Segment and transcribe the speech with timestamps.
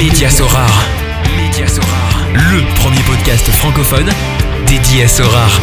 [0.00, 0.86] Média Sorare.
[2.32, 4.08] Le premier podcast francophone
[4.66, 5.60] dédié à Sorare.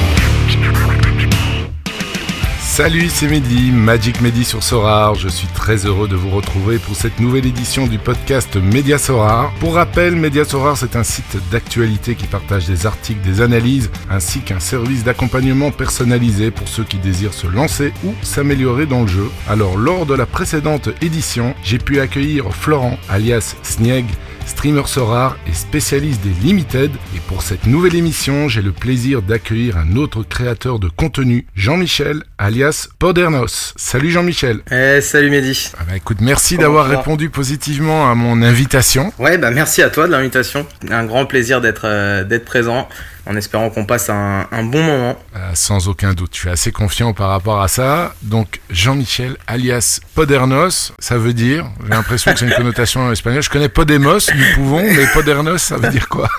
[2.77, 5.15] Salut, c'est Mehdi, Magic Mehdi sur Sorar.
[5.15, 9.51] Je suis très heureux de vous retrouver pour cette nouvelle édition du podcast Média Sorar.
[9.59, 14.41] Pour rappel, Média Sorar, c'est un site d'actualité qui partage des articles, des analyses, ainsi
[14.41, 19.27] qu'un service d'accompagnement personnalisé pour ceux qui désirent se lancer ou s'améliorer dans le jeu.
[19.49, 24.05] Alors, lors de la précédente édition, j'ai pu accueillir Florent, alias Snieg,
[24.47, 26.91] streamer Sorar et spécialiste des Limited.
[27.15, 32.23] Et pour cette nouvelle émission, j'ai le plaisir d'accueillir un autre créateur de contenu, Jean-Michel,
[32.37, 33.73] alias Podernos.
[33.75, 34.61] Salut Jean-Michel.
[34.71, 35.71] Eh, salut Mehdi.
[35.77, 39.13] Ah bah écoute, merci d'avoir répondu positivement à mon invitation.
[39.19, 40.65] Ouais, bah merci à toi de l'invitation.
[40.89, 42.87] Un grand plaisir d'être euh, d'être présent,
[43.27, 45.19] en espérant qu'on passe un, un bon moment.
[45.35, 48.15] Euh, sans aucun doute, je suis assez confiant par rapport à ça.
[48.23, 53.43] Donc Jean-Michel, alias Podernos, ça veut dire, j'ai l'impression que c'est une connotation espagnole.
[53.43, 56.29] Je connais Podemos, nous pouvons, mais Podernos, ça veut dire quoi?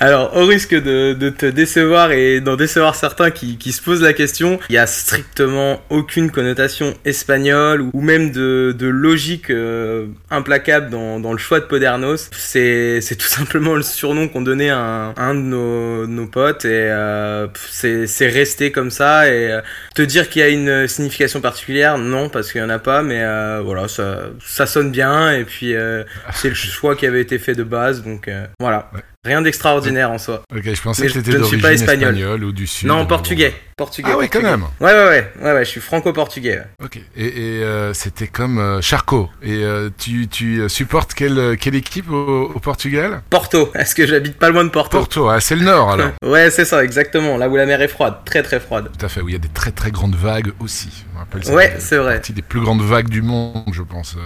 [0.00, 4.02] Alors, au risque de, de te décevoir et d'en décevoir certains qui, qui se posent
[4.02, 10.06] la question, il y a strictement aucune connotation espagnole ou même de, de logique euh,
[10.30, 12.30] implacable dans, dans le choix de Podernos.
[12.32, 17.48] C'est tout simplement le surnom qu'on donnait à un, un de nos, nos et euh,
[17.70, 19.60] c'est c'est resté comme ça et euh,
[19.94, 23.02] te dire qu'il y a une signification particulière, non, parce qu'il y en a pas,
[23.02, 27.22] mais euh, voilà, ça, ça sonne bien et puis euh, c'est le choix qui avait
[27.22, 28.90] été fait de base, donc euh, voilà.
[28.94, 29.00] Ouais.
[29.26, 30.42] Rien d'extraordinaire en soi.
[30.54, 32.44] Ok, je pensais Mais que je- c'était je ne suis pas espagnol.
[32.44, 32.86] ou du sud.
[32.88, 33.52] non, portugais.
[33.76, 34.08] Portugais.
[34.12, 34.62] Ah oui, quand même.
[34.80, 36.58] Ouais, ouais, ouais, ouais, ouais, je suis franco-portugais.
[36.60, 36.84] ouais.
[36.84, 36.98] Ok.
[37.16, 39.28] Et, et, euh, c'était comme euh, Charcot.
[39.42, 43.20] Et euh, tu, tu euh, supportes quelle, quelle équipe au, au Portugal?
[43.28, 44.96] Porto, est-ce que j'habite pas loin de Porto?
[44.96, 46.10] Porto, ah, c'est le nord alors.
[46.22, 47.36] Ouais, c'est ça, exactement.
[47.36, 48.90] Là où la mer est froide, très très froide.
[48.98, 50.88] Tout à fait, où il y a des très très grandes vagues aussi.
[51.10, 52.14] Je me rappelle, ça Ouais, c'est vrai.
[52.14, 54.16] partie des plus grandes vagues du monde, je pense.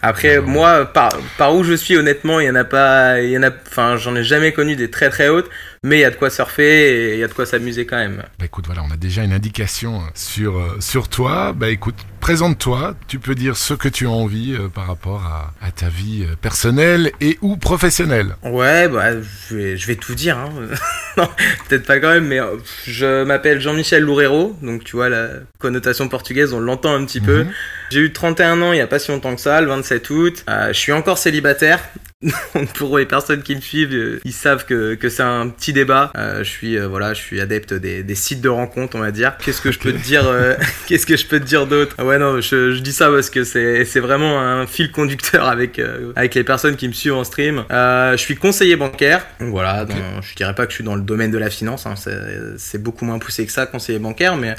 [0.00, 3.38] Après, moi, par, par où je suis, honnêtement, il y en a pas, il y
[3.38, 5.48] en a, enfin, j'en ai jamais connu des très très hautes,
[5.84, 7.98] mais il y a de quoi surfer et il y a de quoi s'amuser quand
[7.98, 8.24] même.
[8.40, 11.52] Bah écoute, voilà, on a déjà une indication sur, euh, sur toi.
[11.52, 12.94] Bah écoute, présente-toi.
[13.08, 16.22] Tu peux dire ce que tu as envie euh, par rapport à, à ta vie
[16.22, 18.36] euh, personnelle et ou professionnelle.
[18.44, 20.50] Ouais, bah, je vais, je vais tout dire, hein.
[21.16, 21.28] non,
[21.68, 22.56] peut-être pas quand même, mais euh,
[22.86, 27.42] je m'appelle Jean-Michel Loureiro, donc tu vois, la connotation portugaise, on l'entend un petit peu.
[27.42, 27.50] Mhm.
[27.90, 30.44] J'ai eu 31 ans il y a pas si longtemps que ça, le 27 août.
[30.48, 31.80] Je suis encore célibataire.
[32.54, 36.12] Donc pour les personnes qui me suivent, ils savent que, que c'est un petit débat.
[36.16, 39.10] Euh, je suis euh, voilà, je suis adepte des, des sites de rencontres, on va
[39.10, 39.36] dire.
[39.38, 40.54] Qu'est-ce que je peux te dire euh,
[40.86, 41.94] Qu'est-ce que je peux te dire d'autre?
[41.98, 45.46] Ah Ouais non, je, je dis ça parce que c'est c'est vraiment un fil conducteur
[45.48, 47.64] avec euh, avec les personnes qui me suivent en stream.
[47.70, 49.24] Euh, je suis conseiller bancaire.
[49.40, 51.86] Donc voilà, dans- je dirais pas que je suis dans le domaine de la finance.
[51.86, 52.18] Hein, c'est
[52.58, 54.54] c'est beaucoup moins poussé que ça, conseiller bancaire, mais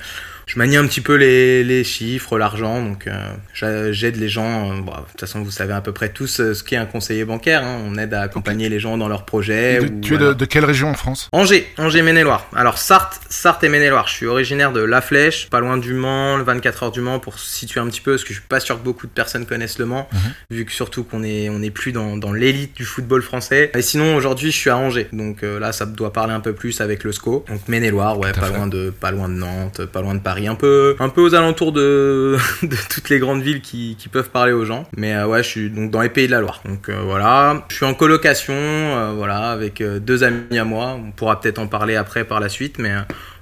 [0.45, 3.11] je manie un petit peu les, les chiffres, l'argent, donc euh,
[3.53, 4.71] j'a- j'aide les gens.
[4.71, 6.85] euh, bon, de toute façon, vous savez à peu près tous euh, ce qu'est un
[6.85, 7.63] conseiller bancaire.
[7.63, 9.79] hein, on aide à accompagner les gens dans leurs projets.
[9.79, 11.29] De- ou, tu es de, de quelle région en France?
[11.31, 12.47] Angers, Angers Maine-et-Loire.
[12.55, 14.07] Alors Sarthe, Sarthe et Maine-et-Loire.
[14.07, 17.19] Je suis originaire de La Flèche, pas loin du Mans, le 24 heures du Mans
[17.19, 19.45] pour situer un petit peu, parce que je suis pas sûr que beaucoup de personnes
[19.45, 20.19] connaissent le Mans, Mhm.
[20.57, 23.71] vu que surtout qu'on est on est plus dans, dans l'élite du football français.
[23.75, 26.81] Et sinon aujourd'hui je suis à Angers, donc là ça doit parler un peu plus
[26.81, 27.45] avec le SCO.
[27.49, 28.53] Donc Maine-et-Loire, ouais, pas fait.
[28.57, 30.55] loin de pas loin de Nantes, pas loin de Paris, un
[31.09, 32.37] peu aux alentours de
[32.89, 34.85] toutes les grandes villes qui, peuvent parler aux gens.
[34.95, 36.61] Mais euh, ouais, je suis donc dans les pays de la Loire.
[36.65, 40.97] Donc euh, voilà, je suis en colocation, euh, voilà, avec deux amis à moi.
[41.03, 42.93] On pourra peut-être en parler après par la suite, mais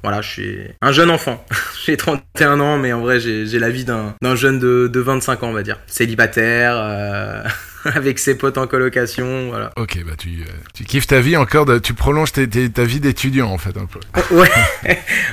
[0.03, 1.43] voilà, je suis un jeune enfant.
[1.85, 5.49] j'ai 31 ans, mais en vrai, j'ai la vie d'un jeune de, de 25 ans,
[5.49, 5.79] on va dire.
[5.87, 6.75] Célibataire,
[7.95, 9.71] avec ses potes en colocation, voilà.
[9.77, 13.49] Ok, bah tu, euh, tu kiffes ta vie encore, de- tu prolonges ta vie d'étudiant
[13.49, 13.99] en fait un peu.
[14.35, 14.49] Ouais,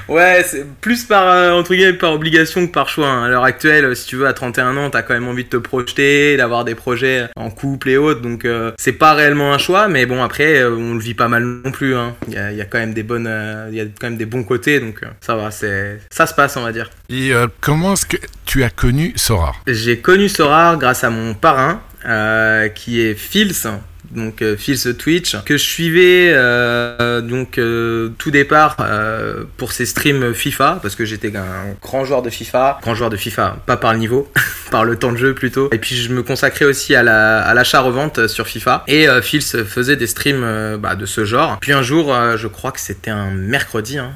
[0.08, 3.08] ouais, c'est plus par euh, entre guillemets par obligation que par choix.
[3.08, 3.24] hein.
[3.24, 5.56] À l'heure actuelle, si tu veux, à 31 ans, t'as quand même envie de te
[5.56, 9.88] projeter, d'avoir des projets en couple et autres, donc euh, c'est pas réellement un choix.
[9.88, 11.94] Mais bon, après, on le vit pas mal non plus.
[11.94, 12.14] hein.
[12.28, 13.30] Il y, a, il y a quand même des bonnes,
[13.70, 16.56] il y a quand même des bons côtés, donc ça va, c'est ça se passe,
[16.56, 16.90] on va dire.
[17.08, 19.54] Et euh, comment est-ce que tu as connu Sora?
[19.66, 23.66] J'ai connu Sorar grâce à mon parrain, qui est Fils,
[24.10, 29.86] donc euh, Fils Twitch, que je suivais euh, donc euh, tout départ euh, pour ses
[29.86, 33.76] streams FIFA, parce que j'étais un grand joueur de FIFA, grand joueur de FIFA, pas
[33.76, 34.30] par le niveau,
[34.70, 35.68] par le temps de jeu plutôt.
[35.72, 38.84] Et puis je me consacrais aussi à la à l'achat-revente sur FIFA.
[38.86, 41.58] Et euh, Fils faisait des streams euh, bah, de ce genre.
[41.60, 44.12] Puis un jour, je crois que c'était un mercredi, hein,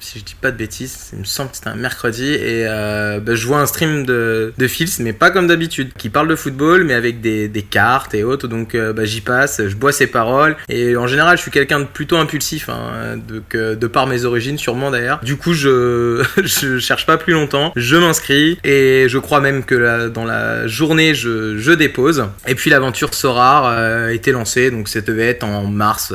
[0.00, 3.34] si je dis pas de bêtises, il me semble que c'était un mercredi, et bah,
[3.34, 6.84] je vois un stream de, de Fils, mais pas comme d'habitude, qui parle de football,
[6.84, 8.48] mais avec des, des cartes et autres.
[8.48, 10.56] Donc bah, j'y j'y passe, je bois ses paroles.
[10.68, 14.58] Et en général, je suis quelqu'un de plutôt impulsif, hein, de, de par mes origines,
[14.58, 15.20] sûrement d'ailleurs.
[15.22, 20.08] Du coup, je, je cherche pas plus longtemps, je m'inscris et je crois même que
[20.08, 22.24] dans la journée, je, je dépose.
[22.46, 26.12] Et puis l'aventure Sorar euh, était lancée, donc ça devait être en mars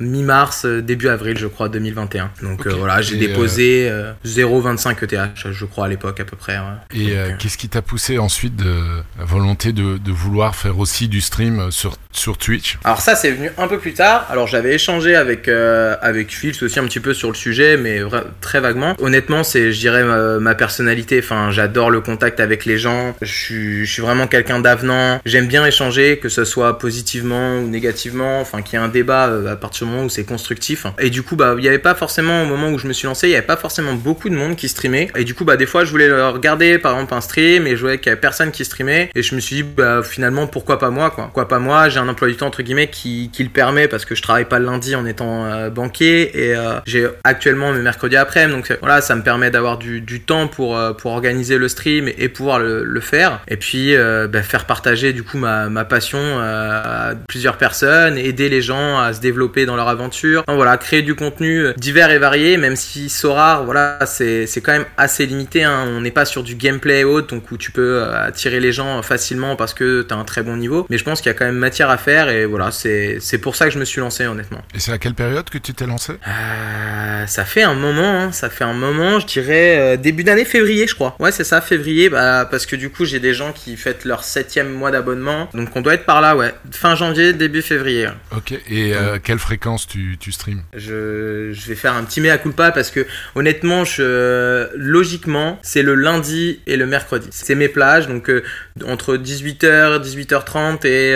[0.00, 2.30] mi-mars, euh, début avril, je crois, 2021.
[2.42, 3.88] Donc euh, voilà, j'ai déposé
[4.26, 6.58] 0,25 ETH, je crois, à l'époque à peu près.
[6.94, 8.80] Et qu'est-ce qui t'a poussé ensuite de
[9.18, 13.30] la volonté de, de, vouloir faire aussi du stream sur, sur Twitch Alors ça, c'est
[13.30, 14.26] venu un peu plus tard.
[14.30, 18.00] Alors j'avais échangé avec, avec Phil aussi un petit peu sur le sujet, mais
[18.40, 18.94] très vaguement.
[18.98, 21.18] Honnêtement, c'est, je dirais, ma, ma, personnalité.
[21.18, 23.14] Enfin, j'adore le contact avec les gens.
[23.22, 25.20] Je suis, je suis vraiment quelqu'un d'avenant.
[25.24, 28.40] J'aime bien échanger, que ce soit positivement ou négativement.
[28.40, 30.86] Enfin, qu'il y ait un débat à partir du moment où c'est constructif.
[30.98, 33.06] Et du coup, bah, il n'y avait pas forcément, au moment où je me suis
[33.06, 35.08] lancé, il n'y avait pas forcément beaucoup de monde qui streamait.
[35.16, 37.80] Et du coup, bah, des fois, je voulais regarder, par exemple, un stream et je
[37.80, 39.10] voyais qu'il y avait personne qui streamait.
[39.14, 41.24] Et je me suis dit, bah, finalement, pourquoi pas moi, quoi.
[41.24, 41.88] Pourquoi pas moi?
[41.88, 44.44] J'ai un emploi du temps, entre guillemets, qui, qui le permet parce que je travaille
[44.44, 48.48] pas le lundi en étant euh, banquier et euh, j'ai actuellement mes mercredis après.
[48.48, 52.28] Donc voilà, ça me permet d'avoir du, temps pour, euh, pour organiser le stream et,
[52.28, 53.40] pouvoir le, faire.
[53.48, 58.62] Et puis, bah, faire partager, du coup, ma, ma passion à plusieurs personnes, aider les
[58.62, 60.44] gens à se développer dans leur aventure.
[60.46, 65.26] voilà, créer du contenu divers et varié, même si Sora, voilà, c'est quand même assez
[65.26, 65.64] limité.
[65.64, 65.84] Hein.
[65.88, 69.56] On n'est pas sur du gameplay haut, donc où tu peux attirer les gens facilement
[69.56, 70.86] parce que tu as un très bon niveau.
[70.88, 73.56] Mais je pense qu'il y a quand même matière à faire et voilà, c'est pour
[73.56, 74.62] ça que je me suis lancé honnêtement.
[74.74, 76.12] Et c'est à quelle période que tu t'es lancé?
[76.26, 78.32] Euh, Ça fait un moment, hein.
[78.32, 81.16] ça fait un moment, je dirais euh, début d'année février, je crois.
[81.18, 84.24] Ouais, c'est ça, février, bah, parce que du coup j'ai des gens qui fêtent leur
[84.24, 88.08] septième mois d'abonnement, donc on doit être par là, ouais, fin janvier, début février.
[88.36, 88.92] Ok, et
[89.22, 93.06] quelle fréquence tu, tu streams je, je, vais faire un petit mea culpa parce que
[93.34, 97.28] honnêtement, je, logiquement, c'est le lundi et le mercredi.
[97.30, 98.42] C'est mes plages, donc euh,
[98.86, 101.14] entre 18h, 18h30 et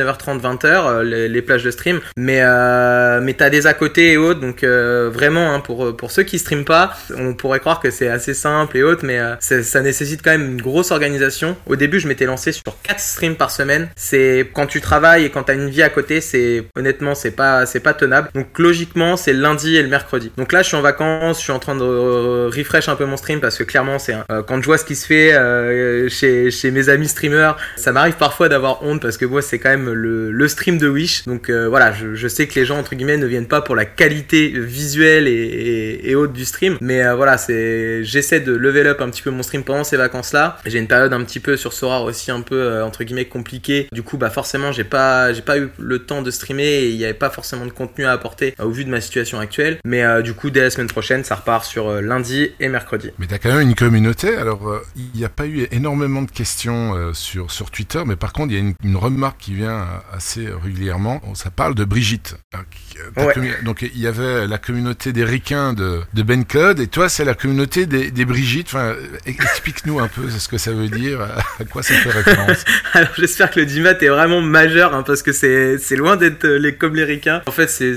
[0.00, 2.00] 19h30, 20h, euh, les, plages de stream.
[2.16, 6.10] Mais, euh, mais t'as des à côté et autres, donc euh, vraiment, hein, pour, pour
[6.10, 9.80] ceux qui streament pas, on pourrait croire que c'est assez simple et autres, mais ça
[9.80, 11.56] nécessite quand même une grosse organisation.
[11.66, 13.88] Au début, je m'étais lancé sur 4 streams par semaine.
[13.96, 17.64] C'est quand tu travailles et quand t'as une vie à côté, c'est honnêtement, c'est pas,
[17.82, 18.30] pas tenable.
[18.34, 20.32] Donc logiquement, c'est le lundi et le mercredi.
[20.36, 23.16] Donc là, je suis en vacances, je suis en train de refresh un peu mon
[23.16, 24.14] stream parce que clairement, c'est
[24.46, 25.30] quand je vois ce qui se fait
[26.08, 29.70] chez, chez mes amis streamers, ça m'arrive parfois d'avoir honte parce que moi c'est quand
[29.70, 31.24] même le, stream de Wish.
[31.24, 33.84] Donc euh, voilà, je, sais que les gens entre guillemets ne viennent pas pour la
[33.84, 39.00] qualité visuelle et, et, haute du stream, mais euh, voilà, c'est j'essaie de level up
[39.00, 40.58] un petit peu mon stream pendant ces vacances là.
[40.66, 43.88] J'ai une période un petit peu sur Sora aussi un peu euh, entre guillemets compliquée.
[43.92, 46.96] Du coup, bah forcément, j'ai pas j'ai pas eu le temps de streamer et il
[46.96, 49.78] n'y avait pas forcément de contenu à apporter au vu de ma situation actuelle.
[49.84, 53.10] Mais du coup, dès la semaine prochaine, ça repart sur lundi et mercredi.
[53.18, 54.34] Mais t'as quand même une communauté.
[54.36, 58.32] Alors, il n'y a pas eu énormément de questions euh, sur, sur Twitter, mais par
[58.32, 59.79] contre, il y a une, remarque qui vient
[60.12, 61.20] assez régulièrement.
[61.34, 62.36] Ça parle de Brigitte.
[63.64, 67.24] Donc, il y avait la communauté des ricains de, de Ben Code, et toi, c'est
[67.24, 68.68] la communauté des, des Brigitte.
[68.68, 68.94] Enfin,
[69.26, 72.64] explique-nous un peu ce que ça veut dire, à quoi ça fait référence.
[72.92, 76.58] Alors, j'espère que le Dimat est vraiment majeur, hein, parce que c'est loin d'être euh,
[76.58, 77.42] les, comme les ricains.
[77.46, 77.96] En fait, c'est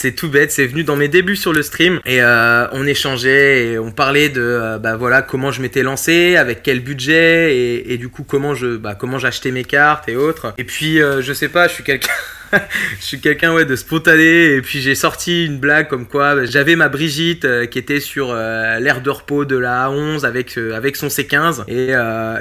[0.00, 3.64] c'est tout bête, c'est venu dans mes débuts sur le stream et euh, on échangeait
[3.64, 7.98] et on parlait de euh, bah voilà comment je m'étais lancé, avec quel budget et,
[7.98, 10.54] du coup comment je bah comment j'achetais mes cartes et autres.
[10.56, 12.12] Et puis euh, je sais pas, je suis quelqu'un
[13.00, 16.44] je suis quelqu'un ouais de spontané et puis j'ai sorti une blague comme quoi bah,
[16.44, 20.56] j'avais ma Brigitte euh, qui était sur euh, l'air de repos de la A11 avec
[20.56, 21.92] euh, avec son C15 et,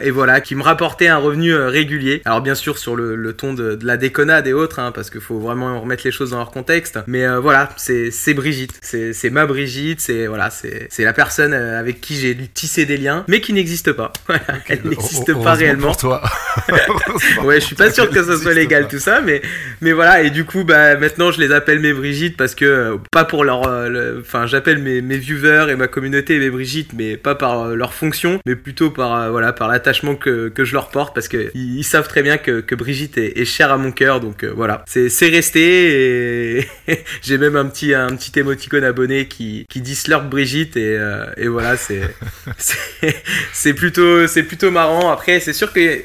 [0.06, 2.22] et, voilà qui me rapportait un revenu régulier.
[2.26, 5.10] Alors bien sûr sur le, le ton de, de, la déconnade et autres hein, parce
[5.10, 7.00] qu'il faut vraiment remettre les choses dans leur contexte.
[7.08, 12.36] Mais voilà c'est Brigitte, c'est ma Brigitte, c'est voilà c'est la personne avec qui j'ai
[12.54, 14.14] tissé des liens mais qui n'existe pas.
[14.28, 15.88] Voilà, elle n'existe pas réellement.
[15.88, 16.22] Pour toi.
[17.44, 19.42] ouais je suis pas sûr que ça soit légal tout ça mais
[19.82, 22.98] mais voilà, et du coup, bah, maintenant, je les appelle mes Brigitte parce que, euh,
[23.12, 27.18] pas pour leur, euh, enfin, j'appelle mes, mes viewers et ma communauté mes Brigitte, mais
[27.18, 30.90] pas par euh, leur fonction, mais plutôt par, voilà, par l'attachement que, que je leur
[30.90, 34.20] porte parce que ils, savent très bien que, que Brigitte est, chère à mon cœur,
[34.20, 36.68] donc voilà, c'est, resté et
[37.24, 40.96] j'ai même un petit, un petit émoticône abonné qui, qui dit Slurp Brigitte et,
[41.38, 41.76] et voilà,
[43.52, 45.10] c'est, plutôt, c'est plutôt marrant.
[45.10, 46.04] Après, c'est sûr que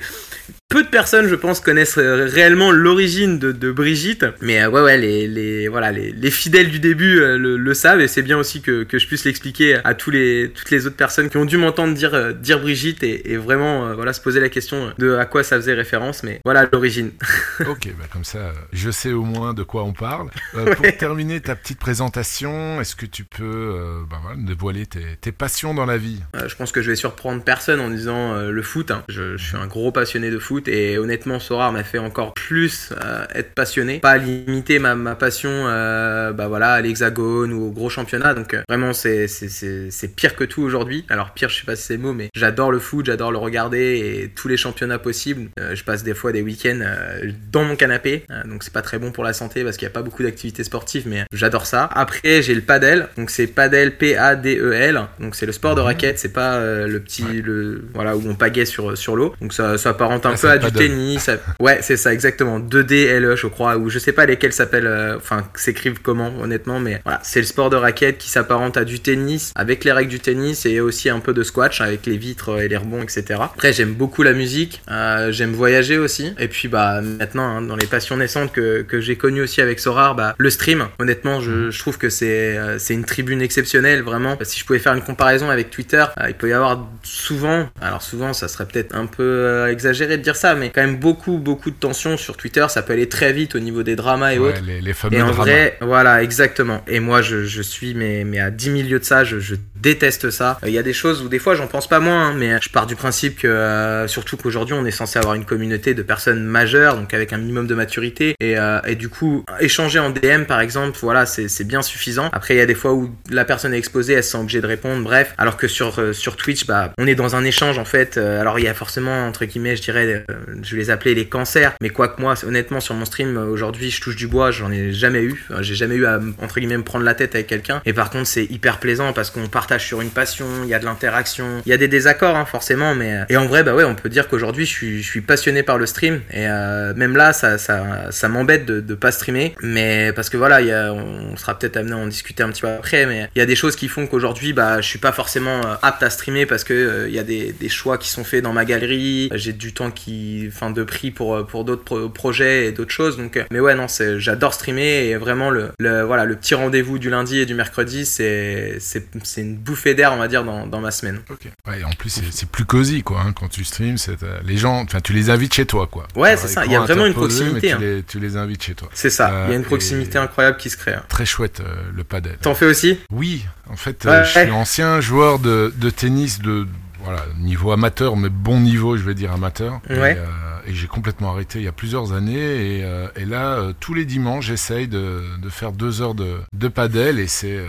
[0.72, 4.24] peu de personnes, je pense, connaissent euh, réellement l'origine de, de, Brigitte.
[4.40, 7.74] Mais euh, ouais, ouais, les, les voilà, les, les, fidèles du début euh, le, le,
[7.74, 10.86] savent et c'est bien aussi que, que je puisse l'expliquer à tous les, toutes les
[10.86, 14.40] autres personnes qui ont dû m'entendre dire, dire Brigitte et, et vraiment voilà, se poser
[14.40, 16.22] la question de à quoi ça faisait référence.
[16.22, 17.10] Mais voilà l'origine.
[17.60, 20.30] ok, bah comme ça, je sais au moins de quoi on parle.
[20.52, 23.76] pour terminer ta petite présentation, est-ce que tu peux
[24.10, 26.20] bah, voilà, dévoiler tes, tes, passions dans la vie?
[26.46, 28.90] Je pense que je vais surprendre personne en disant le foot.
[28.90, 29.04] Hein.
[29.08, 30.61] Je, je, suis un gros passionné de foot.
[30.62, 35.14] Foot et honnêtement, Sorare m'a fait encore plus euh, être passionné, pas limiter ma, ma
[35.14, 38.34] passion, euh, bah voilà, à l'Hexagone ou au gros championnat.
[38.34, 41.04] Donc euh, vraiment, c'est c'est pire que tout aujourd'hui.
[41.08, 43.38] Alors pire, je sais pas si c'est le mot, mais j'adore le foot, j'adore le
[43.38, 45.48] regarder et tous les championnats possibles.
[45.58, 48.82] Euh, je passe des fois des week-ends euh, dans mon canapé, euh, donc c'est pas
[48.82, 51.66] très bon pour la santé parce qu'il n'y a pas beaucoup d'activités sportives, mais j'adore
[51.66, 51.88] ça.
[51.92, 55.86] Après, j'ai le padel, donc c'est padel P-A-D-E-L, donc c'est le sport de Mhm.
[55.86, 57.42] raquette, c'est pas euh, le petit, Ouais.
[57.42, 59.34] le voilà où on pagaie sur sur l'eau.
[59.40, 61.30] Donc ça, ça apparente un Ah, peu le du tennis.
[61.60, 62.60] Ouais, c'est ça exactement.
[62.60, 66.80] 2D LE, je crois, ou je sais pas lesquels s'appellent, euh, enfin s'écrivent comment honnêtement,
[66.80, 70.10] mais voilà, c'est le sport de raquette qui s'apparente à du tennis avec les règles
[70.10, 73.40] du tennis et aussi un peu de squash avec les vitres et les rebonds, etc.
[73.40, 77.76] Après, j'aime beaucoup la musique, euh, j'aime voyager aussi, et puis bah maintenant hein, dans
[77.76, 80.88] les passions naissantes que, que j'ai connues aussi avec Sorar, bah le stream.
[80.98, 84.36] Honnêtement, je, je trouve que c'est euh, c'est une tribune exceptionnelle vraiment.
[84.42, 88.02] Si je pouvais faire une comparaison avec Twitter, euh, il peut y avoir souvent, alors
[88.02, 91.38] souvent ça serait peut-être un peu euh, exagéré de dire ça, mais quand même beaucoup
[91.38, 92.66] beaucoup de tensions sur Twitter.
[92.68, 94.62] Ça peut aller très vite au niveau des dramas et Ouais, autres.
[94.62, 95.34] les, les fameux Et en dramas.
[95.34, 96.82] vrai, voilà, exactement.
[96.86, 99.54] Et moi, je, je suis mais, mais à 10 000 lieues de ça, je, je
[99.82, 100.58] déteste ça.
[100.62, 102.56] Euh, Il y a des choses où des fois, j'en pense pas moins, hein, mais
[102.62, 106.02] je pars du principe que, euh, surtout qu'aujourd'hui, on est censé avoir une communauté de
[106.02, 110.44] personnes majeures, donc avec un minimum de maturité, et, euh, du coup, échanger en DM,
[110.46, 112.28] par exemple, voilà, c'est bien suffisant.
[112.32, 114.60] Après, il y a des fois où la personne est exposée, elle se sent obligée
[114.60, 115.34] de répondre, bref.
[115.38, 118.16] Alors que sur, euh, sur Twitch, bah, on est dans un échange, en fait.
[118.16, 121.14] Euh, alors, il y a forcément, entre guillemets, je dirais, euh, je vais les appeler
[121.14, 124.28] les cancers, mais quoi que moi, honnêtement, sur mon stream, euh, aujourd'hui, je touche du
[124.28, 125.44] bois, j'en ai jamais eu.
[125.60, 127.80] J'ai jamais eu à, entre guillemets, me prendre la tête avec quelqu'un.
[127.84, 130.78] Et par contre, c'est hyper plaisant parce qu'on partage sur une passion, il y a
[130.78, 133.20] de l'interaction, il y a des désaccords, hein, forcément, mais.
[133.28, 135.86] Et en vrai, bah ouais, on peut dire qu'aujourd'hui, je suis, je passionné par le
[135.86, 136.20] stream.
[136.30, 139.54] Et euh, même là, ça, ça, ça m'embête de, de pas streamer.
[139.62, 142.48] Mais parce que voilà, il y a, on sera peut-être amené à en discuter un
[142.50, 144.98] petit peu après, mais il y a des choses qui font qu'aujourd'hui, bah, je suis
[144.98, 147.98] pas forcément euh, apte à streamer parce que euh, il y a des, des choix
[147.98, 149.30] qui sont faits dans ma galerie.
[149.34, 152.92] J'ai du temps qui, enfin, de prix pour, euh, pour d'autres pro- projets et d'autres
[152.92, 153.16] choses.
[153.16, 153.86] Donc, euh, mais ouais, non,
[154.18, 158.04] j'adore streamer et vraiment le, le, voilà, le petit rendez-vous du lundi et du mercredi,
[158.04, 161.20] c'est, c'est une bouffée d'air, on va dire, dans, dans ma semaine.
[161.30, 161.46] Ok.
[161.68, 163.20] Ouais, et en plus, c'est- plus cosy, quoi.
[163.20, 166.06] hein, quand tu streams, c'est, euh, les gens, enfin, tu les invites chez toi, quoi.
[166.16, 167.76] Ouais, c'est ça, il y a vraiment une proximité, hein.
[167.78, 168.88] tu, les, tu les invites chez toi.
[168.92, 170.94] C'est ça, il y a Euh, une proximité et- incroyable qui se crée.
[170.94, 171.02] hein.
[171.08, 172.36] Très chouette, euh, le padel.
[172.40, 172.98] T'en fais aussi?
[173.10, 174.50] Oui, en fait, Ouais, euh, je suis ouais.
[174.50, 176.66] ancien joueur de, de tennis de
[177.04, 179.80] voilà niveau amateur, mais bon niveau, je vais dire amateur.
[179.90, 180.12] Ouais.
[180.14, 180.26] Et, euh,
[180.66, 182.78] et j'ai complètement arrêté il y a plusieurs années.
[182.78, 187.18] Et, euh, là, euh, tous les dimanches, j'essaye de, faire deux heures de, de padel.
[187.18, 187.68] Et c'est euh,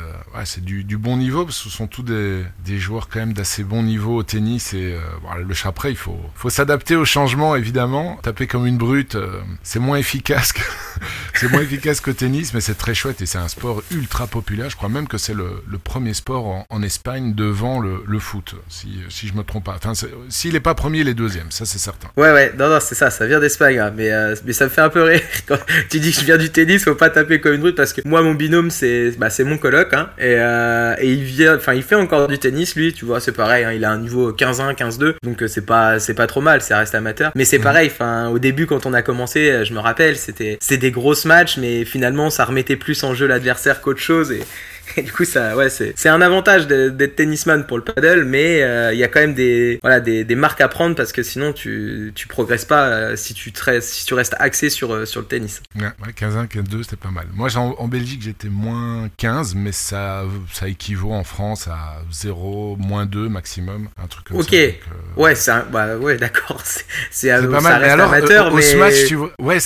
[0.61, 3.83] du, bon niveau, parce que ce sont tous des, des joueurs quand même d'assez bon
[3.83, 4.73] niveau au tennis.
[4.73, 8.17] Et euh, le chapelet, il faut, faut s'adapter au changement, évidemment.
[8.21, 9.17] Taper comme une brute,
[9.63, 10.53] c'est moins efficace
[11.33, 14.69] c'est moins efficace qu'au tennis, mais c'est très chouette et c'est un sport ultra populaire.
[14.69, 19.27] Je crois même que c'est le, premier sport en, Espagne devant le, foot, si, si
[19.27, 19.75] je me trompe pas.
[19.75, 19.93] Enfin,
[20.29, 22.09] s'il n'est pas premier, il est deuxième, ça c'est certain.
[22.17, 22.53] Ouais, ouais,
[22.83, 25.21] c'est ça, ça vient d'Espagne, hein, mais, euh, mais ça me fait un peu rire
[25.47, 25.57] quand
[25.89, 28.01] tu dis que je viens du tennis, faut pas taper comme une brute parce que
[28.05, 31.73] moi, mon binôme, c'est bah, c'est mon coloc, hein, et, euh, et il vient, enfin,
[31.73, 34.31] il fait encore du tennis, lui, tu vois, c'est pareil, hein, il a un niveau
[34.31, 37.57] 15-1, 15-2, donc euh, c'est pas, c'est pas trop mal, ça reste amateur, mais c'est
[37.57, 37.63] Mhm.
[37.63, 41.25] pareil, enfin, au début, quand on a commencé, je me rappelle, c'était c'est des grosses
[41.25, 44.41] matchs, mais finalement, ça remettait plus en jeu l'adversaire qu'autre chose, et,
[44.97, 48.61] et du coup, ça, ouais, c'est c'est un avantage d'être tennisman pour le paddle, mais
[48.63, 51.23] euh, il y a quand même des, voilà, des, des marques à prendre parce que
[51.23, 54.93] sinon tu, tu progresses pas euh, si tu, te restes, si tu restes axé sur,
[54.93, 55.61] euh, sur le tennis.
[55.75, 57.25] Ouais, ouais, 15-1, 15-2, c'était pas mal.
[57.33, 62.75] Moi, en, en Belgique, j'étais moins 15, mais ça, ça équivaut en France à 0,
[62.77, 64.49] moins 2 maximum, un truc comme Ok.
[64.51, 64.57] ça.
[64.57, 66.61] Donc, euh, Ouais, c'est un- bah, ouais, d'accord,
[67.11, 69.31] c'est euh, pas ça mal, mais reste alors, amateur, euh, au mais, Smash, tu vois,
[69.39, 69.57] ouais,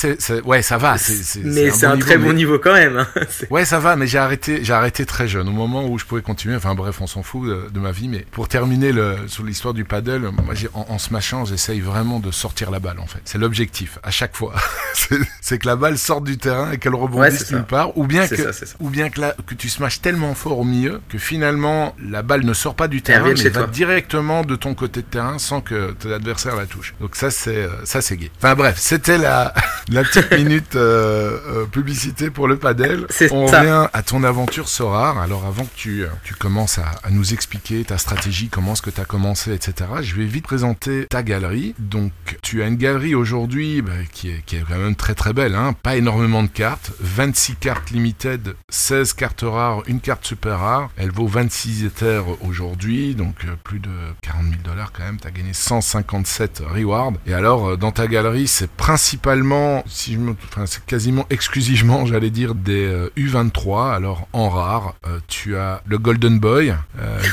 [0.46, 0.96] ouais, ça va,
[1.44, 2.98] mais c'est un, très niveau, bon mais- niveau quand même.
[2.98, 3.08] hein.
[3.50, 6.22] Ouais, ça va, mais j'ai arrêté, j'ai arrêté très jeune, au moment où je pouvais
[6.22, 6.56] continuer.
[6.56, 9.74] Enfin bref, on s'en fout de, de ma vie, mais pour terminer le, sur l'histoire
[9.74, 13.22] du paddle, moi, en, en smashant, j'essaye vraiment de sortir la balle, en fait.
[13.26, 14.54] C'est l'objectif, à chaque fois.
[15.42, 18.52] c'est, que la balle sorte du terrain et qu'elle rebondisse nulle part, ou bien que,
[18.52, 22.22] ça, ou bien que, la, que tu smashes tellement fort au milieu que finalement la
[22.22, 23.68] balle ne sort pas du terrain, mais va toi.
[23.68, 26.94] directement de ton côté de terrain sans que ton adversaire la touche.
[27.00, 28.32] Donc ça c'est euh, ça c'est gay.
[28.38, 29.54] Enfin bref, c'était la
[29.90, 33.08] la petite minute euh, euh, publicité pour le padel.
[33.32, 33.60] On ça.
[33.62, 36.08] revient à ton aventure Alors avant que tu euh,
[36.40, 39.90] commences à, nous expliquer ta stratégie, comment est-ce que tu as commencé, etc.
[40.02, 41.76] Je vais vite présenter ta galerie.
[41.78, 42.12] Donc
[42.42, 45.74] tu as une galerie aujourd'hui bah, qui est quand même très très belle, hein.
[45.74, 50.90] pas énormément de cartes, 26 cartes limited, 16 cartes rares, une carte super rare.
[50.98, 55.20] Elle vaut 26 Ethers aujourd'hui, donc euh, plus de 40 000 dollars quand même.
[55.20, 57.14] Tu as gagné 157 rewards.
[57.28, 59.84] Et alors, euh, dans ta galerie, c'est principalement,
[60.50, 63.94] enfin, c'est quasiment exclusivement, j'allais dire, des U23.
[63.94, 64.87] Alors, en rare,
[65.28, 66.74] tu as le Golden Boy,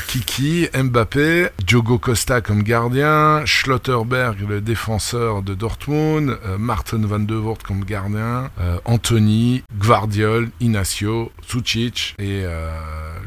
[0.07, 7.59] Kiki, Mbappé, Diogo Costa comme gardien, Schlotterberg, le défenseur de Dortmund, Martin van de Voort
[7.65, 8.49] comme gardien,
[8.85, 12.71] Anthony, Gvardiol, Inacio, Sucic et euh,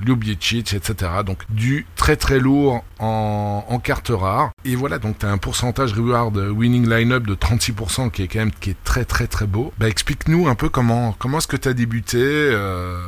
[0.04, 1.11] Ljubicic, etc.
[1.25, 4.50] Donc du très très lourd en, en carte rare.
[4.64, 8.40] Et voilà, donc tu as un pourcentage reward winning line-up de 36% qui est quand
[8.40, 9.73] même qui est très très très beau.
[9.78, 12.99] Bah explique-nous un peu comment, comment est-ce que tu as débuté euh,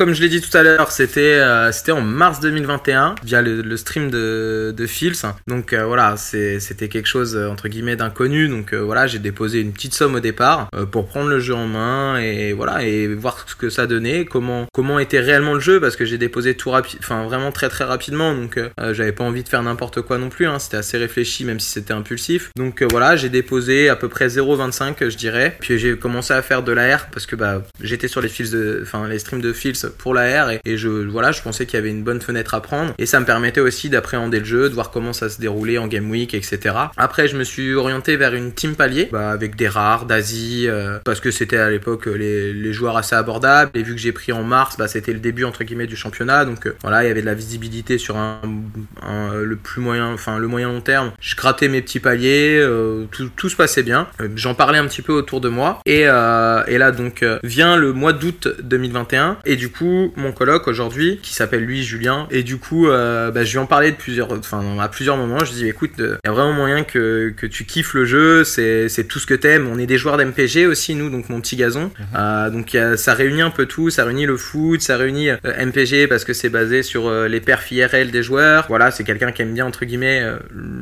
[0.00, 3.76] comme je l'ai dit tout à l'heure, c'était euh, c'était en mars 2021 via le,
[3.76, 5.26] stream de, de Fils.
[5.46, 8.48] Donc euh, voilà, c'était quelque chose euh, entre guillemets d'inconnu.
[8.48, 12.16] Donc voilà, j'ai déposé une petite somme au départ pour prendre le jeu en main
[12.16, 15.96] et voilà et voir ce que ça donnait, comment comment était réellement le jeu parce
[15.96, 18.34] que j'ai déposé tout rapide, enfin vraiment très très rapidement.
[18.34, 18.58] Donc
[18.92, 20.46] j'avais pas envie de faire n'importe quoi non plus.
[20.46, 22.52] Hein, c'était assez réfléchi même si c'était impulsif.
[22.56, 25.58] Donc voilà, j'ai déposé à peu près 0,25 je dirais.
[25.60, 28.80] Puis j'ai commencé à faire de l'AR parce que bah j'étais sur les fils de,
[28.82, 31.78] enfin les streams de Fils pour la R et, je voilà je pensais qu'il y
[31.78, 32.94] avait une bonne fenêtre à prendre.
[32.98, 35.86] Et ça me permettait aussi d'appréhender le jeu de voir comment ça se déroulait en
[35.86, 39.68] game week etc après je me suis orienté vers une team palier bah, avec des
[39.68, 43.70] rares d'Asie euh, parce que c'était à l'époque euh, les, joueurs assez abordables.
[43.74, 46.44] Et vu que j'ai pris en mars bah, c'était le début entre guillemets du championnat.
[46.44, 50.46] Donc euh, voilà il y avait de la visibilité sur le plus moyen enfin le
[50.46, 51.12] moyen long terme.
[51.20, 52.64] Je grattais mes petits paliers
[53.10, 54.06] tout, se passait bien.
[54.36, 55.80] J'en parlais un petit peu autour de moi.
[55.86, 61.18] Et, et là donc vient le mois d'août 2021 et du coup mon coloc aujourd'hui,
[61.22, 64.32] qui s'appelle lui Julien, et du coup, euh, bah, je lui en parlais de plusieurs,
[64.32, 65.44] enfin, à plusieurs moments.
[65.44, 68.88] Je dis, écoute, il y a vraiment moyen que, que tu kiffes le jeu, c'est,
[69.08, 69.68] tout ce que t'aimes.
[69.72, 71.84] On est des joueurs d'MPG aussi, nous, donc mon petit gazon.
[71.84, 72.06] Mhm.
[72.16, 76.06] Euh, donc ça réunit un peu tout, ça réunit le foot, ça réunit euh, MPG
[76.06, 78.66] parce que c'est basé sur les perfs IRL des joueurs.
[78.68, 80.22] Voilà, c'est quelqu'un qui aime bien, entre guillemets,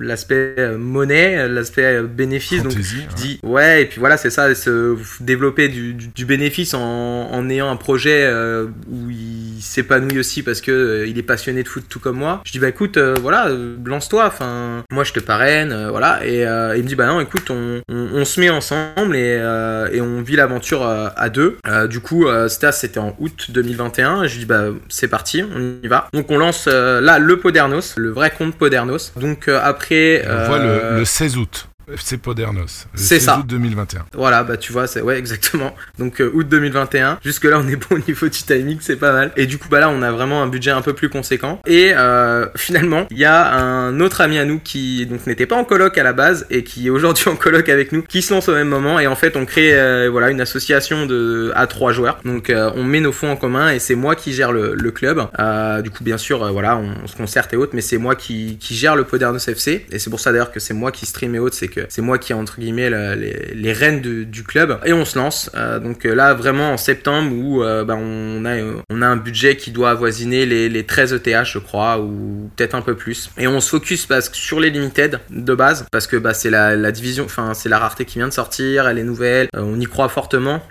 [0.00, 2.62] l'aspect monnaie, l'aspect bénéfice.
[2.62, 7.30] donc, je dis, ouais, et puis voilà, c'est ça, se développer du, du, bénéfice en,
[7.30, 8.28] en ayant un projet
[8.90, 12.42] où il s'épanouit aussi parce que euh, il est passionné de foot tout comme moi.
[12.44, 14.26] Je dis bah écoute, euh, voilà, euh, lance-toi.
[14.26, 16.24] Enfin, moi je te parraine, voilà.
[16.24, 19.36] Et il me dit bah non, écoute, on, on, se met ensemble et,
[19.92, 21.58] et on vit l'aventure à deux.
[21.88, 24.26] du coup, c'était c'était en août 2021.
[24.26, 26.08] je lui dis bah c'est parti, on y va.
[26.12, 29.12] Donc on lance là le Podernos, le vrai compte Podernos.
[29.16, 31.68] Donc après, on voit le 16 août.
[31.92, 32.86] FC Podernos.
[32.94, 33.38] C'est ça.
[33.38, 34.06] août 2021.
[34.14, 35.74] Voilà, bah tu vois, c'est ouais exactement.
[35.98, 37.18] Donc euh, août 2021.
[37.24, 39.32] Jusque là, on est bon au niveau du timing, c'est pas mal.
[39.36, 41.60] Et du coup, bah là, on a vraiment un budget un peu plus conséquent.
[41.66, 45.56] Et euh, finalement, il y a un autre ami à nous qui donc n'était pas
[45.56, 48.32] en coloc à la base et qui est aujourd'hui en coloc avec nous, qui se
[48.32, 48.98] lance au même moment.
[49.00, 52.20] Et en fait, on crée euh, voilà une association de à trois joueurs.
[52.24, 55.26] Donc on met nos fonds en commun et c'est moi qui gère le, le club.
[55.82, 58.74] du coup, bien sûr, voilà, on, se concerte et autres, mais c'est moi qui, qui
[58.74, 59.86] gère le Podernos FC.
[59.90, 62.02] Et c'est pour ça d'ailleurs que c'est moi qui stream et autres, c'est que c'est
[62.02, 65.50] moi qui ai entre guillemets les, rênes du club et on se lance.
[65.54, 69.70] Euh, donc euh, là vraiment en septembre où euh, bah, on a un budget qui
[69.70, 73.30] doit avoisiner les, les 13 ETH je crois ou peut-être un peu plus.
[73.38, 76.92] Et on se focus parce sur les limited de base parce que bah, c'est la,
[76.92, 80.08] division, enfin c'est la rareté qui vient de sortir, elle est nouvelle, on y croit
[80.08, 80.62] fortement.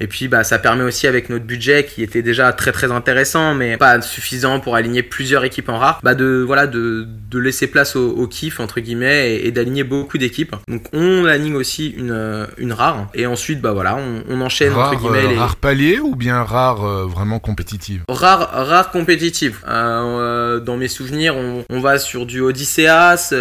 [0.00, 3.54] Et puis bah ça permet aussi avec notre budget qui était déjà très très intéressant
[3.54, 7.96] mais pas suffisant pour aligner plusieurs équipes en rare, bah de voilà de, laisser place
[7.96, 10.35] au, kiff entre guillemets et, et d'aligner beaucoup d'équipes
[10.68, 13.06] donc on aligne aussi une, euh, une rare.
[13.14, 13.96] Et ensuite, bah voilà,
[14.28, 15.34] on, enchaîne rare, entre guillemets.
[15.34, 18.02] Euh, Rare palier ou bien rare euh, vraiment compétitive?
[18.08, 19.60] Rare, rare compétitive.
[19.66, 23.32] dans mes souvenirs, on, va sur du Odysseas,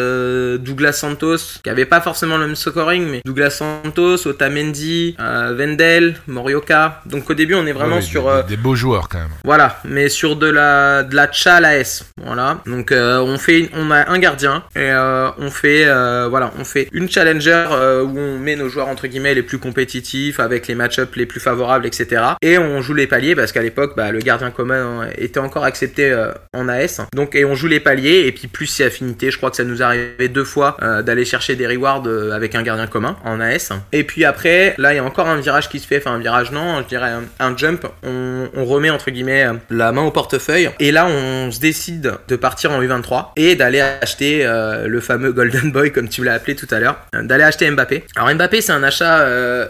[0.59, 7.01] Douglas Santos, qui avait pas forcément le même scoring, mais Douglas Santos, Otamendi, Vendel, Morioka.
[7.05, 9.29] Donc au début, on est vraiment sur des, beaux joueurs quand même.
[9.43, 12.05] Voilà, mais sur de la de la Tcha à S.
[12.23, 12.59] Voilà.
[12.65, 15.85] Donc on fait, on a un gardien et on fait,
[16.29, 19.57] voilà, on fait une challenger euh, où on met nos joueurs entre guillemets les plus
[19.57, 22.21] compétitifs avec les match-ups les plus favorables, etc.
[22.41, 25.63] Et on joue les paliers parce qu'à l'époque, bah, le gardien commun hein, était encore
[25.63, 27.01] accepté euh, en AS.
[27.13, 29.31] Donc, et on joue les paliers et puis plus c'est affinité.
[29.31, 32.63] Je crois que ça nous arrivait deux fois euh, d'aller chercher des rewards avec un
[32.63, 33.71] gardien commun en AS.
[33.91, 36.19] Et puis après, là, il y a encore un virage qui se fait, enfin un
[36.19, 37.85] virage non, je dirais un, jump.
[38.03, 42.35] On, on, remet entre guillemets la main au portefeuille et là, on se décide de
[42.35, 44.45] partir en U23 et d'aller acheter
[44.85, 48.05] le fameux Golden Boy comme tu l'as appelé tout à l'heure, d'aller acheter Mbappé.
[48.15, 49.25] Alors Mbappé, c'est un achat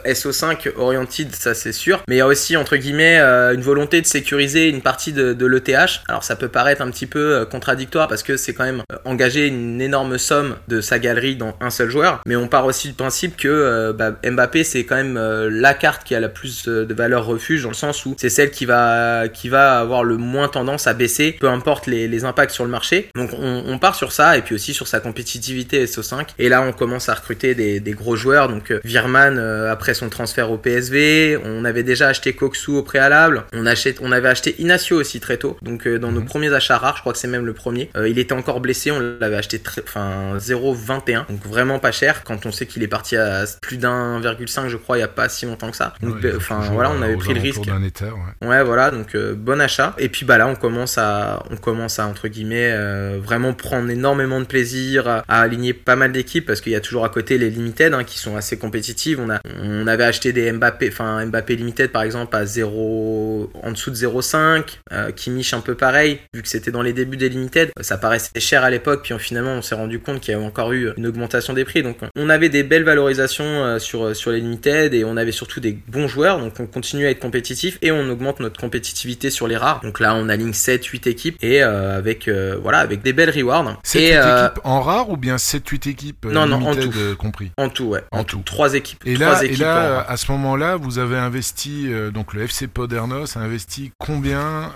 [0.06, 4.08] SO5 oriented, ça c'est sûr, mais il y a aussi entre guillemets une volonté de
[4.08, 6.02] sécuriser une partie de, l'ETH.
[6.08, 9.82] Alors ça peut paraître un petit peu contradictoire parce que c'est quand même engager une
[9.82, 13.38] énorme somme de sa galerie dans un seul joueur, mais on part aussi du principe
[13.38, 17.64] que bah, Mbappé c'est quand même la carte qui a la plus de valeur refuge
[17.64, 20.94] dans le sens où c'est celle qui va qui va avoir le moins tendance à
[20.94, 23.10] baisser, peu importe les, les impacts sur le marché.
[23.16, 26.28] Donc on, on, part sur ça et puis aussi sur sa compétitivité SO5.
[26.40, 28.48] Et là on commence à recruter des, des gros joueurs.
[28.48, 32.84] Donc euh, Virman euh, après son transfert au PSV, on avait déjà acheté Koksu au
[32.84, 33.44] préalable.
[33.54, 35.58] On, achète, on avait acheté Inacio aussi très tôt.
[35.62, 36.28] Donc euh, dans nos mhm.
[36.28, 37.90] premiers achats rares, je crois que c'est même le premier.
[38.08, 41.28] il était encore blessé, on l'avait acheté très, enfin 0,21.
[41.28, 44.98] Donc vraiment pas cher quand on sait qu'il est parti à plus d'1,5 je crois
[44.98, 45.94] il y a pas si longtemps que ça.
[46.02, 47.62] Donc enfin voilà, on avait pris le risque.
[47.62, 48.48] ouais.
[48.48, 48.64] ouais.
[48.64, 49.96] voilà, donc bon achat.
[49.98, 52.76] Et puis bah là on commence à on commence à entre guillemets
[53.18, 57.06] vraiment prendre énormément de plaisir à, aligner pas mal d'équipes parce qu'il y a toujours
[57.06, 59.20] à côté les limited hein, qui sont assez compétitives.
[59.20, 63.72] On a on avait acheté des Mbappé, enfin Mbappé limited par exemple à 0 en
[63.72, 67.30] dessous de 0,5, euh, Kimmich un peu pareil vu que c'était dans les débuts des
[67.30, 70.46] limited, ça paraissait cher à l'époque puis finalement on s'est rendu compte qu'il y avait
[70.46, 71.84] encore eu une augmentation des prix.
[71.84, 75.60] Donc on avait des belles valorisations euh, sur sur les limited et on avait surtout
[75.60, 79.48] des bons joueurs donc on continue à être compétitif et on augmente notre compétitivité sur
[79.48, 79.82] les rares.
[79.82, 82.30] Donc là on aligne 7 8 équipes et euh, avec
[82.62, 83.78] voilà avec des belles rewards.
[83.84, 86.92] 7 8 euh, équipes en rare ou bien 7 8 équipes Non non en tout
[87.18, 87.52] compris.
[87.58, 88.04] En tout ouais.
[88.12, 88.42] En, tout.
[88.46, 89.02] Trois équipes.
[89.06, 93.40] Et là et là à ce moment-là, vous avez investi donc le FC Podernos a
[93.40, 94.72] investi combien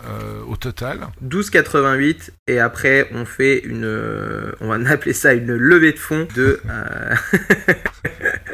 [0.47, 3.86] au total 12,88 et après on fait une
[4.62, 6.62] on va appeler ça une levée de fonds de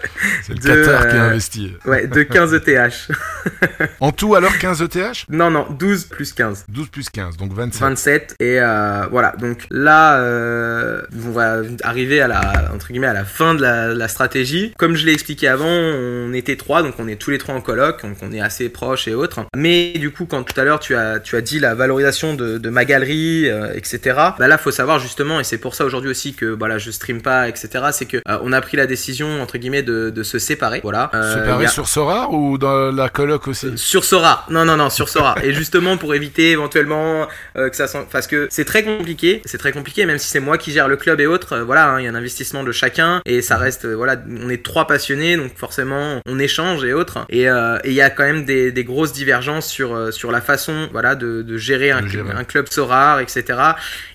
[0.46, 1.74] C'est le Qatar qui a investi.
[1.86, 3.10] Ouais, de 15 ETH.
[4.00, 6.66] en tout alors 15 ETH Non, non, 12 plus 15.
[6.70, 7.82] 12 plus 15, donc 27.
[7.82, 13.14] 27, et euh, voilà, donc là, euh, on va arriver à la, entre guillemets, à
[13.14, 14.72] la fin de la, stratégie.
[14.78, 17.62] Comme je l'ai expliqué avant, on était trois, donc on est tous les trois en
[17.62, 19.42] coloc, donc on est assez proches et autres.
[19.56, 22.60] Mais du coup, quand tout à l'heure tu as, tu as dit la valorisation de,
[22.60, 24.00] de ma galerie, euh, etc.,
[24.38, 27.22] bah là, faut savoir justement, et c'est pour ça aujourd'hui aussi que voilà, je stream
[27.22, 30.35] pas, etc., c'est que euh, on a pris la décision, entre guillemets, de, de se
[30.40, 30.82] séparer.
[30.84, 31.10] Voilà.
[31.14, 33.78] Euh, séparer sur Sora ou dans la coloc aussi?
[33.78, 34.46] Sur Sora.
[34.50, 35.36] Non, non, non, sur Sora.
[35.44, 39.42] et justement pour éviter éventuellement euh, que ça parce que c'est très compliqué.
[39.46, 41.54] C'est très compliqué, même si c'est moi qui gère le club et autres.
[41.54, 43.86] Euh, voilà, hein, il y a un investissement de chacun et ça reste.
[43.86, 47.26] voilà, on est trois passionnés, donc forcément on échange et autres.
[47.30, 51.16] Et il y a quand même des, des grosses divergences sur sur la façon, voilà,
[51.16, 52.04] de, de gérer, un,
[52.36, 53.60] un, club Sora, etc.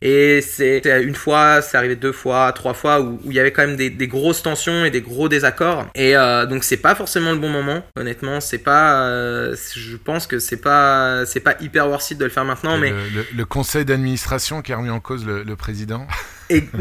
[0.02, 3.66] Et c'est une fois, c'est arrivé deux fois, trois fois où il y avait quand
[3.66, 5.87] même des, des grosses tensions et des gros désaccords.
[5.94, 8.40] Et euh, donc c'est pas forcément le bon moment, honnêtement.
[8.40, 12.30] C'est pas, euh, je pense que c'est pas, c'est pas hyper worth it de le
[12.30, 12.78] faire maintenant.
[12.78, 12.92] mais
[13.34, 16.06] le, conseil d'administration qui a remis en cause le, le président.
[16.50, 16.64] Et...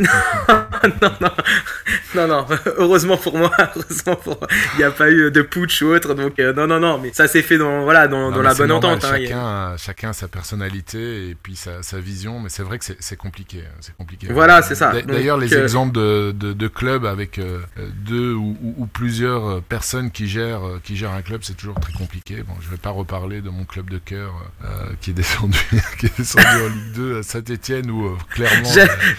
[1.01, 1.31] non, non,
[2.15, 2.45] non, non,
[2.77, 4.39] heureusement pour moi, heureusement pour
[4.73, 7.11] il n'y a pas eu de putsch ou autre, donc euh, non, non, non, mais
[7.13, 9.05] ça s'est fait dans, voilà, dans, dans la bonne entente.
[9.05, 12.85] Hein, chacun, chacun a sa personnalité et puis sa, sa vision, mais c'est vrai que
[12.97, 14.27] c'est compliqué, hein, c'est compliqué.
[14.31, 14.91] Voilà, c'est ça.
[15.03, 17.59] D'ailleurs, les euh, exemples de, de, de, clubs avec euh,
[17.93, 22.41] deux ou, ou, plusieurs personnes qui gèrent, qui gèrent un club, c'est toujours très compliqué.
[22.41, 24.33] Bon, je vais pas reparler de mon club de cœur
[24.99, 25.59] qui est descendu,
[25.99, 28.69] qui est descendu en Ligue 2 à Saint-Etienne où clairement.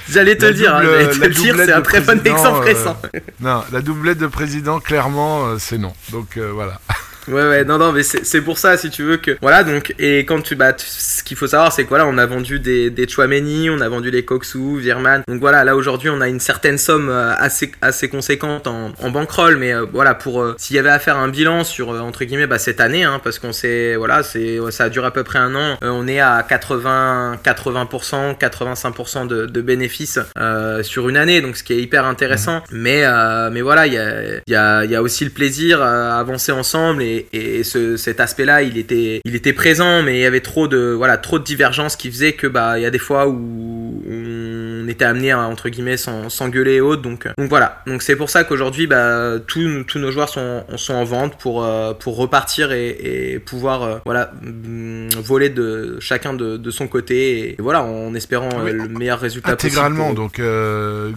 [0.08, 2.96] J'allais te dire, hein, te dire, c'est un très bon exemple récent.
[3.14, 5.92] Euh, non, la doublette de président, clairement, euh, c'est non.
[6.10, 6.80] Donc euh, voilà.
[7.28, 9.36] Ouais, ouais, non, non, mais c'est pour ça, si tu veux, que.
[9.40, 10.54] Voilà, donc, et quand tu.
[10.54, 13.80] Bah, ce qu'il faut savoir, c'est que voilà, on a vendu des, des Chouameni, on
[13.80, 15.22] a vendu les Coxou, Virman.
[15.28, 19.10] Donc voilà, là aujourd'hui, on a une certaine somme euh, assez, assez conséquente en, en
[19.10, 20.42] bankroll, mais euh, voilà, pour.
[20.42, 23.20] Euh, s'il y avait à faire un bilan sur, entre guillemets, bah, cette année, hein,
[23.22, 23.96] parce qu'on sait.
[23.96, 25.78] Voilà, c'est ça a duré à peu près un an.
[25.82, 30.18] on est à 80, 80%, 85% de, de bénéfices
[30.82, 32.58] sur une année, donc ce qui est hyper intéressant.
[32.58, 32.62] Mmh.
[32.72, 33.04] Mais,
[33.50, 37.02] mais voilà, il y a, y, a, y a aussi le plaisir à avancer ensemble
[37.02, 40.68] et et, ce, cet aspect-là, il était, il était présent, mais il y avait trop
[40.68, 44.02] de, voilà, trop de divergences qui faisaient que bah, il y a des fois où
[44.08, 47.02] on était amené à, entre guillemets s'engueuler et autres.
[47.02, 47.82] Donc, donc voilà.
[47.86, 51.64] Donc c'est pour ça qu'aujourd'hui, bah, tous, tous nos joueurs sont, sont en vente pour,
[51.64, 56.88] euh, pour repartir et, et pouvoir, euh, voilà, mm, voler de chacun de, de son
[56.88, 60.40] côté et, voilà, en espérant euh, le meilleur résultat intégralement, donc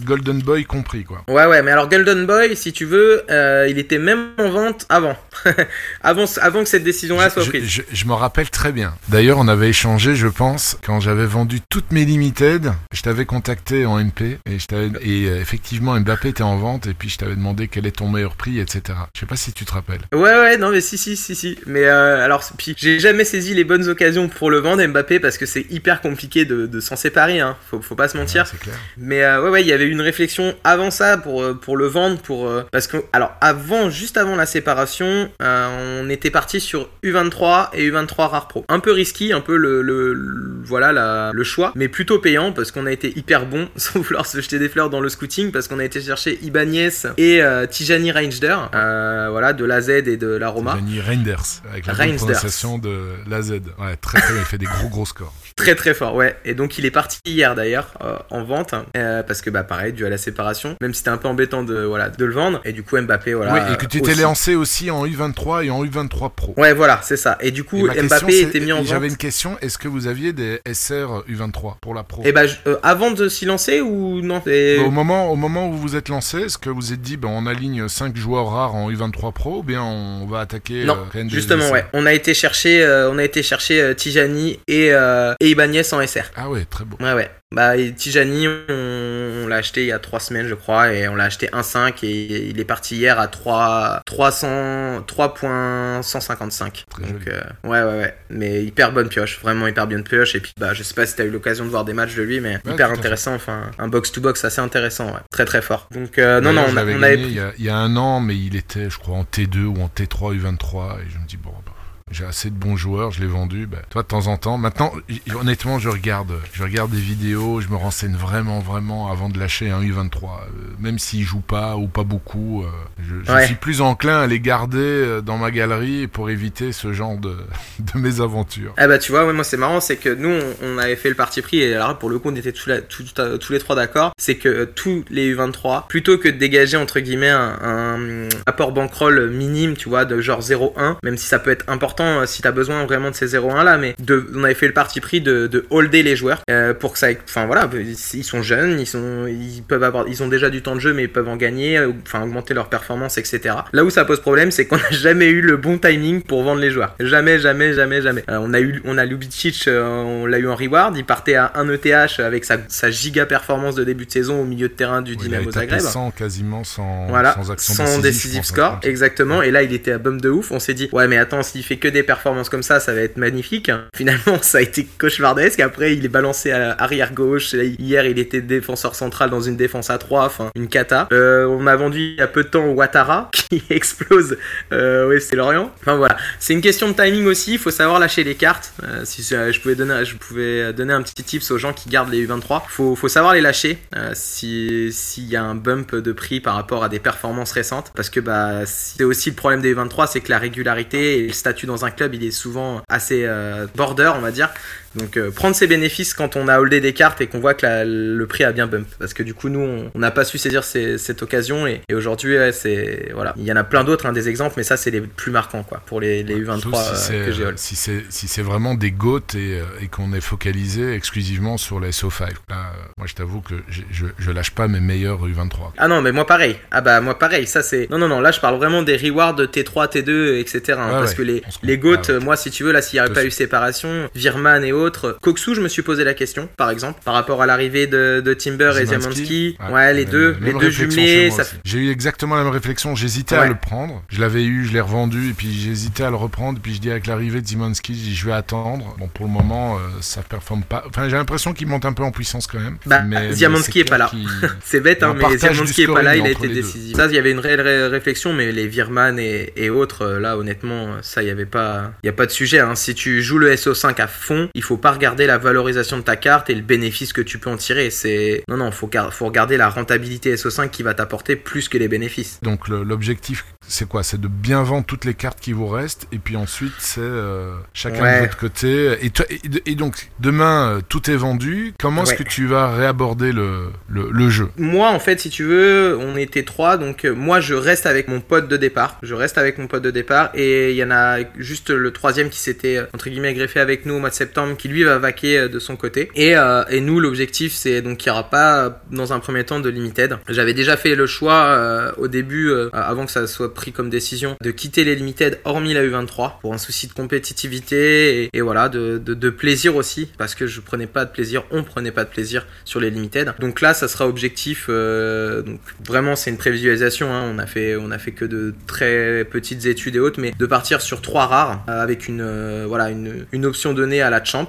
[0.04, 1.22] Golden Boy compris quoi.
[1.28, 3.22] Ouais ouais, mais alors Golden Boy, si tu veux,
[3.68, 5.16] il était même en vente avant.
[6.02, 7.64] avant, avant que cette décision-là soit prise.
[7.64, 8.94] Je, je, me rappelle très bien.
[9.08, 13.86] D'ailleurs, on avait échangé, je pense, quand j'avais vendu toutes mes limited, je t'avais contacté
[13.86, 17.68] en MP et, je euh, effectivement Mbappé était en vente et puis je t'avais demandé
[17.68, 18.98] quel est ton meilleur prix, etc.
[19.14, 20.00] Je sais pas si tu te rappelles.
[20.12, 21.58] Ouais, ouais, non, mais si, si, si, si.
[21.66, 25.38] Mais euh, alors, puis j'ai jamais saisi les bonnes occasions pour le vendre, Mbappé, parce
[25.38, 27.56] que c'est hyper compliqué de, de s'en séparer, hein.
[27.70, 28.42] Faut, faut pas se mentir.
[28.42, 28.76] Ouais, c'est clair.
[28.96, 32.18] Mais euh, ouais, ouais, il y avait une réflexion avant ça pour, pour le vendre,
[32.20, 37.68] pour parce que alors avant, juste avant la séparation, euh, on était parti sur U23
[37.74, 38.64] et U23 Rare Pro.
[38.68, 42.52] Un peu risqué, un peu le, le, le- voilà la- le choix, mais plutôt payant
[42.52, 45.52] parce qu'on a été hyper bon, sans vouloir se jeter des fleurs dans le scouting,
[45.52, 49.90] parce qu'on a été chercher Ibanez et euh, Tijani Reinder, euh, voilà de la Z
[49.90, 50.74] et de la Roma.
[50.74, 52.16] Gianni Reinders avec la Reinders.
[52.16, 53.52] prononciation de la Z.
[53.78, 55.32] Ouais, très très, il fait des gros gros scores.
[55.56, 56.36] Très très fort, ouais.
[56.44, 59.92] Et donc il est parti hier d'ailleurs euh, en vente euh, parce que bah pareil
[59.92, 62.60] dû à la séparation, même si c'était un peu embêtant de voilà de le vendre.
[62.64, 63.54] Et du coup Mbappé voilà.
[63.54, 64.20] oui, et que tu étais aussi.
[64.22, 66.54] lancé aussi en U23 et en U23 Pro.
[66.56, 67.38] Ouais voilà c'est ça.
[67.40, 68.86] Et du coup Mbappé était mis en vente.
[68.86, 69.56] J'avais une question.
[69.62, 72.22] Est-ce que vous aviez des SR U23 pour la Pro?
[72.24, 75.68] Et bah je- euh, avant de s'y lancer ou non c'est- Au moment, au moment
[75.68, 78.48] où vous vous êtes lancé, est-ce que vous êtes dit, ben, on aligne 5 joueurs
[78.50, 81.84] rares en U23 Pro ou bien on va attaquer Non, euh, justement ouais.
[81.92, 86.06] On a été chercher euh, on a été chercher Tijani et euh, et Ibanez en
[86.06, 86.30] SR.
[86.36, 86.96] Ah ouais, très beau.
[87.00, 87.30] Ouais ouais.
[87.52, 91.06] Bah et Tijani on, on l'a acheté il y a 3 semaines je crois et
[91.06, 96.84] on l'a acheté 1.5 et il est parti hier à 3 300 3.155.
[96.90, 100.40] Très Donc euh, ouais ouais ouais, mais hyper bonne pioche, vraiment hyper bonne pioche et
[100.40, 102.40] puis bah je sais pas si t'as eu l'occasion de voir des matchs de lui
[102.40, 105.20] mais Ouais, hyper intéressant enfin un box to box assez intéressant ouais.
[105.30, 105.88] Très très fort.
[105.92, 108.36] Donc euh, non non on, avait il, y a, il y a un an, mais
[108.36, 111.50] il était, je crois, en T2 ou en T3 U23 et je me dis bon.
[111.64, 111.72] bah,
[112.14, 113.66] j'ai assez de bons joueurs, je l'ai vendu.
[113.66, 114.56] Bah, toi, de temps en temps.
[114.58, 114.92] Maintenant,
[115.34, 119.70] honnêtement, je regarde, je regarde des vidéos, je me renseigne vraiment, vraiment avant de lâcher
[119.70, 120.24] un U23.
[120.24, 120.46] Euh,
[120.78, 122.66] même s'il joue pas ou pas beaucoup, euh,
[123.02, 123.46] je, je Ouais.
[123.46, 127.36] suis plus enclin à les garder euh, dans ma galerie pour éviter ce genre de,
[127.94, 128.72] de mésaventures.
[128.76, 131.08] Ah bah tu vois, ouais, moi c'est marrant, c'est que nous on, on avait fait
[131.08, 133.52] le parti pris et alors pour le coup on était tous, la- tout- tout- tous
[133.52, 137.30] les trois d'accord, c'est que euh, tous les U23, plutôt que de dégager entre guillemets
[137.30, 141.64] un, un apport bankroll minime, tu vois, de genre 0,1, même si ça peut être
[141.68, 144.66] important euh, si t'as besoin vraiment de ces 0,1 là, mais de, on avait fait
[144.66, 148.24] le parti pris de, de holder les joueurs euh, pour que ça, enfin voilà, ils
[148.24, 151.04] sont jeunes, ils sont, ils peuvent avoir, ils ont déjà du temps de jeu mais
[151.04, 153.56] ils peuvent en gagner, euh, enfin augmenter leur performance, etc.
[153.72, 156.60] Là où ça pose problème, c'est qu'on n'a jamais eu le bon timing pour vendre
[156.60, 156.94] les joueurs.
[157.00, 158.24] Jamais, jamais, jamais, jamais.
[158.28, 161.68] On a eu, on a Lubicic, on l'a eu en reward, il partait à 1
[161.70, 165.12] ETH avec sa, sa giga performance de début de saison au milieu de terrain du
[165.12, 165.80] Oui, Dynamo Zagreb.
[165.80, 169.42] 100 quasiment sans, Voilà, sans action sans décisive, décisive score, exactement.
[169.42, 170.50] Et là, il était à bum de ouf.
[170.50, 173.02] On s'est dit, ouais, mais attends, s'il fait que des performances comme ça, ça va
[173.02, 173.70] être magnifique.
[173.96, 175.60] Finalement, ça a été cauchemardesque.
[175.60, 177.52] Après, il est balancé à arrière gauche.
[177.52, 181.08] Hier, il était défenseur central dans une défense à 3, enfin, une cata.
[181.12, 184.38] Euh, on a vendu il y a peu de temps Ouattara, qui explose.
[184.72, 185.70] Euh, ouais, c'est Lorient.
[185.82, 186.16] Enfin, voilà.
[186.38, 187.52] C'est une question de timing aussi.
[187.52, 188.72] Il faut savoir lâcher les cartes.
[188.82, 192.10] Euh, si je pouvais donner, je pouvais donner un petit tips aux gens qui gardent
[192.10, 192.62] les U23.
[192.66, 193.76] Faut, faut savoir les lâcher.
[193.94, 197.92] Euh, si, s'il y a un bump de prix par rapport à des performances récentes.
[197.94, 201.32] Parce que, bah, c'est aussi le problème des U23, c'est que la régularité et le
[201.34, 204.50] statut dans un club, il est souvent assez euh, border, on va dire.
[204.96, 207.66] Donc euh, prendre ses bénéfices quand on a holdé des cartes et qu'on voit que
[207.66, 208.86] la- le prix a bien bump.
[208.98, 211.94] Parce que du coup nous on n'a pas su saisir ces- cette occasion et, et
[211.94, 213.34] aujourd'hui ouais, c'est voilà.
[213.36, 215.62] Il y en a plein d'autres hein, des exemples mais ça c'est les plus marquants
[215.62, 217.58] quoi pour les, les U23 Sauf si euh, c'est, que j'ai hold.
[217.58, 221.88] si c'est si vraiment des goats et, euh, et qu'on est focalisé exclusivement sur la
[221.90, 222.20] SO5.
[222.20, 222.56] Là, euh,
[222.98, 223.82] moi je t'avoue que je,
[224.18, 225.72] je lâche pas mes meilleurs U23.
[225.78, 226.56] Ah non mais moi pareil.
[226.70, 227.46] Ah bah moi pareil.
[227.46, 230.78] Ça c'est non non non là je parle vraiment des rewards de T3, T2 etc.
[230.78, 232.20] hein, parce ouais, que les les goats Ah ouais.
[232.20, 234.83] moi si tu veux là s'il n'y avait pas eu séparation, Virman et autres,
[235.20, 238.34] Koksu je me suis posé la question par exemple par rapport à l'arrivée de, de
[238.34, 239.56] Timber et Ziamanski.
[239.70, 241.44] Ouais, les deux les deux jumelés ça.
[241.64, 242.94] J'ai eu exactement la même réflexion.
[242.94, 244.02] J'hésitais à le prendre.
[244.08, 246.58] Je l'avais eu, je l'ai revendu, et puis j'hésitais à le reprendre.
[246.62, 248.94] Puis je dis avec l'arrivée de Zimanski, je dis je vais attendre.
[248.98, 250.84] Bon, pour le moment, euh, ça performe pas.
[250.88, 252.76] Enfin, j'ai l'impression qu'il monte un peu en puissance quand même.
[252.86, 254.10] Bah, mais, Ziamanski mais est pas là.
[254.64, 256.96] C'est bête, hein, mais Ziamanski est pas là, il a été décisif.
[256.96, 260.20] Ça, il y avait une réelle ré- réflexion, mais les Virman et, et autres, euh,
[260.20, 262.60] là, honnêtement, ça, il y avait pas, il y a pas de sujet.
[262.60, 262.74] Hein.
[262.74, 266.16] Si tu joues le SO5 à fond, il faut pas regarder la valorisation de ta
[266.16, 267.90] carte et le bénéfice que tu peux en tirer.
[267.90, 271.88] C'est non, non, faut, faut regarder la rentabilité SO5 qui va t'apporter plus que les
[271.88, 272.38] bénéfices.
[272.42, 274.02] Donc l'objectif, c'est quoi?
[274.02, 277.54] C'est de bien vendre toutes les cartes qui vous restent, et puis ensuite c'est euh,
[277.72, 278.16] chacun Ouais.
[278.16, 278.96] de votre côté.
[279.00, 281.72] Et, toi- et- et donc demain, euh, tout est vendu.
[281.80, 284.48] Comment est-ce que tu vas réaborder le, le, le jeu?
[284.58, 288.08] Moi, en fait, si tu veux, on était trois, donc euh, moi, je reste avec
[288.08, 288.98] mon pote de départ.
[289.02, 292.28] Je reste avec mon pote de départ, et il y en a juste le troisième
[292.30, 295.46] qui s'était entre guillemets greffé avec nous au mois de septembre, qui lui va vaquer
[295.50, 296.10] de son côté.
[296.14, 296.36] Et,
[296.70, 300.16] et nous, l'objectif, c'est donc qu'il n'y aura pas dans un premier temps de limited.
[300.26, 304.50] J'avais déjà fait le choix au début, avant que ça soit pris comme décision, de
[304.50, 309.12] quitter les limited hormis la U23 pour un souci de compétitivité et, voilà, de, de,
[309.12, 312.46] de, plaisir aussi, parce que je prenais pas de plaisir, on prenait pas de plaisir
[312.64, 313.34] sur les limited.
[313.40, 314.68] Donc là, ça sera objectif.
[314.68, 317.12] donc vraiment, c'est une prévisualisation.
[317.12, 320.32] Hein, on a fait, on a fait que de très petites études et autres, mais
[320.38, 324.48] de partir sur trois rares avec une, voilà, une, une option donnée à la champ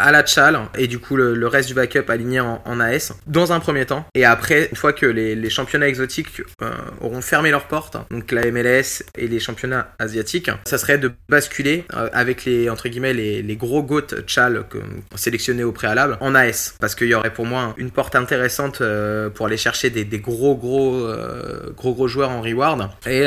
[0.00, 3.58] à la chal et du coup le, reste du backup aligné en, AS dans un
[3.58, 4.06] premier temps.
[4.14, 8.48] Et après une fois que les, championnats exotiques euh, auront fermé leurs portes donc la
[8.50, 13.56] MLS et les championnats asiatiques ça serait de basculer euh, avec les entre guillemets les,
[13.56, 14.62] gros goats chal
[15.16, 19.30] sélectionnés au préalable en AS parce qu'il y aurait pour moi une porte intéressante euh,
[19.30, 21.08] pour aller chercher des, gros gros
[21.76, 22.88] gros gros joueurs en reward.
[23.06, 23.24] Et,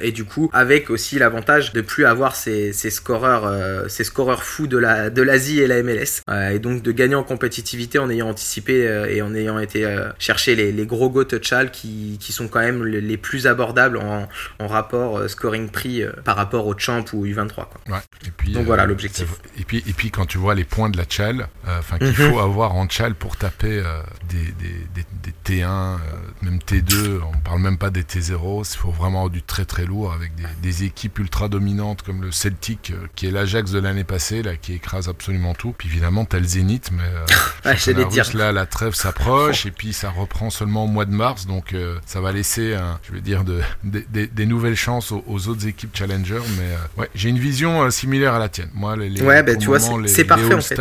[0.00, 4.68] et du coup avec aussi l'avantage de plus avoir ces, ces scoreurs ces scoreurs fous
[4.68, 5.97] de la de l'Asie et la MLS
[6.28, 9.84] euh, et donc de gagner en compétitivité en ayant anticipé euh, et en ayant été
[9.84, 13.98] euh, chercher les, les gros go touchal qui, qui sont quand même les, plus abordables
[13.98, 14.28] en,
[14.60, 17.68] en rapport scoring prix par rapport au champ ou U23 quoi.
[17.88, 17.98] Ouais.
[18.26, 19.26] Et puis, donc voilà l'objectif.
[19.58, 22.14] Et puis et puis quand tu vois les points de la chal, enfin qu'il mhm.
[22.14, 23.82] faut avoir en chal pour taper
[24.28, 25.98] des, des, des, T1,
[26.42, 29.84] même T2, on parle même pas des T0, il faut vraiment avoir du très très
[29.84, 34.04] lourd avec des, des équipes ultra dominantes comme le Celtic qui est l'Ajax de l'année
[34.04, 35.74] passée là qui écrase absolument tout.
[35.76, 40.50] Puis évidemment, t'as le Zénith, mais euh, là, la trêve s'approche et puis ça reprend
[40.50, 44.46] seulement au mois de mars, donc euh, ça va laisser, je veux dire, de, des
[44.46, 46.40] nouvelles chances aux, autres équipes challenger.
[46.58, 48.70] Mais euh, ouais, j'ai une vision similaire à la tienne.
[48.74, 50.76] Moi, les, les ouais, bah, tu vois, c'est parfait en fait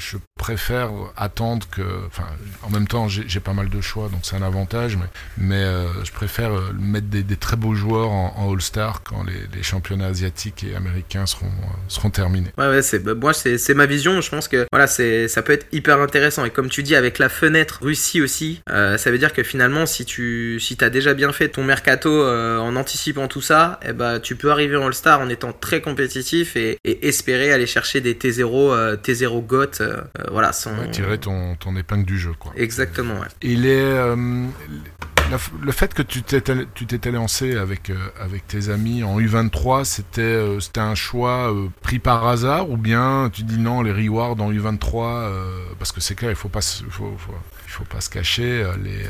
[0.00, 1.82] je préfère attendre que.
[2.06, 2.26] Enfin,
[2.62, 5.04] en même temps, j'ai pas mal de choix, donc c'est un avantage, mais,
[5.36, 10.06] mais euh, je préfère euh, mettre des, très beaux joueurs en, All-Star quand les, championnats
[10.06, 12.50] asiatiques et américains seront, euh, seront terminés.
[12.56, 14.20] Ouais, ouais, c'est, bah, moi, c'est ma vision.
[14.20, 16.44] Je pense que voilà, ça peut être hyper intéressant.
[16.44, 20.04] Et comme tu dis, avec la fenêtre Russie aussi, ça veut dire que finalement, si
[20.04, 24.36] tu si as déjà bien fait ton mercato en anticipant tout ça, eh ben, tu
[24.36, 28.96] peux arriver en All-Star en étant très compétitif et, et espérer aller chercher des T0,
[28.96, 30.50] T0 GOT euh, voilà,
[30.92, 32.52] tirer ton, ton, épingle du jeu, quoi.
[32.56, 33.26] Exactement, ouais.
[33.42, 34.46] Il est euh,
[35.62, 40.80] le fait que tu t'étais lancé avec, euh, avec tes amis en U23, c'était c'était
[40.80, 45.30] un choix pris par hasard ou bien tu dis non, les rewards en U23,
[45.78, 47.34] parce que c'est clair, il faut pas, faut, faut,
[47.70, 49.04] il faut pas se cacher, les,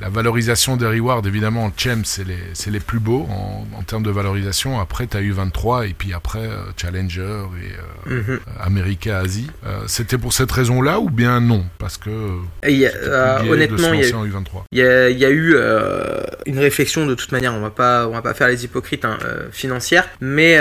[0.00, 4.02] la valorisation des rewards, évidemment, en Chem, c'est les, les plus beaux en, en, termes
[4.02, 4.80] de valorisation.
[4.80, 9.50] Après, tu as U23 et puis après, Challenger et mm America Asie.
[9.86, 11.64] c'était pour cette raison-là ou bien non?
[11.78, 17.32] Parce que euh, honnêtement, il y, a, y, a eu euh, une réflexion de toute
[17.32, 17.54] manière.
[17.54, 20.58] On va pas, on va pas faire les hypocrites hein, euh, financières, mais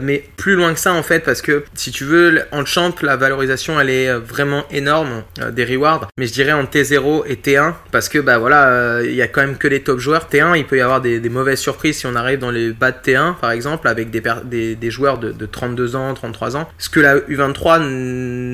[0.00, 3.16] mais plus loin que ça en fait, parce que si tu veux, en champ, la
[3.16, 8.08] valorisation elle est vraiment énorme des rewards, mais je dirais en T0 et T1 parce
[8.08, 10.28] que bah voilà, il y a quand même que les top joueurs.
[10.30, 12.98] T1, il peut y avoir des, mauvaises surprises si on arrive dans les bas de
[12.98, 16.88] T1 par exemple avec des, des, des joueurs de, de 32 ans, 33 ans, ce
[16.88, 17.80] que la U23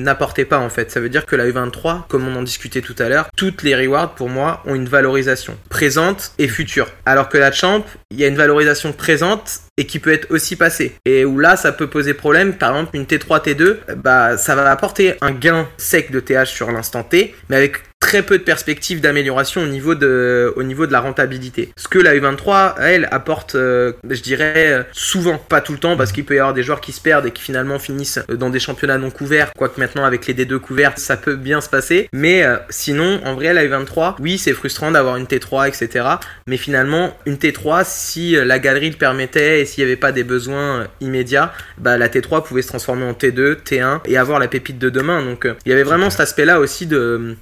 [0.03, 0.91] n'apportait pas en fait.
[0.91, 3.75] Ça veut dire que la U23, comme on en discutait tout à l'heure, toutes les
[3.75, 6.87] rewards pour moi ont une valorisation présente et future.
[7.05, 10.55] Alors que la champ, il y a une valorisation présente et qui peut être aussi
[10.55, 10.95] passée.
[11.05, 12.53] Et où là, ça peut poser problème.
[12.53, 16.71] Par exemple, une T3, T2, bah, ça va apporter un gain sec de TH sur
[16.71, 20.91] l'instant T, mais avec très peu de perspectives d'amélioration au niveau de au niveau de
[20.91, 21.71] la rentabilité.
[21.77, 26.11] Ce que la U23 elle apporte euh, je dirais souvent pas tout le temps parce
[26.11, 28.59] qu'il peut y avoir des joueurs qui se perdent et qui finalement finissent dans des
[28.59, 32.43] championnats non couverts quoique maintenant avec les D2 couverts ça peut bien se passer mais
[32.43, 36.05] euh, sinon en vrai la U23 oui c'est frustrant d'avoir une T3 etc
[36.45, 40.23] mais finalement une T3 si euh, la galerie le permettait s'il n'y avait pas des
[40.23, 44.79] besoins immédiats bah la T3 pouvait se transformer en T2 T1 et avoir la pépite
[44.79, 47.35] de demain donc il y avait vraiment cet aspect là aussi de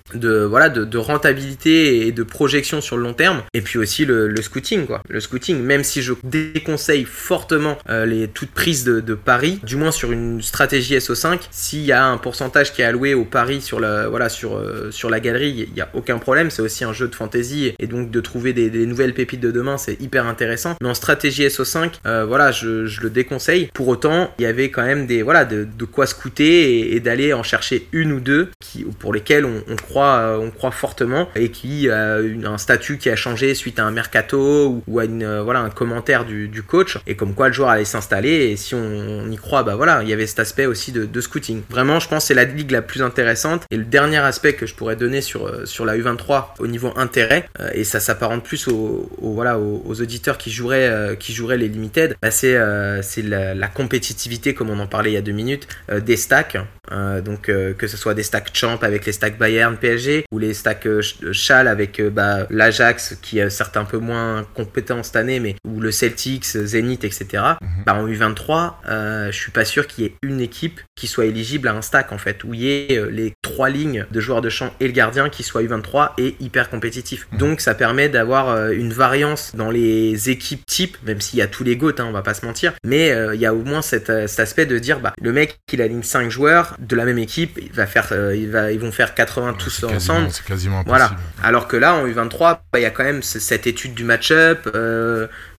[0.51, 3.41] voilà, de, rentabilité et de projection sur le long terme.
[3.53, 5.01] Et puis aussi le, scouting, quoi.
[5.09, 9.91] Le scouting, même si je déconseille fortement euh, les toutes prises de, paris, du moins
[9.91, 14.91] sur une stratégie SO5, s'il y a un pourcentage qui est alloué au pari euh,
[14.91, 16.49] sur la galerie, il n'y a aucun problème.
[16.49, 19.77] C'est aussi un jeu de fantasy et donc de trouver des, nouvelles pépites de demain,
[19.77, 20.75] c'est hyper intéressant.
[20.81, 23.69] Mais en stratégie SO5, euh, voilà, je, je, le déconseille.
[23.73, 27.33] Pour autant, il y avait quand même des, voilà, de, de quoi scouter et, d'aller
[27.33, 31.49] en chercher une ou deux qui, pour lesquelles on, on croit, on croit fortement et
[31.49, 35.41] qui a un statut qui a changé suite à un mercato ou, à une, euh,
[35.43, 39.29] voilà, un commentaire du, coach et comme quoi le joueur allait s'installer et si on,
[39.31, 41.61] y croit, bah voilà, il y avait cet aspect aussi de, scouting.
[41.69, 44.75] Vraiment, je pense c'est la ligue la plus intéressante et le dernier aspect que je
[44.75, 48.67] pourrais donner sur, euh, sur la U23 au niveau intérêt euh, et ça s'apparente plus
[48.67, 51.69] aux, voilà, aux, auditeurs qui joueraient, qui joueraient les
[52.01, 52.57] limited, bah, c'est
[53.01, 56.57] c'est la, la, compétitivité, comme on en parlait il y a deux minutes, des stacks.
[56.89, 60.87] donc que ce soit des stacks champ avec les stacks Bayern, PSG, ou les stacks
[61.31, 65.79] Schall avec bah, l'Ajax qui est certes un peu moins compétent cette année, mais ou
[65.79, 67.25] le Celtics, Zenith, etc.
[67.61, 67.83] Mhm.
[67.85, 71.67] Bah, en U23, je suis pas sûr qu'il y ait une équipe qui soit éligible
[71.67, 74.49] à un stack en fait, où il y ait les trois lignes de joueurs de
[74.49, 77.27] champ et le gardien qui soit U23 et hyper compétitif.
[77.31, 77.39] Mhm.
[77.39, 81.63] Donc ça permet d'avoir une variance dans les équipes type, même s'il y a tous
[81.63, 84.65] les Hein, on va pas se mentir, mais il y a au moins cet, aspect
[84.65, 87.87] de dire bah le mec il aligne 5 joueurs de la même équipe, il va
[87.87, 90.27] faire, il va, ils vont faire 80 tous ensemble.
[90.31, 91.07] C'est quasiment impossible.
[91.07, 91.15] Voilà.
[91.43, 94.67] Alors que là en U23, bah, il y a quand même cette étude du match-up.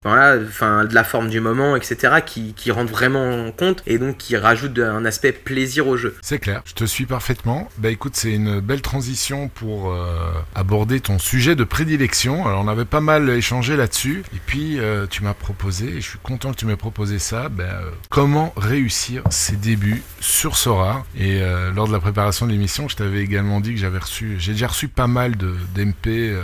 [0.04, 3.84] Euh, voilà, enfin de la forme du moment, etc., qui, qui rentre vraiment en compte
[3.86, 6.16] et donc qui rajoute un aspect plaisir au jeu.
[6.22, 7.70] C'est clair, je te suis parfaitement.
[7.78, 12.47] Bah écoute, c'est une belle transition pour euh, aborder ton sujet de prédilection.
[12.47, 16.10] Alors on avait pas mal échangé là-dessus et puis euh, tu m'as proposé, et je
[16.10, 21.06] suis content que tu m'aies proposé ça, bah, euh, comment réussir ses débuts sur Sora.
[21.16, 21.41] Et
[21.76, 24.68] lors de la préparation de l'émission, je t'avais également dit que j'avais reçu, j'ai déjà
[24.68, 26.36] reçu pas mal de d'MP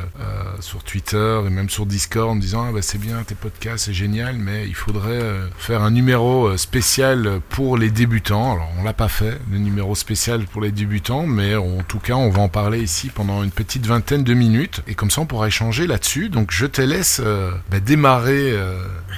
[0.60, 3.47] sur Twitter et même sur Discord en me disant ah, bah, c'est bien, t'es pas
[3.50, 8.52] podcast, c'est génial, mais il faudrait euh, faire un numéro euh, spécial pour les débutants.
[8.52, 12.16] Alors, on l'a pas fait, le numéro spécial pour les débutants, mais en tout cas,
[12.16, 15.26] on va en parler ici pendant une petite vingtaine de minutes, et comme ça, on
[15.26, 16.28] pourra échanger là-dessus.
[16.28, 18.54] Donc, je te laisse euh, bah, démarrer,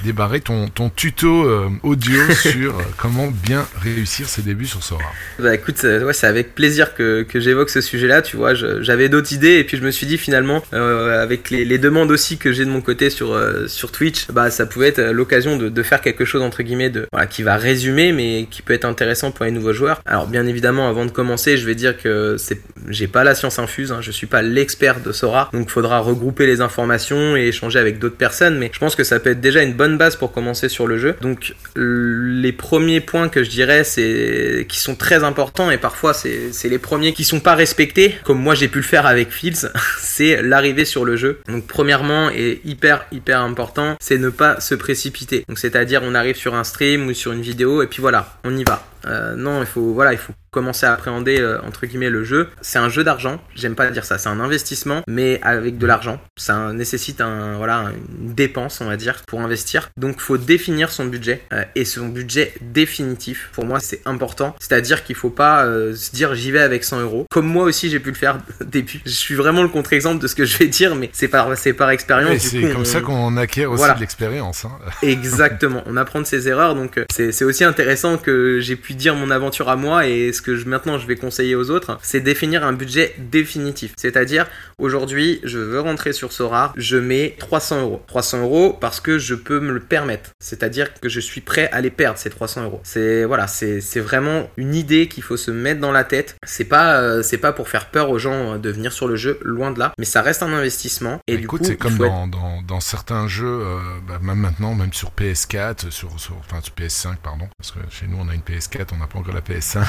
[0.04, 1.50] démarrer ton, ton tuto
[1.82, 5.02] audio sur comment bien réussir ses débuts sur Sora.
[5.40, 8.22] Bah écoute, ouais, c'est avec plaisir que, que j'évoque ce sujet-là.
[8.22, 11.78] Tu vois, j'avais d'autres idées, et puis je me suis dit finalement, avec les, les,
[11.78, 15.56] demandes aussi que j'ai de mon côté sur, sur Twitch, bah ça pouvait être l'occasion
[15.56, 18.84] de, faire quelque chose entre guillemets de voilà, qui va résumer mais qui peut être
[18.84, 20.02] intéressant pour les nouveaux joueurs.
[20.04, 23.58] Alors bien évidemment avant de commencer je vais dire que c'est j'ai pas la science
[23.58, 27.78] infuse, hein, je suis pas l'expert de Sora donc faudra regrouper les informations et échanger
[27.78, 30.32] avec d'autres personnes mais je pense que ça peut être déjà une bonne base pour
[30.32, 31.14] commencer sur le jeu.
[31.20, 36.68] Donc les premiers points que je dirais c'est qui sont très importants et parfois c'est
[36.68, 40.42] les premiers qui sont pas respectés comme moi j'ai pu le faire avec Fields c'est
[40.42, 41.40] l'arrivée sur le jeu.
[41.48, 45.44] Donc premièrement et hyper hyper important c'est ne pas se précipiter.
[45.48, 48.56] Donc c'est-à-dire on arrive sur un stream ou sur une vidéo et puis voilà, on
[48.56, 48.89] y va.
[49.06, 52.48] Euh, non, il faut voilà, il faut commencer à appréhender euh, entre guillemets le jeu.
[52.60, 56.20] C'est un jeu d'argent, j'aime pas dire ça, c'est un investissement, mais avec de l'argent.
[56.36, 59.90] Ça nécessite un voilà une dépense, on va dire, pour investir.
[59.96, 63.50] Donc faut définir son budget euh, et son budget définitif.
[63.52, 64.54] Pour moi, c'est important.
[64.60, 67.26] C'est-à-dire qu'il faut pas euh, se dire j'y vais avec 100 euros.
[67.30, 69.00] Comme moi aussi, j'ai pu le faire début.
[69.04, 71.72] Je suis vraiment le contre-exemple de ce que je vais dire, mais c'est par c'est
[71.72, 72.38] par expérience.
[72.38, 74.64] C'est comme ça qu'on acquiert aussi de l'expérience.
[74.64, 74.72] Hein.
[75.02, 75.82] Exactement.
[75.86, 79.68] On apprend de ses erreurs, donc c'est aussi intéressant que j'ai pu dire mon aventure
[79.68, 82.72] à moi et ce que je, maintenant je vais conseiller aux autres, c'est définir un
[82.72, 83.92] budget définitif.
[83.96, 84.46] C'est-à-dire,
[84.78, 88.02] aujourd'hui, je veux rentrer sur Sora, je mets 300 euros.
[88.06, 90.30] 300 euros parce que je peux me le permettre.
[90.40, 92.80] C'est-à-dire que je suis prêt à les perdre, ces 300 euros.
[92.84, 96.36] C'est, voilà, c'est, vraiment une idée qu'il faut se mettre dans la tête.
[96.46, 99.38] C'est pas, euh, c'est pas pour faire peur aux gens de venir sur le jeu,
[99.42, 99.92] loin de là.
[99.98, 101.20] Mais ça reste un investissement.
[101.26, 103.78] Et bah, écoute, c'est comme dans, dans, certains jeux, euh,
[104.08, 108.06] bah, même maintenant, même sur PS4, sur, sur, enfin sur PS5, pardon, parce que chez
[108.06, 109.84] nous on a une PS4, on n'a pas encore la PS5.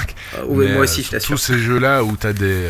[0.47, 2.69] oui, moi aussi, je Tous ces jeux-là où tu as des.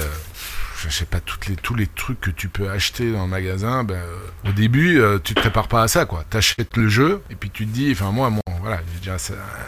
[0.85, 3.29] Euh, je sais pas toutes les, tous les trucs que tu peux acheter dans le
[3.29, 6.23] magasin, ben, euh, au début, euh, tu te prépares pas à ça, quoi.
[6.29, 9.17] T'achètes le jeu, et puis tu te dis, enfin, moi, bon, voilà, j'ai déjà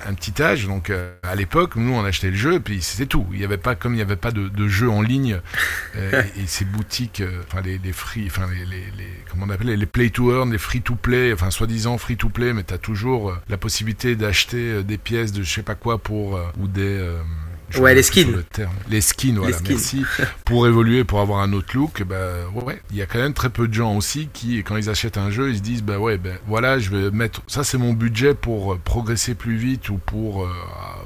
[0.08, 3.06] un petit âge, donc euh, à l'époque, nous, on achetait le jeu, et puis c'était
[3.06, 3.26] tout.
[3.32, 5.40] Il y avait pas, comme il n'y avait pas de, de jeu en ligne,
[5.96, 9.86] et, ces boutiques, enfin, les, les, free, enfin, les, les, les, comment on appelle, les
[9.86, 12.78] play to earn, les free to play, enfin, soi-disant free to play, mais tu as
[12.78, 17.00] toujours la possibilité d'acheter des pièces de je sais pas quoi pour, ou des,
[17.80, 18.44] ouais, les skins.
[18.90, 20.04] Les skins, voilà, merci.
[20.46, 22.16] pour évoluer, pour avoir un autre look, bah,
[22.54, 25.18] ouais, il y a quand même très peu de gens aussi qui, quand ils achètent
[25.18, 27.94] un jeu, ils se disent, bah ouais, ben voilà, je vais mettre, ça c'est mon
[27.94, 30.50] budget pour euh, progresser plus vite ou pour euh,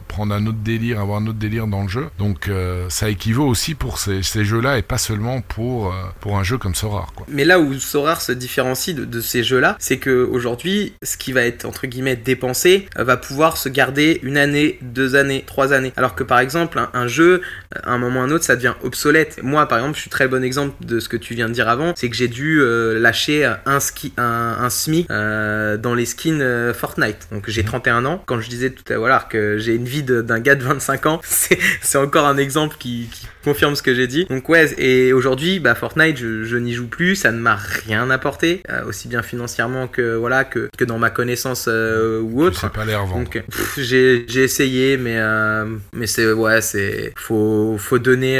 [0.07, 2.09] prendre un autre délire, avoir un autre délire dans le jeu.
[2.17, 6.43] Donc euh, ça équivaut aussi pour ces, ces jeux-là et pas seulement pour, pour un
[6.43, 7.13] jeu comme Sorar.
[7.15, 7.25] Quoi.
[7.29, 11.31] Mais là où Sorar se différencie de, de ces jeux-là, c'est que aujourd'hui, ce qui
[11.31, 15.93] va être entre guillemets dépensé va pouvoir se garder une année, deux années, trois années.
[15.95, 16.56] Alors que par exemple,
[16.93, 17.41] un, jeu,
[17.83, 19.39] à un moment ou un autre, ça devient obsolète.
[19.43, 21.67] Moi, par exemple, je suis très bon exemple de ce que tu viens de dire
[21.67, 26.41] avant, c'est que j'ai dû euh, lâcher un, ski, un, SMI euh, dans les skins
[26.41, 27.27] euh, Fortnite.
[27.31, 28.07] Donc j'ai 31 mhm.
[28.07, 28.23] ans.
[28.25, 31.21] Quand je disais tout à l'heure que j'ai une vie d'un gars de 25 ans.
[31.23, 34.25] C'est encore un exemple qui, qui confirme ce que j'ai dit.
[34.25, 38.09] Donc ouais, et aujourd'hui, bah, Fortnite, je, je n'y joue plus, ça ne m'a rien
[38.09, 42.59] apporté, euh, aussi bien financièrement que voilà que, que dans ma connaissance euh, ou autre.
[42.59, 43.41] C'est pas l'air Donc
[43.77, 48.37] j'ai essayé, mais euh, mais c'est ouais, c'est faut faut donner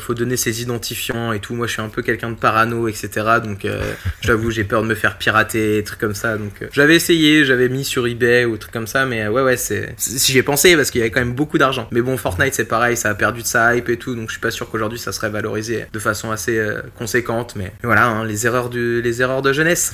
[0.00, 1.54] faut donner ses identifiants et tout.
[1.54, 3.10] Moi, je suis un peu quelqu'un de parano, etc.
[3.42, 3.66] Donc
[4.20, 6.36] j'avoue, j'ai peur de me faire pirater, trucs comme ça.
[6.36, 9.94] Donc j'avais essayé, j'avais mis sur eBay ou trucs comme ça, mais ouais ouais, c'est
[9.96, 11.88] si j'ai pensé parce qu'il y avait quand même beaucoup d'argent.
[11.90, 14.32] Mais bon, Fortnite c'est pareil, ça a perdu de sa hype et tout, donc je
[14.32, 17.54] suis pas sûr qu'aujourd'hui ça serait valorisé de façon assez euh, conséquente.
[17.56, 19.92] Mais voilà, hein, les erreurs de jeunesse.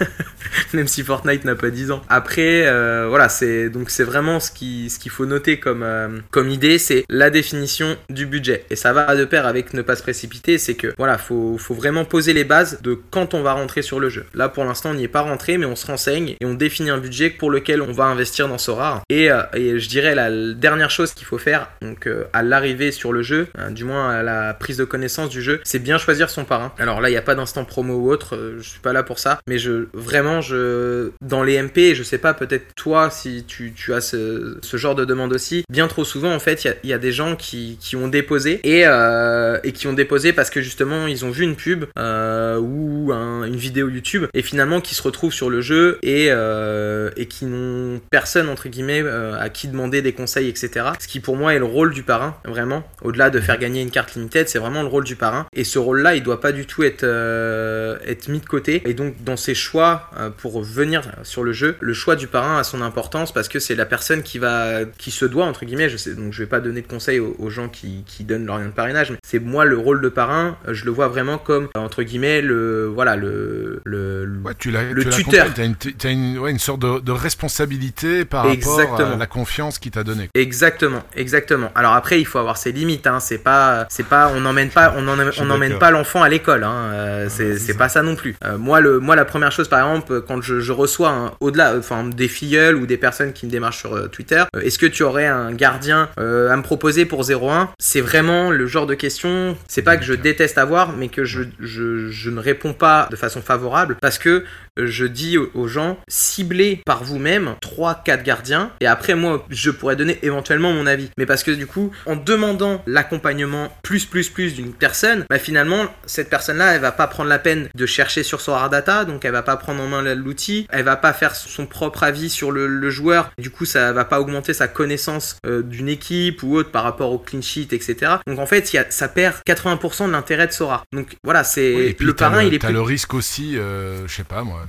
[0.72, 2.02] Même si Fortnite n'a pas 10 ans.
[2.08, 6.08] Après, euh, voilà, c'est donc c'est vraiment ce qui ce qu'il faut noter comme euh,
[6.30, 8.64] comme idée, c'est la définition du budget.
[8.70, 11.74] Et ça va de pair avec ne pas se précipiter, c'est que voilà, faut faut
[11.74, 14.26] vraiment poser les bases de quand on va rentrer sur le jeu.
[14.34, 16.90] Là, pour l'instant, on n'y est pas rentré, mais on se renseigne et on définit
[16.90, 19.02] un budget pour lequel on va investir dans Sora.
[19.08, 23.22] Et, et je dirais la dernière chose qu'il faut faire, donc à l'arrivée sur le
[23.22, 26.72] jeu, du moins à la prise de connaissance du jeu, c'est bien choisir son parrain.
[26.78, 29.02] Alors là, il n'y a pas d'instant promo ou autre, euh, je suis pas là
[29.02, 33.44] pour ça, mais je vraiment, je dans les MP, je sais pas, peut-être toi, si
[33.46, 36.74] tu, tu as ce, ce, genre de demande aussi, bien trop souvent, en fait, il
[36.79, 40.32] y, y, a des gens qui, qui ont déposé et, euh, et qui ont déposé
[40.32, 44.42] parce que justement, ils ont vu une pub euh, ou un, une vidéo YouTube et
[44.42, 49.02] finalement qui se retrouvent sur le jeu et, euh, et qui n'ont personne, entre guillemets,
[49.38, 50.86] à qui demander des conseils, etc.
[50.98, 53.90] Ce qui pour moi est le rôle du parrain, vraiment, au-delà de faire gagner une
[53.90, 55.46] carte limited, c'est vraiment le rôle du parrain.
[55.54, 58.82] Et ce rôle-là, il doit pas du tout être, être mis de côté.
[58.86, 62.64] Et donc, dans ses choix pour venir sur le jeu, le choix du parrain a
[62.64, 65.96] son importance parce que c'est la personne qui va, qui se doit, entre guillemets, je
[65.96, 68.66] sais, donc je vais pas donner de conseils aux, gens qui, qui, donnent leur lien
[68.66, 71.68] de parrainage, mais c'est moi le rôle de parrain, euh, je le vois vraiment comme,
[71.74, 75.52] entre guillemets, le, voilà, le, le, ouais, tu le tu tuteur.
[75.52, 78.96] Tu as, une, as une, ouais, une, sorte de, de, responsabilité par Exactement.
[78.96, 80.28] rapport à la confiance qu'il t'a donnée.
[80.34, 81.70] Exactement, exactement.
[81.74, 84.94] Alors après, il faut avoir ses limites, hein, c'est pas, c'est pas, on n'emmène pas,
[84.96, 86.64] on n'emmène pas l'enfant à l'école.
[86.64, 86.90] Hein.
[86.92, 88.36] Euh, c'est pas ça non plus.
[88.44, 92.04] Euh, moi, le, moi, la première chose, par exemple, quand je, je reçois au-delà, enfin,
[92.04, 95.26] des filleuls ou des personnes qui me démarchent sur euh, Twitter, est-ce que tu aurais
[95.26, 99.56] un gardien à me proposer pour 0-1 C'est vraiment le genre de question.
[99.68, 103.16] C'est pas que je déteste avoir, mais que je, je, je ne réponds pas de
[103.16, 104.44] façon favorable parce que
[104.76, 110.18] je dis aux gens ciblez par vous-même 3-4 gardiens et après moi je pourrais donner
[110.22, 111.10] éventuellement mon avis.
[111.18, 115.86] Mais parce que du coup, en demandant l'accompagnement plus plus plus d'une personne, bah finalement
[116.06, 119.24] cette personne-là elle va pas prendre la peine de chercher sur son hard data, donc
[119.24, 122.50] elle va pas prendre en main l'outil, elle va pas faire son propre avis sur
[122.50, 123.30] le, joueur.
[123.38, 127.12] Du coup, ça va pas augmenter sa connaissance euh, d'une équipe ou autre par rapport
[127.12, 128.16] au clean sheet, etc.
[128.26, 130.82] Donc en fait, y a, ça perd 80% de l'intérêt de Sora.
[130.92, 132.58] Donc voilà, c'est le parrain, il est.
[132.58, 134.66] T'as le risque aussi, euh, je sais pas moi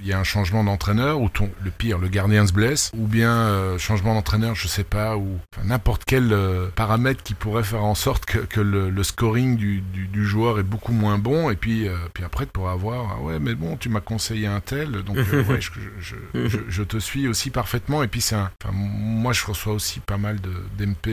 [0.00, 3.06] il y a un changement d'entraîneur ou ton, le pire, le gardien se blesse, ou
[3.06, 7.84] bien euh, changement d'entraîneur, je sais pas, ou n'importe quel euh, paramètre qui pourrait faire
[7.84, 11.50] en sorte que, que le, le, scoring du, du, du, joueur est beaucoup moins bon,
[11.50, 14.46] et puis, euh, puis après tu pourras avoir, ah ouais, mais bon, tu m'as conseillé
[14.46, 15.16] un tel, donc
[15.48, 15.70] ouais, je,
[16.00, 20.00] je, je, je, te suis aussi parfaitement, et puis c'est un, moi je reçois aussi
[20.00, 20.38] pas mal
[20.78, 21.08] d'MP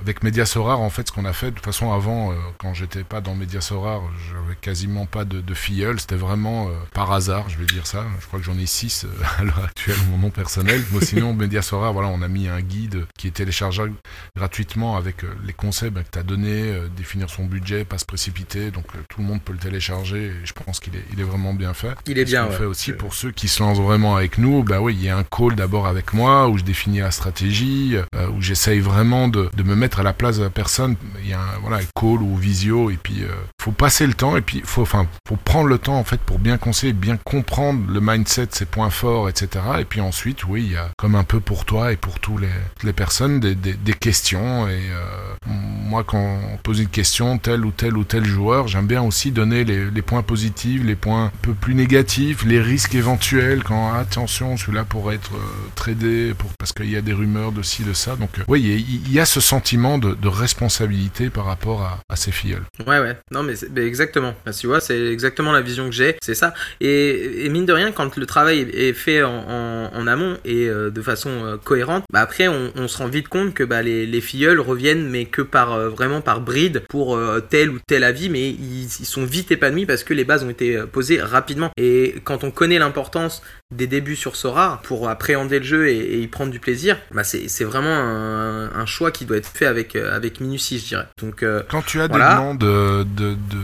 [0.00, 3.20] avec Mediasorar, en fait, ce qu'on a fait, de toute façon, avant, quand j'étais pas
[3.20, 7.86] dans Mediasorar, j'avais quasiment pas de, de filleul, c'était vraiment par hasard, je vais dire
[7.86, 8.04] ça.
[8.20, 10.82] Je crois que j'en ai 6 euh, à l'heure actuelle, mon nom personnel.
[10.92, 13.94] Moi, sinon, Mediasora, voilà, on a mis un guide qui est téléchargeable
[14.36, 17.98] gratuitement avec euh, les conseils bah, que tu as donné, euh, définir son budget, pas
[17.98, 18.70] se précipiter.
[18.70, 21.54] Donc, tout le monde peut le télécharger et je pense qu'il est, il est vraiment
[21.54, 21.94] bien fait.
[22.06, 22.46] Il est bien.
[22.46, 24.62] On fait aussi pour ceux qui se lancent vraiment avec nous.
[24.62, 27.96] Bah oui, il y a un call d'abord avec moi où je définis la stratégie,
[28.32, 30.96] où j'essaye vraiment de, de, me mettre à la place de la personne.
[31.22, 33.24] Il y a un voilà, call ou visio et puis
[33.62, 36.38] faut passer le temps et puis faut, enfin, faut prendre le temps en fait pour
[36.38, 39.64] bien conseiller, bien comprendre le mindset, ses points forts, etc.
[39.80, 42.38] Et puis ensuite, oui, il y a comme un peu pour toi et pour tous
[42.38, 42.48] les,
[42.82, 44.68] les personnes des, des, questions.
[44.68, 48.86] Et euh, moi, quand on pose une question, tel ou tel ou tel joueur, j'aime
[48.86, 53.62] bien aussi donner les, points positifs, les points un peu plus négatifs, les risques éventuels.
[53.64, 57.62] Quand attention, celui-là pourrait être euh, tradé pour, parce qu'il y a des rumeurs de
[57.62, 58.16] ci, de ça.
[58.16, 62.32] Donc, euh, oui, il y, a ce sentiment de, responsabilité par rapport à, à ses
[62.32, 62.64] filleuls.
[62.86, 63.16] Ouais, ouais.
[63.30, 64.34] Non, mais, mais exactement.
[64.58, 66.16] tu vois, c'est exactement la vision que j'ai.
[66.22, 66.52] C'est ça.
[66.80, 70.90] Et, et mine de rien, quand le travail est fait en, en, amont et euh,
[70.90, 74.06] de façon euh, cohérente, bah après on, on, se rend vite compte que bah, les,
[74.06, 77.18] les filleuls reviennent mais que par euh, vraiment par bride pour
[77.48, 80.50] tel ou tel avis, mais ils, ils, sont vite épanouis parce que les bases ont
[80.50, 81.70] été posées rapidement.
[81.76, 83.42] Et quand on connaît l'importance
[83.74, 87.24] des débuts sur Sora pour appréhender le jeu et, et y prendre du plaisir, bah
[87.24, 91.06] c'est vraiment un, un, choix qui doit être fait avec avec minutie, je dirais.
[91.20, 93.58] Donc quand tu as des demandes de, de, de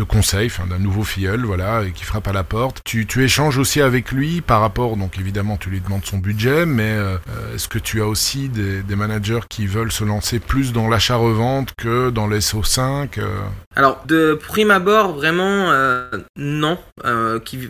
[0.00, 2.80] de conseil, enfin d'un nouveau filleul, voilà, et qui frappe à la porte.
[2.84, 6.66] Tu, tu échanges aussi avec lui par rapport, donc évidemment tu lui demandes son budget,
[6.66, 6.96] mais
[7.54, 11.72] est-ce que tu as aussi des, des, managers qui veulent se lancer plus dans l'achat-revente
[11.76, 13.20] que dans les SO5
[13.76, 15.72] Alors de prime abord, vraiment
[16.36, 16.78] non,
[17.44, 17.68] qui,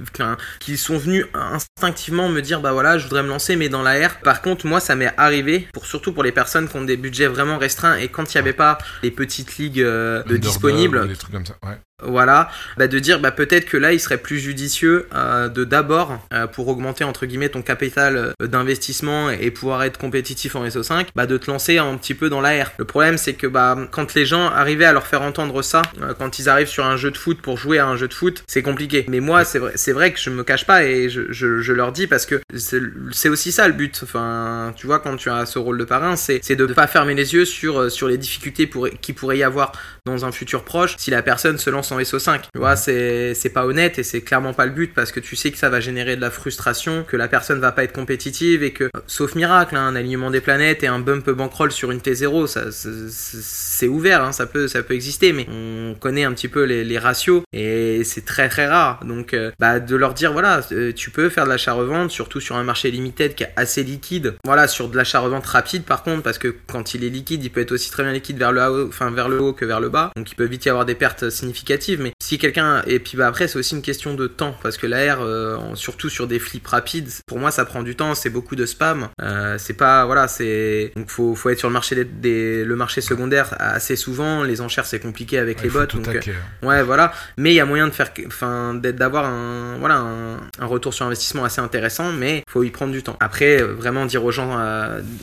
[0.61, 4.09] qui sont venus instinctivement me dire bah voilà je voudrais me lancer mais dans la
[4.09, 4.20] R.
[4.22, 7.26] Par contre moi ça m'est arrivé pour surtout pour les personnes qui ont des budgets
[7.26, 11.09] vraiment restreints et quand il n'y avait pas les petites ligues euh, de disponibles.
[11.09, 14.18] Des trucs comme ça, ouais voilà, bah de dire bah peut-être que là il serait
[14.18, 19.51] plus judicieux euh, de d'abord euh, pour augmenter entre guillemets ton capital euh, d'investissement et
[19.51, 22.72] pouvoir être compétitif en SO5, bah de te lancer un petit peu dans l'AR.
[22.78, 25.82] Le problème c'est que bah quand les gens arrivaient à leur faire entendre ça,
[26.18, 28.44] quand ils arrivent sur un jeu de foot pour jouer à un jeu de foot,
[28.46, 29.05] c'est compliqué.
[29.09, 31.72] Mais moi c'est vrai c'est vrai que je me cache pas et je, je, je
[31.72, 34.01] leur dis parce que c'est aussi ça le but.
[34.03, 37.14] Enfin tu vois quand tu as ce rôle de parrain c'est de ne pas fermer
[37.14, 39.72] les yeux sur sur les difficultés pour, qui pourrait y avoir
[40.07, 42.41] dans un futur proche si la personne se lance en SO5.
[42.53, 45.36] Tu vois, c'est, c'est pas honnête et c'est clairement pas le but parce que tu
[45.36, 48.62] sais que ça va générer de la frustration, que la personne va pas être compétitive
[48.62, 51.99] et que, sauf miracle, hein, un alignement des planètes et un bump bankroll sur une
[51.99, 56.49] T0, ça, c'est ouvert, hein, ça, peut, ça peut exister, mais on connaît un petit
[56.49, 59.05] peu les, les ratios et c'est très très rare.
[59.05, 62.57] Donc, euh, bah, de leur dire, voilà, euh, tu peux faire de l'achat-revente, surtout sur
[62.57, 64.34] un marché limited qui est assez liquide.
[64.45, 67.61] Voilà, sur de l'achat-revente rapide par contre, parce que quand il est liquide, il peut
[67.61, 69.88] être aussi très bien liquide vers le haut, enfin, vers le haut que vers le
[69.88, 70.11] bas.
[70.16, 73.26] Donc, il peut vite y avoir des pertes significatives mais si quelqu'un et puis bah
[73.26, 76.66] après c'est aussi une question de temps parce que l'AR euh, surtout sur des flips
[76.66, 79.09] rapides pour moi ça prend du temps c'est beaucoup de spam.
[79.22, 83.01] Euh, c'est pas voilà c'est donc faut, faut être sur le marché des, le marché
[83.01, 84.43] secondaire assez souvent.
[84.43, 86.20] Les enchères c'est compliqué avec les bots donc euh,
[86.62, 87.12] ouais voilà.
[87.37, 91.45] Mais il y a moyen de faire enfin d'avoir un voilà un, retour sur investissement
[91.45, 93.16] assez intéressant mais faut y prendre du temps.
[93.20, 94.59] Après vraiment dire aux gens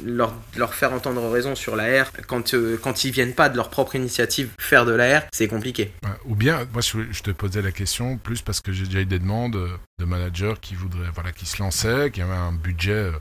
[0.05, 3.95] leur, leur faire entendre raison sur l'AR quand quand ils viennent pas de leur propre
[3.95, 5.91] initiative faire de l'AR c'est compliqué.
[6.25, 9.19] Ou bien moi je te posais la question plus parce que j'ai déjà eu des
[9.19, 9.57] demandes
[9.99, 13.11] de managers qui voudraient, voilà, qui se lançaient, qui avaient un budget,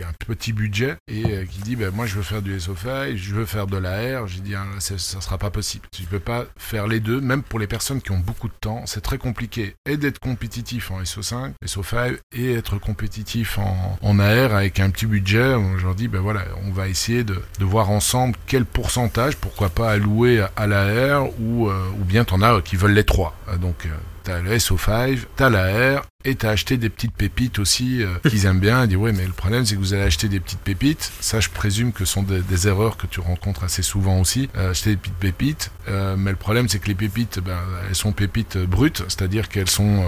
[0.00, 3.16] euh, un petit budget et euh, qui dit ben, moi je veux faire du SOFI,
[3.16, 5.86] je veux faire de l'AR, j'ai dit hein, ça sera pas possible.
[5.92, 8.84] Tu peux pas faire les deux, même pour les personnes qui ont beaucoup de temps,
[8.86, 9.74] c'est très compliqué.
[9.86, 15.06] Et d'être compétitif en SO5, SO5 et être compétitif en, en AR avec un petit
[15.06, 19.36] budget, je leur dis ben voilà, on va essayer de, de voir ensemble quel pourcentage,
[19.36, 23.34] pourquoi pas allouer à, l'AR ou, euh, ou bien as qui veulent les trois.
[23.60, 23.90] Donc euh,
[24.28, 28.58] t'as le SO5, t'as l'AR et t'as acheté des petites pépites aussi euh, qu'ils aiment
[28.58, 28.82] bien.
[28.82, 31.12] Il dit ouais mais le problème c'est que vous allez acheter des petites pépites.
[31.20, 34.50] Ça je présume que ce sont des, erreurs que tu rencontres assez souvent aussi.
[34.56, 35.70] Euh, acheter des petites pépites.
[35.88, 37.56] Euh, mais le problème c'est que les pépites ben,
[37.88, 40.04] elles sont pépites brutes, c'est-à-dire qu'elles sont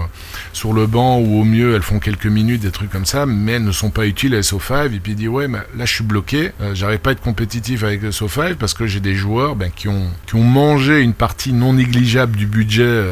[0.51, 3.53] sur le banc ou au mieux elles font quelques minutes des trucs comme ça, mais
[3.53, 4.93] elles ne sont pas utiles à SO5.
[4.93, 7.83] Et puis il dit ouais mais là je suis bloqué, j'arrive pas à être compétitif
[7.85, 11.13] avec le SO5 parce que j'ai des joueurs ben, qui ont qui ont mangé une
[11.13, 13.05] partie non négligeable du budget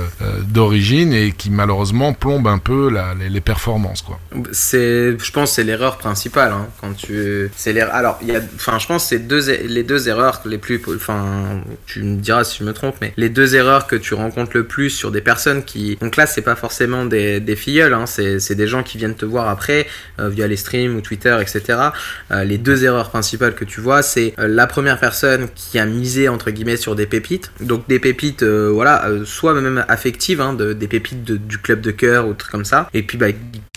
[0.44, 2.92] d'origine et qui malheureusement plombent un peu
[3.30, 4.20] les, performances quoi.
[4.52, 7.80] C'est, je pense, c'est l'erreur principale hein, quand tu, c'est.
[7.80, 12.04] Alors, il y a, enfin, je pense c'est les deux erreurs les plus, enfin, tu
[12.04, 14.90] me diras si je me trompe, mais les deux erreurs que tu rencontres le plus
[14.90, 18.68] sur des personnes qui, donc là, c'est pas forcément des, des filleuls, hein, c'est, des
[18.68, 19.88] gens qui viennent te voir après
[20.20, 21.80] euh, via les streams ou Twitter, etc.
[22.32, 25.86] Euh, les deux erreurs principales que tu vois, c'est euh, la première personne qui a
[25.86, 30.74] misé entre guillemets sur des pépites, donc des pépites, voilà, soit même affectives, hein, de,
[30.90, 33.28] pépites du club de cœur ou trucs comme ça et puis bah,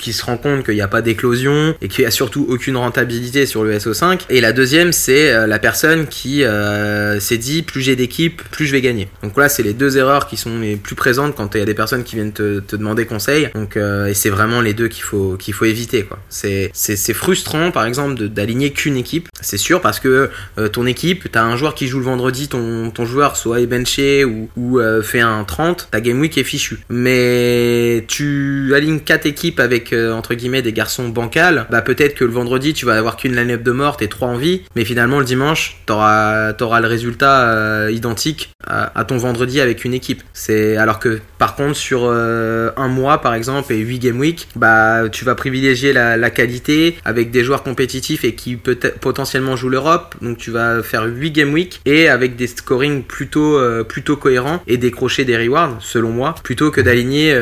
[0.03, 2.77] qui se rend compte qu'il n'y a pas d'éclosion et qu'il n'y a surtout aucune
[2.77, 4.23] rentabilité sur le SO5.
[4.31, 8.67] Et la deuxième, c'est euh, la personne qui euh, s'est dit plus j'ai d'équipe, plus
[8.67, 9.09] je vais gagner.
[9.23, 11.67] Donc là, c'est les deux erreurs qui sont les plus présentes quand il y a
[11.67, 13.51] des personnes qui viennent te, demander conseil.
[13.55, 16.19] Donc euh, et c'est vraiment les deux qu'il faut qu'il faut éviter quoi.
[16.29, 16.73] C'est
[17.15, 19.29] frustrant par exemple d'aligner qu'une équipe.
[19.41, 20.31] C'est sûr parce que
[20.73, 24.25] ton équipe, t'as un joueur qui joue le vendredi, ton ton joueur soit est benché
[24.25, 26.81] ou, ou fait un 30, ta game week est fichue.
[26.93, 32.25] Mais tu alignes quatre équipes avec euh, entre guillemets des garçons bancals, bah peut-être que
[32.25, 35.19] le vendredi tu vas avoir qu'une line-up de morte et trois en vie, mais finalement
[35.19, 40.23] le dimanche t'auras auras le résultat euh, identique à, ton vendredi avec une équipe.
[40.35, 44.49] C'est alors que par contre sur euh, un mois par exemple et 8 game week,
[44.55, 49.71] bah tu vas privilégier la, qualité avec des joueurs compétitifs et qui peut potentiellement jouent
[49.71, 54.63] l'Europe, donc tu vas faire 8 game week et avec des scoring plutôt plutôt cohérents
[54.67, 57.37] et décrocher des rewards selon moi plutôt que d'aligner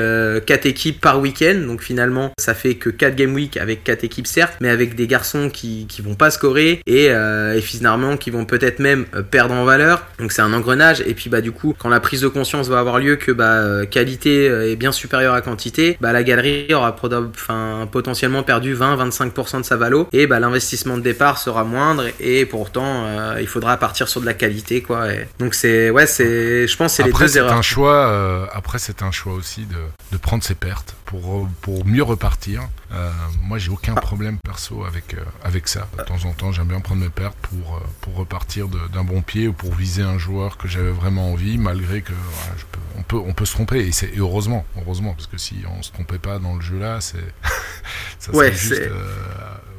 [0.47, 4.27] 4 équipes par week-end donc finalement, ça fait que 4 game week avec 4 équipes
[4.27, 8.31] certes, mais avec des garçons qui, qui vont pas scorer et, euh, et finalement qui
[8.31, 10.05] vont peut-être même euh, perdre en valeur.
[10.19, 11.01] Donc c'est un engrenage.
[11.03, 13.55] Et puis bah du coup, quand la prise de conscience va avoir lieu que bah
[13.55, 19.59] euh, qualité est bien supérieure à quantité, bah la galerie aura enfin, potentiellement perdu 20-25%
[19.59, 23.07] de sa valo et bah l'investissement de départ sera moindre et pourtant
[23.39, 25.07] il faudra partir sur de la qualité quoi.
[25.39, 27.51] Donc c'est ouais c'est je pense c'est les deux erreurs.
[27.53, 29.77] C'est un choix après, c'est un choix aussi de,
[30.13, 32.69] de, prendre ses pertes pour, pour mieux repartir.
[32.93, 33.11] Euh,
[33.43, 35.89] moi, j'ai aucun problème perso avec, euh, avec ça.
[35.99, 39.23] De temps en temps, j'aime bien prendre mes pertes pour, euh, pour repartir d'un bon
[39.23, 42.13] pied ou pour viser un joueur que j'avais vraiment envie, malgré que
[42.57, 43.87] je peux, on, peut, on peut se tromper.
[43.87, 47.01] Et, et heureusement, heureusement, parce que si on se trompait pas dans le jeu là,
[47.01, 47.19] c'est
[48.19, 48.83] ça serait juste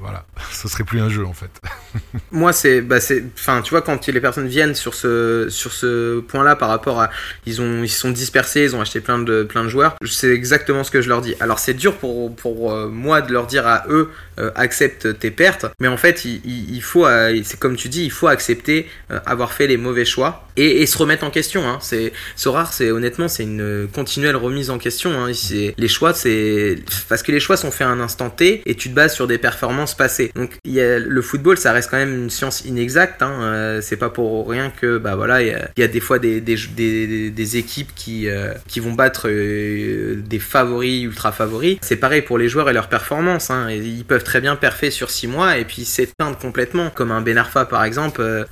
[0.02, 1.52] voilà, ce serait plus un jeu en fait.
[2.32, 6.20] Moi, c'est, bah, c'est, enfin, tu vois, quand les personnes viennent sur ce, sur ce
[6.20, 7.10] point-là par rapport à,
[7.46, 9.96] ils ont, ils sont dispersés, ils ont acheté plein de, plein de joueurs.
[10.06, 11.36] C'est exactement ce que je leur dis.
[11.40, 14.10] Alors, c'est dur pour, pour euh, moi de leur dire à eux,
[14.56, 18.28] accepte tes pertes, mais en fait, il, faut, euh, c'est comme tu dis, il faut
[18.28, 18.88] accepter
[19.26, 21.68] avoir fait les mauvais choix et, se remettre en question.
[21.68, 21.80] Hein.
[21.82, 22.12] C'est,
[22.46, 25.12] rare, c'est honnêtement, c'est une continuelle remise en question.
[25.14, 25.32] Hein.
[25.78, 26.78] Les choix, c'est
[27.10, 29.28] parce que les choix sont faits à un instant T et tu te bases sur
[29.28, 30.32] des performances passer.
[30.36, 33.22] Donc le football, ça reste quand même une science inexacte.
[33.22, 33.42] Hein.
[33.42, 37.30] Euh, c'est pas pour rien que bah voilà, il y, a, des fois des, des,
[37.30, 41.78] des, équipes qui, euh, qui vont battre euh, des favoris ultra favoris.
[41.82, 43.50] C'est pareil pour les joueurs et leurs performances.
[43.50, 43.70] Hein.
[43.72, 46.90] Ils peuvent très bien perfer sur 6 mois et puis s'éteindre complètement.
[46.90, 48.46] Comme un Ben Arfa par exemple,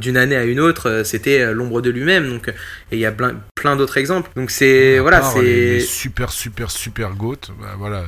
[0.00, 2.28] d'une année à une autre, c'était l'ombre de lui-même.
[2.28, 2.54] Donc et
[2.90, 4.28] il y a plein, plein d'autres exemples.
[4.34, 7.36] Donc c'est voilà, c'est super super super goat.
[7.60, 8.02] Bah, voilà.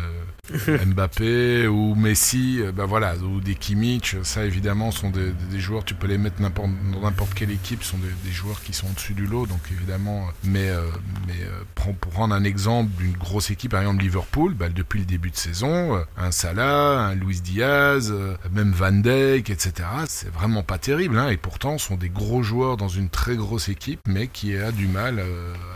[0.86, 5.94] Mbappé ou Messi, ben voilà, ou des Kimmich, ça évidemment sont des, des joueurs, tu
[5.94, 9.14] peux les mettre n'importe, dans n'importe quelle équipe, sont des, des, joueurs qui sont au-dessus
[9.14, 10.86] du lot, donc évidemment, mais, euh,
[11.26, 15.06] mais euh, pour prendre un exemple d'une grosse équipe, par exemple Liverpool, bah, depuis le
[15.06, 18.12] début de saison, un Salah, un Luis Diaz,
[18.52, 19.72] même Van Dijk, etc.,
[20.06, 23.68] c'est vraiment pas terrible, hein, et pourtant sont des gros joueurs dans une très grosse
[23.68, 25.20] équipe, mais qui a du mal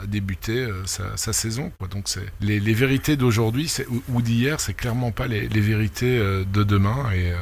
[0.03, 1.89] à débuter sa, sa, saison, quoi.
[1.89, 3.73] donc c'est les, les vérités d'aujourd'hui
[4.09, 7.37] ou d'hier, c'est clairement pas les, vérités euh, de demain et euh,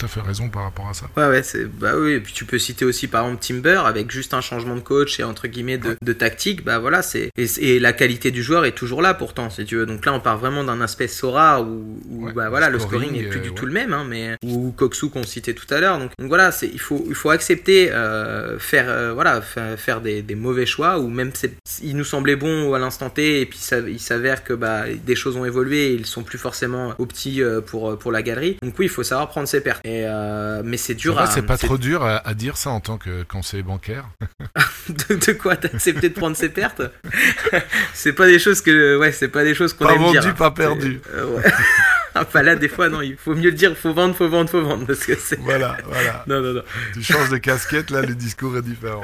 [0.00, 1.06] tout à fait raison par rapport à ça.
[1.16, 4.10] Ouais, ouais, c'est, bah oui, et puis tu peux citer aussi par exemple Timber avec
[4.10, 7.92] juste un changement de coach et entre guillemets de, tactique, bah voilà, c'est, et, la
[7.92, 9.86] qualité du joueur est toujours là pourtant, si tu veux.
[9.86, 11.98] Donc là, on part vraiment d'un aspect Sora où,
[12.34, 15.22] bah voilà, le scoring n'est plus du tout le même, hein, mais, ou Koksu qu'on
[15.22, 15.98] citait tout à l'heure.
[15.98, 20.34] Donc, donc, voilà, c'est, il faut, il faut accepter, euh, faire, voilà, faire des, des,
[20.34, 21.32] mauvais choix ou même
[21.82, 25.14] il nous semblait bon à l'instant T et puis ça, il s'avère que bah, des
[25.14, 28.56] choses ont évolué et ils sont plus forcément petit euh, pour, pour la galerie.
[28.62, 29.82] Donc oui, il faut savoir prendre ses pertes.
[29.90, 31.26] Et, euh, mais c'est dur à.
[31.26, 34.04] C'est pas trop dur à, dire ça en tant que conseiller bancaire.
[34.88, 35.56] de, quoi?
[35.56, 36.82] D'accepter de prendre ses pertes?
[37.94, 38.96] C'est pas des choses que.
[38.98, 40.22] Ouais, c'est pas des choses qu'on aime vendu, dire.
[40.22, 41.00] Pas vendu, pas perdu.
[41.12, 41.42] ouais.
[42.14, 44.86] Enfin là, des fois, non, il faut mieux dire, faut vendre, faut vendre, faut vendre,
[44.86, 45.38] parce que c'est.
[45.40, 46.24] Voilà, voilà.
[46.28, 46.62] non, non, non.
[46.94, 49.02] Tu changes de casquette, là, le discours est différent.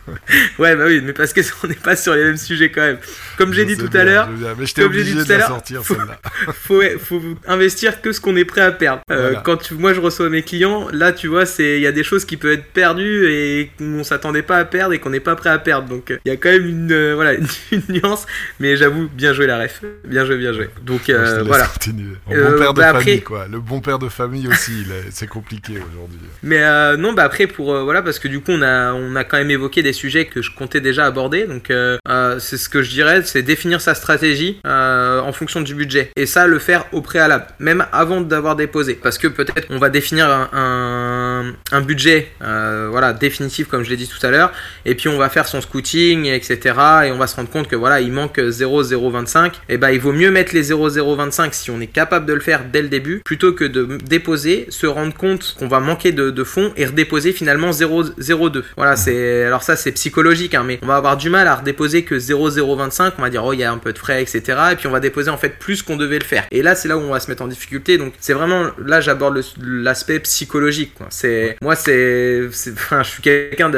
[0.58, 2.98] ouais, bah oui, mais parce que on n'est pas sur les mêmes sujets quand même.
[3.36, 4.28] Comme j'ai dit tout à l'heure.
[4.58, 6.20] Mais je t'ai obligé de la sortir, celle-là.
[6.52, 9.02] Faut, faut, investir que ce qu'on est prêt à perdre.
[9.10, 11.92] Euh, quand tu, moi, je reçois mes clients, là, tu vois, c'est, il y a
[11.92, 15.20] des choses qui peuvent être perdues et qu'on s'attendait pas à perdre et qu'on n'est
[15.20, 15.88] pas prêt à perdre.
[15.88, 18.26] Donc, il y a quand même une, euh, voilà, une, nuance.
[18.60, 19.82] Mais j'avoue, bien joué la ref.
[20.06, 20.70] Bien joué, bien joué.
[20.82, 21.68] Donc, euh, voilà.
[22.26, 23.46] bon euh, père de bah, famille, quoi.
[23.50, 26.18] Le bon père de famille aussi, c'est compliqué aujourd'hui.
[26.42, 29.16] Mais euh, non, bah après, pour euh, voilà, parce que du coup, on a, on
[29.16, 31.46] a quand même évoqué des sujets que je comptais déjà aborder.
[31.46, 31.72] Donc,
[32.38, 36.10] c'est ce que je dirais, c'est définir sa stratégie en fonction du budget.
[36.16, 38.94] Et ça, le faire au préalable, même avant d'avoir déposé.
[38.94, 44.08] Parce que peut-être on va définir un, un, budget, voilà, définitif, comme je l'ai dit
[44.08, 44.52] tout à l'heure.
[44.84, 46.58] Et puis, on va faire son scouting, etc.
[47.06, 49.60] Et on va se rendre compte que voilà, il manque 0,025.
[49.68, 52.64] Et bah, il vaut mieux mettre les 0,025 si on est capable de le faire
[52.70, 56.72] dès le début plutôt que de déposer, se rendre compte qu'on va manquer de, fonds
[56.76, 58.62] et redéposer finalement 0,02.
[58.76, 62.04] Voilà, c'est alors ça c'est psychologique, hein, mais on va avoir du mal à redéposer
[62.04, 63.14] que 0,025.
[63.18, 64.42] On va dire oh il y a un peu de frais, etc.
[64.72, 66.44] Et puis on va déposer en fait plus qu'on devait le faire.
[66.50, 67.98] Et là c'est là où on va se mettre en difficulté.
[67.98, 70.92] Donc c'est vraiment là j'aborde l'aspect psychologique.
[71.10, 73.70] C'est moi c'est enfin je suis quelqu'un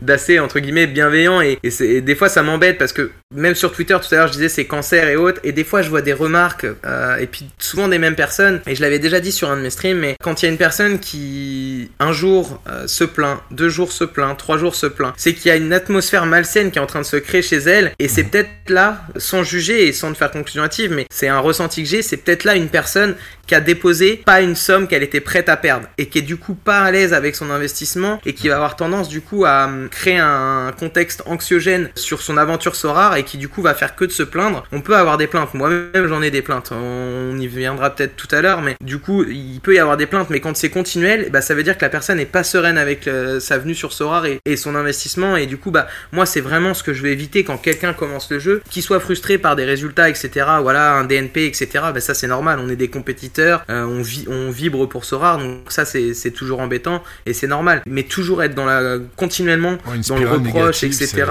[0.00, 3.96] d'assez entre guillemets bienveillant et, et, des fois ça m'embête parce que même sur Twitter
[4.00, 6.12] tout à l'heure je disais c'est cancer et autres et des fois je vois des
[6.12, 9.56] remarques euh, et puis souvent des mêmes personnes, et je l'avais déjà dit sur un
[9.56, 13.04] de mes streams, mais quand il y a une personne qui un jour euh, se
[13.04, 16.26] plaint, deux jours se plaint, trois jours se plaint, c'est qu'il y a une atmosphère
[16.26, 19.42] malsaine qui est en train de se créer chez elle, et c'est peut-être là, sans
[19.42, 22.44] juger et sans te faire conclusion hâtive, mais c'est un ressenti que j'ai, c'est peut-être
[22.44, 23.14] là une personne
[23.46, 26.36] qui a déposé pas une somme qu'elle était prête à perdre, et qui est du
[26.36, 29.64] coup pas à l'aise avec son investissement, et qui va avoir tendance du coup à
[29.64, 33.96] hum, créer un contexte anxiogène sur son aventure Sorare, et qui du coup va faire
[33.96, 34.64] que de se plaindre.
[34.72, 38.28] On peut avoir des plaintes, moi-même j'en ai des plaintes, on y vient peut-être tout
[38.32, 41.28] à l'heure, mais du coup, il peut y avoir des plaintes, mais quand c'est continuel,
[41.30, 43.92] bah, ça veut dire que la personne n'est pas sereine avec euh, sa venue sur
[43.92, 47.02] Sora et, et, son investissement, et du coup, bah, moi, c'est vraiment ce que je
[47.02, 50.94] vais éviter quand quelqu'un commence le jeu, qu'il soit frustré par des résultats, etc., voilà,
[50.94, 54.50] un DNP, etc., bah, ça c'est normal, on est des compétiteurs, euh, on, vit, on
[54.50, 58.66] vibre pour Sora, donc ça c'est toujours embêtant, et c'est normal, mais toujours être dans
[58.66, 59.76] la, continuellement
[60.08, 61.24] dans le reproche, etc.,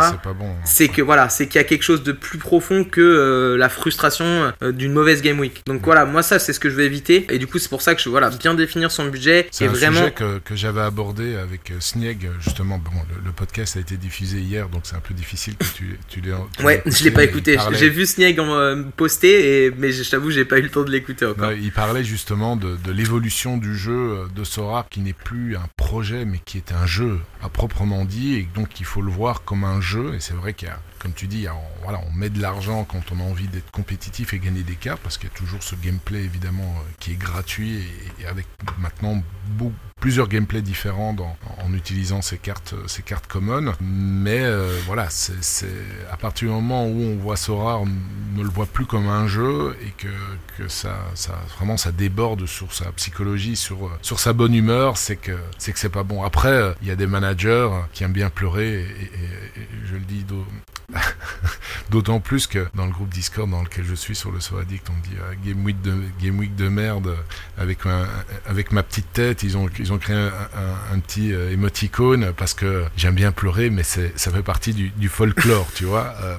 [0.63, 3.69] c'est que voilà, c'est qu'il y a quelque quelque chose de plus profond que la
[3.69, 5.61] frustration d'une mauvaise game week.
[5.65, 7.81] Donc voilà, moi ça c'est ce que je veux éviter et du coup c'est pour
[7.81, 11.35] ça que je voilà bien définir son budget c'est un sujet que, que j'avais abordé
[11.35, 12.77] avec Snieg justement.
[12.77, 12.91] Bon,
[13.25, 16.33] le, podcast a été diffusé hier donc c'est un peu difficile que tu, tu l'aies.
[16.63, 17.57] Ouais, je l'ai pas écouté.
[17.71, 20.91] J'ai vu Snieg en, poster et mais je t'avoue j'ai pas eu le temps de
[20.91, 21.51] l'écouter encore.
[21.53, 26.25] il parlait justement de, de l'évolution du jeu de Sora qui n'est plus un projet
[26.25, 29.63] mais qui est un jeu à proprement dit et donc il faut le voir comme
[29.63, 32.29] un jeu et c'est vrai qu'il y a comme tu dis, on, voilà, on met
[32.29, 35.31] de l'argent quand on a envie d'être compétitif et gagner des cartes, parce qu'il y
[35.31, 37.83] a toujours ce gameplay évidemment euh, qui est gratuit
[38.19, 38.45] et, avec
[38.77, 39.23] maintenant
[39.99, 41.15] plusieurs gameplays différents
[41.63, 43.73] en utilisant ces cartes, euh, ces cartes communes.
[43.81, 45.67] Mais euh, voilà, c'est
[46.11, 49.27] à partir du moment où on voit Sora, on ne le voit plus comme un
[49.27, 50.07] jeu et que,
[50.57, 55.17] que ça, ça vraiment ça déborde sur sa psychologie, sur, sur sa bonne humeur, c'est
[55.17, 56.23] que c'est que c'est pas bon.
[56.23, 59.11] Après, il y a des managers qui aiment bien pleurer et,
[59.85, 60.23] je le dis
[61.91, 64.63] D'autant plus que dans le groupe Discord dans lequel je suis sur le So on
[64.63, 64.79] dit
[65.19, 67.15] euh, Game, Week de, Game Week de merde
[67.57, 68.07] avec ma,
[68.45, 69.43] avec ma petite tête.
[69.43, 73.83] Ils ont, ils ont créé un, petit euh, émoticône parce que j'aime bien pleurer, mais
[73.83, 76.13] ça fait partie du, folklore, tu vois.
[76.23, 76.35] Euh,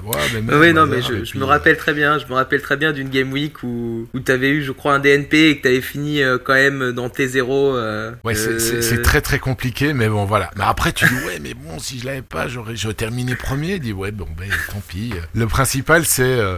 [0.59, 2.17] oui, non, mais je, me rappelle très bien.
[2.17, 4.95] Je me rappelle très bien d'une Game Week où, où tu avais eu, je crois,
[4.95, 8.13] un DNP et que tu avais fini quand même dans T0.
[8.23, 10.49] ouais, c'est très très compliqué, mais bon, voilà.
[10.55, 13.79] Mais après, tu dis, ouais, mais bon, si je l'avais pas, j'aurais terminé premier.
[13.79, 15.13] Dis, ouais, bon, ben, tant pis.
[15.33, 16.57] Le principal, c'est euh,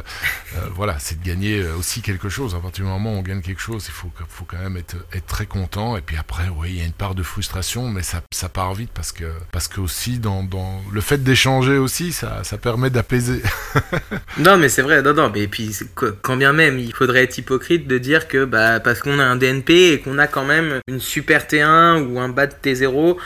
[0.55, 2.55] euh, voilà, c'est de gagner euh, aussi quelque chose.
[2.55, 4.95] À partir du moment où on gagne quelque chose, il faut, faut quand même être,
[5.13, 5.97] être très content.
[5.97, 8.73] Et puis après, oui, il y a une part de frustration, mais ça, ça part
[8.73, 12.89] vite parce que, parce que aussi, dans, dans le fait d'échanger aussi, ça, ça permet
[12.89, 13.41] d'apaiser.
[14.37, 15.75] non, mais c'est vrai, non, non, mais puis
[16.21, 19.35] quand bien même, il faudrait être hypocrite de dire que bah, parce qu'on a un
[19.35, 23.17] DNP et qu'on a quand même une super T1 ou un bas de T0,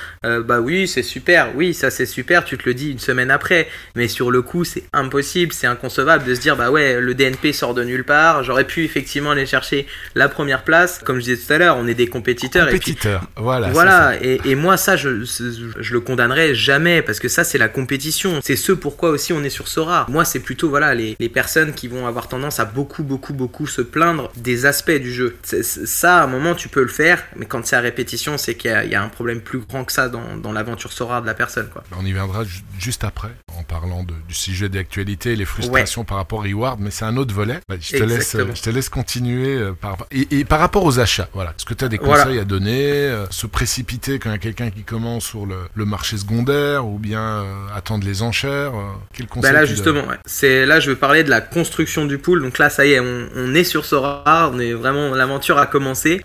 [0.43, 3.67] bah oui, c'est super, oui, ça c'est super, tu te le dis une semaine après,
[3.95, 7.53] mais sur le coup, c'est impossible, c'est inconcevable de se dire bah ouais, le DNP
[7.53, 8.43] sort de nulle part.
[8.43, 9.85] J'aurais pu effectivement aller chercher
[10.15, 10.99] la première place.
[11.03, 12.65] Comme je disais tout à l'heure, on est des compétiteurs.
[12.65, 13.69] Compétiteurs, voilà.
[13.69, 18.39] Voilà, et, moi ça, je, je le condamnerai jamais parce que ça, c'est la compétition.
[18.43, 20.05] C'est ce pourquoi aussi on est sur Sora.
[20.09, 23.67] Moi, c'est plutôt voilà les, les, personnes qui vont avoir tendance à beaucoup, beaucoup, beaucoup
[23.67, 25.37] se plaindre des aspects du jeu.
[25.43, 28.71] Ça, à un moment, tu peux le faire, mais quand c'est à répétition, c'est qu'il
[28.71, 31.69] y, a un problème plus grand que ça dans, dans l'aventure Sora de la personne.
[31.69, 31.83] Quoi.
[31.97, 32.43] On y viendra
[32.79, 36.79] juste après en parlant de, du sujet d'actualité et les frustrations par rapport à Reward,
[36.79, 37.59] mais c'est un autre volet.
[37.67, 41.27] Bah, je, te laisse, je te laisse continuer euh, par, et, par rapport aux achats.
[41.33, 41.51] Voilà.
[41.51, 44.39] Est-ce que tu as des conseils à donner euh, Se précipiter quand il y a
[44.39, 48.73] quelqu'un qui commence sur le, le marché secondaire ou bien euh, attendre les enchères
[49.13, 52.41] Quel bah conseil Là, justement, c'est là je veux parler de la construction du pool.
[52.41, 55.65] Donc là, ça y est, on, on est sur Sora, on est vraiment l'aventure a
[55.65, 56.21] commencé.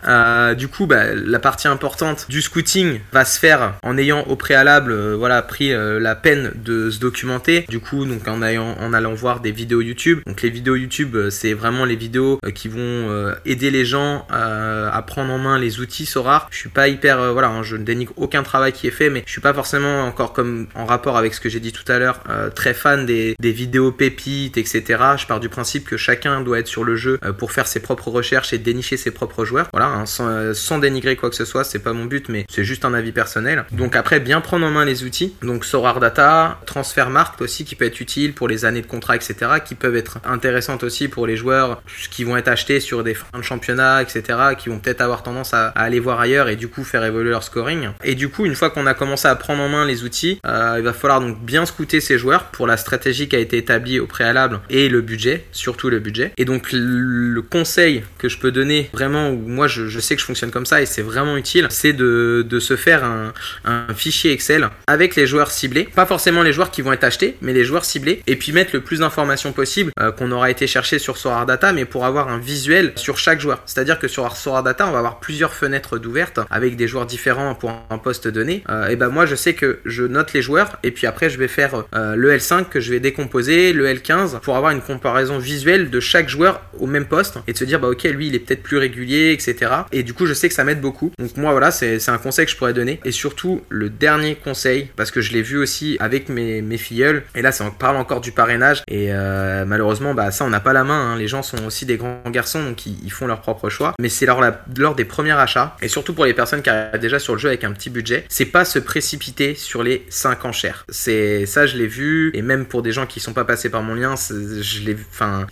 [0.56, 5.14] du coup, bah, la partie importante du scouting va se faire en ayant au préalable,
[5.14, 7.64] voilà, pris la peine de se documenter.
[7.68, 10.20] Du coup, donc en, allant voir des vidéos YouTube.
[10.26, 13.84] Donc les vidéos YouTube, euh, c'est vraiment les vidéos euh, qui vont euh, aider les
[13.84, 16.46] gens à prendre en main les outils Sora.
[16.50, 19.22] Je suis pas hyper, voilà, hein, je ne dénigre aucun travail qui est fait, mais
[19.26, 21.98] je suis pas forcément encore comme en rapport avec ce que j'ai dit tout à
[21.98, 22.20] l'heure,
[22.54, 24.82] très fan des, vidéos pépites, etc.
[25.18, 28.08] Je pars du principe que chacun doit être sur le jeu pour faire ses propres
[28.08, 29.68] recherches et dénicher ses propres joueurs.
[29.72, 32.84] Voilà, hein, sans, dénigrer quoi que ce soit, c'est pas mon but, mais c'est juste
[32.84, 33.64] un avis personnel.
[33.72, 35.34] Donc après, bien prendre en main les outils.
[35.42, 39.16] Donc Sora Data, Transfer Mark aussi qui peut être utile pour les années de contrat,
[39.16, 39.34] etc.
[39.64, 43.26] qui peuvent être intéressantes aussi pour les joueurs qui vont être achetés sur des fins
[43.38, 46.84] de championnat, etc., qui vont peut-être avoir tendance à, aller voir ailleurs et du coup
[46.84, 47.90] faire évoluer leur scoring.
[48.04, 50.76] Et du coup, une fois qu'on a commencé à prendre en main les outils, euh,
[50.78, 54.00] il va falloir donc bien scouter ces joueurs pour la stratégie qui a été établie
[54.00, 56.32] au préalable et le budget, surtout le budget.
[56.36, 60.26] Et donc le conseil que je peux donner vraiment, où moi je, sais que je
[60.26, 63.32] fonctionne comme ça et c'est vraiment utile, c'est de, de, se faire un,
[63.64, 67.36] un fichier Excel avec les joueurs ciblés, pas forcément les joueurs qui vont être achetés,
[67.40, 70.66] mais les joueurs ciblés, et puis mettre le plus d'informations possible euh, qu'on aura été
[70.66, 73.62] chercher sur Sora Data, mais pour avoir un visuel sur chaque joueur.
[73.66, 77.54] C'est-à-dire que sur Sora Data, on va avoir plusieurs fenêtres d'ouvertes avec des joueurs différents
[77.54, 78.62] pour un poste donné.
[78.68, 81.38] Euh, et ben moi, je sais que je note les joueurs et puis après, je
[81.38, 85.38] vais faire euh, le L5 que je vais décomposer, le L15 pour avoir une comparaison
[85.38, 88.34] visuelle de chaque joueur au même poste et de se dire bah ok, lui il
[88.34, 89.72] est peut-être plus régulier, etc.
[89.92, 91.12] Et du coup, je sais que ça m'aide beaucoup.
[91.18, 93.00] Donc moi voilà, c'est un conseil que je pourrais donner.
[93.04, 97.22] Et surtout, le dernier conseil, parce que je l'ai vu aussi avec mes, mes filleuls,
[97.34, 98.82] et là, ça parle encore du parrainage.
[98.88, 101.12] Et euh, malheureusement, bah ça, on n'a pas la main.
[101.12, 101.16] Hein.
[101.16, 103.94] Les gens sont aussi des grands garçons, donc ils, font leur propre choix.
[104.00, 107.34] Mais c'est lors, des premiers achats, et surtout pour les personnes qui arrivent déjà sur
[107.34, 110.84] le jeu avec un petit budget, c'est pas se précipiter sur les 5 enchères.
[110.88, 113.82] C'est ça, je l'ai vu, et même pour des gens qui sont pas passés par
[113.82, 114.14] mon lien,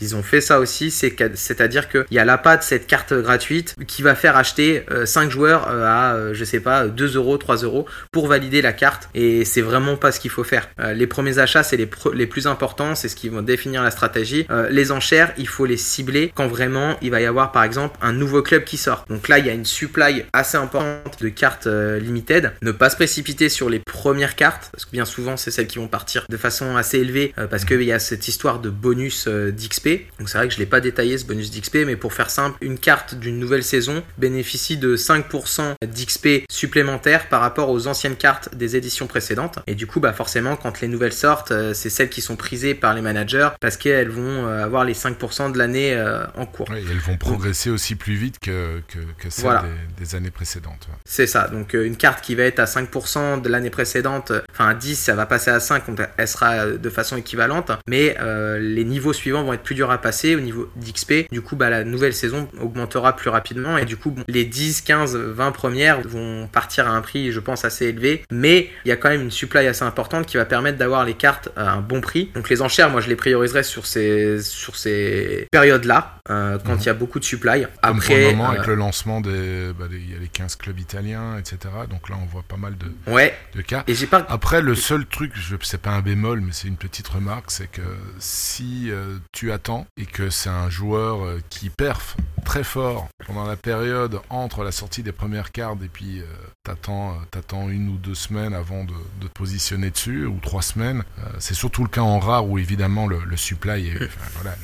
[0.00, 0.90] ils ont fait ça aussi.
[0.90, 5.26] C'est c'est-à-dire qu'il y a la de cette carte gratuite qui va faire acheter 5
[5.26, 9.11] euh, joueurs euh, à, je sais pas, 2 euros, 3 euros pour valider la carte.
[9.14, 10.68] Et c'est vraiment pas ce qu'il faut faire.
[10.94, 14.46] les premiers achats, c'est les, les plus importants c'est ce qui va définir la stratégie.
[14.51, 17.98] Euh, les enchères, il faut les cibler quand vraiment il va y avoir par exemple
[18.01, 19.05] un nouveau club qui sort.
[19.09, 22.53] Donc là, il y a une supply assez importante de cartes euh, limited.
[22.62, 25.78] Ne pas se précipiter sur les premières cartes, parce que bien souvent, c'est celles qui
[25.78, 29.28] vont partir de façon assez élevée, euh, parce qu'il y a cette histoire de bonus
[29.28, 29.88] d'XP.
[30.18, 32.57] Donc c'est vrai que je l'ai pas détaillé ce bonus d'XP, mais pour faire simple,
[32.61, 38.55] une carte d'une nouvelle saison bénéficie de 5% d'XP supplémentaire par rapport aux anciennes cartes
[38.55, 39.59] des éditions précédentes.
[39.66, 42.95] Et du coup, bah forcément, quand les nouvelles sortent, c'est celles qui sont prisées par
[42.95, 46.01] les managers parce qu'elles vont avoir les 5% de l'année
[46.36, 46.68] en cours.
[46.70, 49.61] elles vont progresser aussi plus vite que, que, que celles
[49.99, 50.88] des, années précédentes.
[51.05, 54.74] C'est ça, donc une carte qui va être à 5% de l'année précédente, enfin à
[54.74, 58.84] 10, ça va passer à 5, donc elle sera de façon équivalente, mais euh, les
[58.84, 61.84] niveaux suivants vont être plus durs à passer au niveau d'XP, du coup bah, la
[61.84, 66.88] nouvelle saison augmentera plus rapidement, et du coup les 10, 15, 20 premières vont partir
[66.88, 69.66] à un prix, je pense, assez élevé, mais il y a quand même une supply
[69.66, 72.30] assez importante qui va permettre d'avoir les cartes à un bon prix.
[72.34, 76.80] Donc les enchères, moi je les prioriserai sur ces, sur ces périodes-là, euh, quand mhm.
[76.80, 77.66] il y a beaucoup de supply.
[77.82, 80.56] Après, pour le moment, avec euh, le lancement des, bah, il y a les 15
[80.56, 81.58] clubs italiens, etc.
[81.88, 83.34] Donc là, on voit pas mal de, ouais.
[83.54, 83.84] de cas.
[83.86, 84.24] Et pas...
[84.28, 87.70] Après, le seul truc, je c'est pas un bémol, mais c'est une petite remarque, c'est
[87.70, 87.82] que
[88.18, 93.56] si euh, tu attends et que c'est un joueur qui perf très fort pendant la
[93.56, 96.22] période entre la sortie des premières cartes et puis
[96.64, 101.04] t'attends, t'attends une ou deux semaines avant de, de te positionner dessus, ou trois semaines.
[101.38, 104.56] c'est surtout le cas en rare où évidemment le, le supply, est, voilà,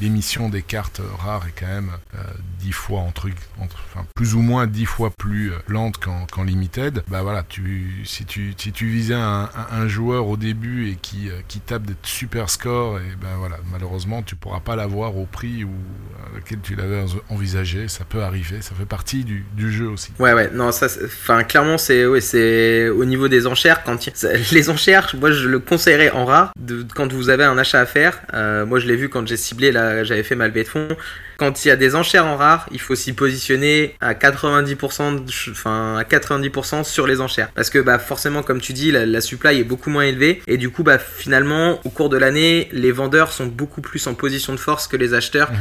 [0.00, 2.18] l'émission des cartes rares est quand même euh,
[2.60, 3.28] dix fois entre,
[3.60, 7.02] enfin, plus ou moins dix fois plus euh, lente qu'en limited.
[7.08, 11.28] Bah voilà, tu, si tu si tu visais un, un, joueur au début et qui
[11.28, 15.26] euh, qui tape des super scores, et ben voilà, malheureusement tu pourras pas l'avoir au
[15.26, 15.72] prix ou
[16.34, 17.88] lequel tu l'avais envisagé.
[17.88, 20.12] Ça peut arriver, ça fait partie du, du jeu aussi.
[20.18, 24.08] Ouais ouais, non ça, enfin clairement c'est ouais c'est au niveau des enchères quand
[24.52, 27.86] les enchères, moi je le conseillerais en rare de, quand vous avez un achat à
[27.86, 28.20] faire.
[28.66, 30.88] moi je l'ai vu quand j'ai ciblé là, j'avais fait ma levée de fonds
[31.42, 35.96] quand il y a des enchères en rare, il faut s'y positionner à 90%, enfin
[35.98, 39.64] à 90% sur les enchères, parce que bah forcément, comme tu dis, la, supply est
[39.64, 43.46] beaucoup moins élevée et du coup bah finalement au cours de l'année, les vendeurs sont
[43.46, 45.58] beaucoup plus en position de force que les acheteurs, mhm.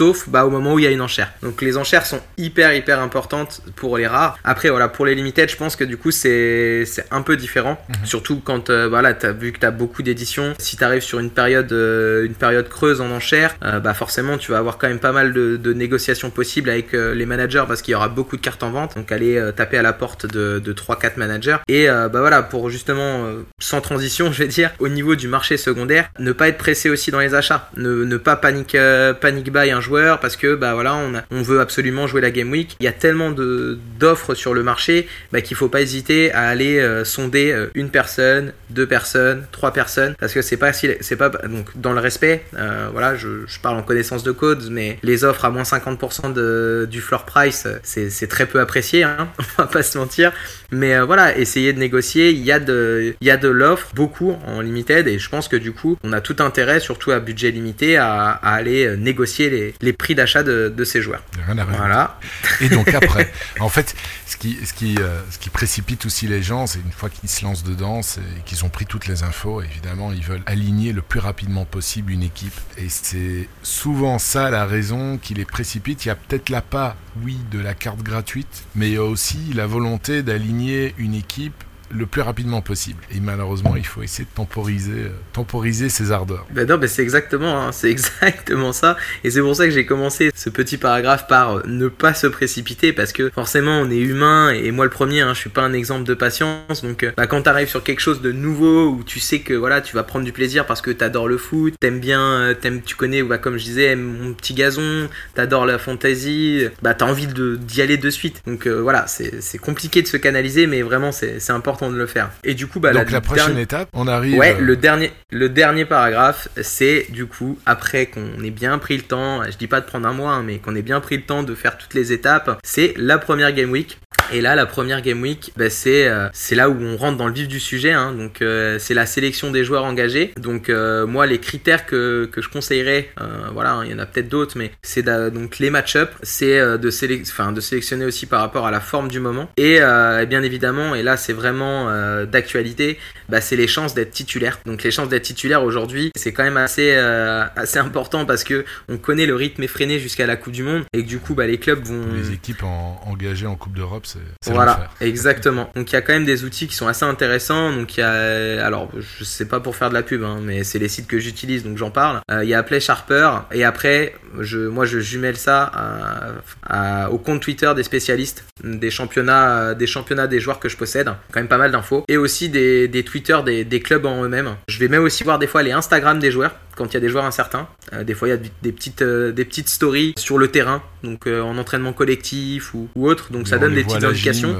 [0.00, 1.30] Sauf bah au moment où il y a une enchère.
[1.42, 4.38] Donc les enchères sont hyper hyper importantes pour les rares.
[4.44, 8.06] Après voilà pour les limited, je pense que du coup c'est un peu différent, mhm.
[8.06, 10.54] surtout quand euh, voilà t'as vu que t'as beaucoup d'éditions.
[10.58, 14.52] Si t'arrives sur une période euh, une période creuse en enchères, euh, bah forcément tu
[14.52, 17.92] vas avoir quand même pas mal de, négociations possibles avec euh, les managers parce qu'il
[17.92, 18.96] y aura beaucoup de cartes en vente.
[18.96, 21.58] Donc aller taper à la porte de, de 3-4 managers.
[21.68, 23.26] Et bah voilà, pour justement,
[23.58, 27.10] sans transition, je vais dire, au niveau du marché secondaire, ne pas être pressé aussi
[27.10, 27.68] dans les achats.
[27.76, 28.76] Ne, ne pas panique,
[29.20, 29.80] panique buy un
[30.20, 32.76] parce que bah voilà, on, on veut absolument jouer la Game Week.
[32.80, 36.80] Il y a tellement d'offres sur le marché bah, qu'il faut pas hésiter à aller
[37.04, 41.92] sonder une personne, deux personnes, trois personnes parce que c'est pas c'est pas donc dans
[41.92, 42.44] le respect.
[42.92, 46.86] voilà, je, je parle en connaissance de code mais les offres à moins 50% de,
[46.90, 49.28] du floor price, c'est très peu apprécié, hein,
[49.58, 50.32] on va pas se mentir.
[50.72, 53.88] Mais euh, voilà, essayer de négocier, il y a de, il y a de l'offre,
[53.94, 57.20] beaucoup en limited, et je pense que du coup, on a tout intérêt, surtout à
[57.20, 61.22] budget limité, à, aller euh, négocier les, les prix d'achat de, de, ces joueurs.
[61.46, 62.18] Voilà.
[62.60, 63.94] Et donc après, en fait,
[64.26, 67.28] ce qui, ce qui, euh, ce qui précipite aussi les gens, c'est une fois qu'ils
[67.28, 71.02] se lancent dedans, et qu'ils ont pris toutes les infos, évidemment, ils veulent aligner le
[71.02, 72.58] plus rapidement possible une équipe.
[72.76, 76.04] Et c'est souvent ça la raison qui les précipite.
[76.04, 79.52] Il y a peut-être pas, oui, de la carte gratuite, mais il y a aussi
[79.54, 83.02] la volonté d'aligner une équipe le plus rapidement possible.
[83.14, 86.46] Et malheureusement, il faut essayer de temporiser, euh, temporiser ses ardeurs.
[86.50, 88.96] Ben non, ben c'est exactement, hein, c'est exactement ça.
[89.24, 92.26] Et c'est pour ça que j'ai commencé ce petit paragraphe par euh, ne pas se
[92.26, 95.62] précipiter, parce que forcément, on est humain, et moi le premier, hein, je suis pas
[95.62, 96.82] un exemple de patience.
[96.82, 99.80] Donc, euh, bah, quand t'arrives sur quelque chose de nouveau, où tu sais que voilà,
[99.80, 103.22] tu vas prendre du plaisir parce que t'adores le foot, t'aimes bien, t'aimes, tu connais,
[103.22, 107.96] bah, comme je disais, mon petit gazon, t'adores la fantasy, bah t'as envie d'y aller
[107.96, 108.42] de suite.
[108.46, 112.30] Donc voilà, c'est compliqué de se canaliser, mais vraiment, c'est important de le faire.
[112.44, 114.36] Et du coup, bah, Donc la, prochaine étape, on arrive.
[114.36, 119.02] Ouais, le dernier, le dernier paragraphe, c'est du coup après qu'on ait bien pris le
[119.04, 119.42] temps.
[119.44, 121.42] Je dis pas de prendre un mois, hein, mais qu'on ait bien pris le temps
[121.42, 122.58] de faire toutes les étapes.
[122.64, 123.98] C'est la première game week.
[124.32, 127.34] Et là, la première game week, bah, c'est euh, là où on rentre dans le
[127.34, 127.92] vif du sujet.
[127.92, 128.12] Hein.
[128.12, 130.32] donc euh, c'est la sélection des joueurs engagés.
[130.36, 133.10] Donc euh, moi, les critères que, que je conseillerais,
[133.52, 136.76] voilà, hein, il y en a peut-être d'autres, mais c'est donc les match-up, c'est de,
[136.78, 139.48] de sélectionner aussi par rapport à la forme du moment.
[139.56, 139.80] Et
[140.28, 144.58] bien évidemment, et là c'est vraiment euh, d'actualité, bah, c'est les chances d'être titulaire.
[144.66, 148.64] Donc les chances d'être titulaire aujourd'hui, c'est quand même assez, euh, assez important parce que
[148.88, 151.46] on connaît le rythme effréné jusqu'à la Coupe du Monde et que du coup bah,
[151.46, 152.14] les clubs vont...
[152.14, 155.70] Les équipes engagées en Coupe d'Europe, c'est Voilà, exactement.
[155.76, 157.72] Donc il y a quand même des outils qui sont assez intéressants.
[157.72, 160.64] Donc il y a, alors je sais pas pour faire de la pub, hein, mais
[160.64, 162.20] c'est les sites que j'utilise, donc j'en parle.
[162.30, 167.10] Euh, Il y a Play Sharper et après, je, moi je jumelle ça à- à-
[167.10, 171.06] au compte Twitter des spécialistes des championnats, des championnats des joueurs que je possède.
[171.32, 174.56] Quand même pas mal d'infos et aussi des, des Twitter des, des clubs en eux-mêmes.
[174.68, 177.00] Je vais même aussi voir des fois les Instagram des joueurs quand il y a
[177.00, 177.68] des joueurs incertains.
[177.92, 180.82] Euh, des fois il y a des- petites, euh, des petites stories sur le terrain,
[181.04, 183.30] donc euh, en entraînement collectif ou, ou autre.
[183.32, 184.56] Donc ça On donne des petites gym, indications.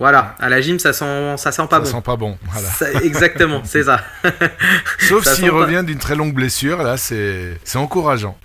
[0.00, 1.86] Voilà, à la gym, ça sent, ça sent pas ça bon.
[1.86, 2.38] sent pas bon.
[2.52, 2.68] Voilà.
[2.68, 4.00] Ça- exactement, c'est ça.
[5.00, 8.38] Sauf ça s'il pas- revient d'une très longue blessure, là, c'est encourageant.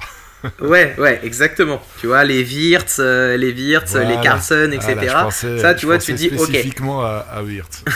[0.62, 1.82] Ouais, ouais, exactement.
[2.00, 4.10] Tu vois, les Wirtz, euh, les Wirtz, Voilà.
[4.16, 4.94] les Carlson, etc.
[4.96, 6.46] Voilà, je pensais- ça, tu vois, tu dis, ok.
[6.48, 7.84] spécifiquement à, à Wirtz.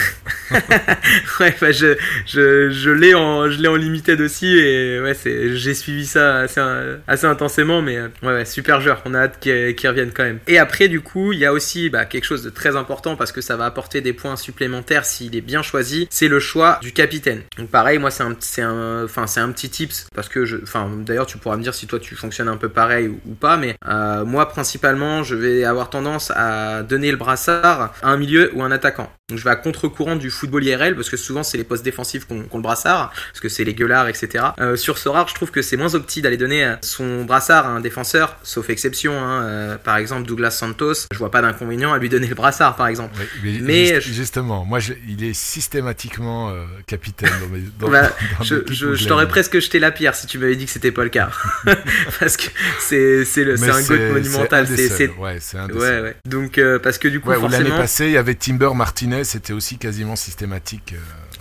[1.40, 1.96] Ouais, bah, je,
[2.26, 6.40] je, je l'ai en, je l'ai en limited aussi et ouais, c'est, j'ai suivi ça
[6.40, 6.62] assez,
[7.08, 9.02] assez intensément, mais euh, ouais, ouais, super joueur.
[9.06, 10.40] On a hâte qu'il, qu'il revienne quand même.
[10.48, 13.32] Et après, du coup, il y a aussi bah, quelque chose de très important parce
[13.32, 16.08] que ça va apporter des points supplémentaires s'il est bien choisi.
[16.10, 17.42] C'est le choix du capitaine.
[17.58, 20.58] Donc pareil, moi c'est un, c'est un, enfin c'est un petit tips parce que je,
[20.64, 23.34] enfin d'ailleurs tu pourras me dire si toi tu fonctionnes un peu pareil ou, ou
[23.34, 28.18] pas, mais euh, moi principalement je vais avoir tendance à donner le brassard à un
[28.18, 29.12] milieu ou un attaquant.
[29.30, 32.26] Donc je vais à contre-courant du football IRL parce que souvent c'est les postes défensifs
[32.26, 34.46] qu'on qu'on le brassard, parce que c'est les gueulards, etc.
[34.60, 37.70] Euh, sur Sorare, je trouve que c'est moins opti d'aller donner euh, son brassard à
[37.70, 39.14] un défenseur, sauf exception.
[39.20, 42.76] hein, euh, par exemple Douglas Santos, je vois pas d'inconvénient à lui donner le brassard,
[42.76, 43.14] par exemple.
[43.44, 47.62] Oui, mais Mais juste- je- justement, moi, je- il est systématiquement euh, capitaine dans mes.
[47.80, 48.10] Dans, Bah,
[48.40, 51.04] dans je, je, t'aurais presque jeté la pierre si tu m'avais dit que c'était pas
[51.04, 51.30] le cas.
[52.28, 52.50] parce que
[52.80, 54.68] c'est c'est le- Mais c'est un c'est monumental.
[54.68, 56.16] C'est Ouais, c'est un des ouais.
[56.26, 59.54] Donc euh, parce que du coup Ouais, l'année passée, il y avait Timber Martinez, c'était
[59.54, 60.94] aussi quasiment systématique.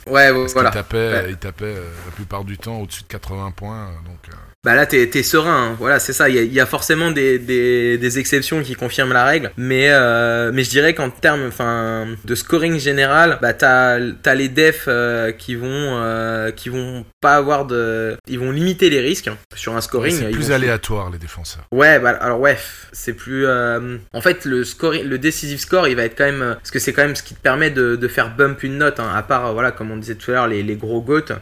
[0.09, 0.71] euh, ouais voilà.
[0.71, 1.27] qu'il tapait, Ouais.
[1.31, 3.87] il tapait euh, la plupart du temps au-dessus de 80 points.
[4.05, 4.19] Donc,
[4.67, 5.69] Bah là, t'es t'es serein.
[5.71, 5.77] hein.
[5.79, 6.29] Voilà, c'est ça.
[6.29, 9.53] Il y, a- il y a forcément des, des, des exceptions qui confirment la règle.
[9.57, 14.49] Mais, euh, mais je dirais qu'en termes enfin, de scoring général, bah, t'as as les
[14.49, 18.17] defs euh, qui, vont, euh, qui vont pas avoir de.
[18.27, 20.13] Ils vont limiter les risques sur un scoring.
[20.19, 21.63] c'est plus vont- aléatoire, les défenseurs.
[21.71, 22.59] Ouais, bah alors ouais,
[22.91, 23.47] c'est plus.
[23.47, 26.93] En fait, le score, le decisive score, il va être quand même, parce que c'est
[26.93, 28.99] quand même ce qui te permet de, de faire bump une note.
[28.99, 31.39] hein, à part, voilà, comme on disait tout à l'heure, les, les gros goats,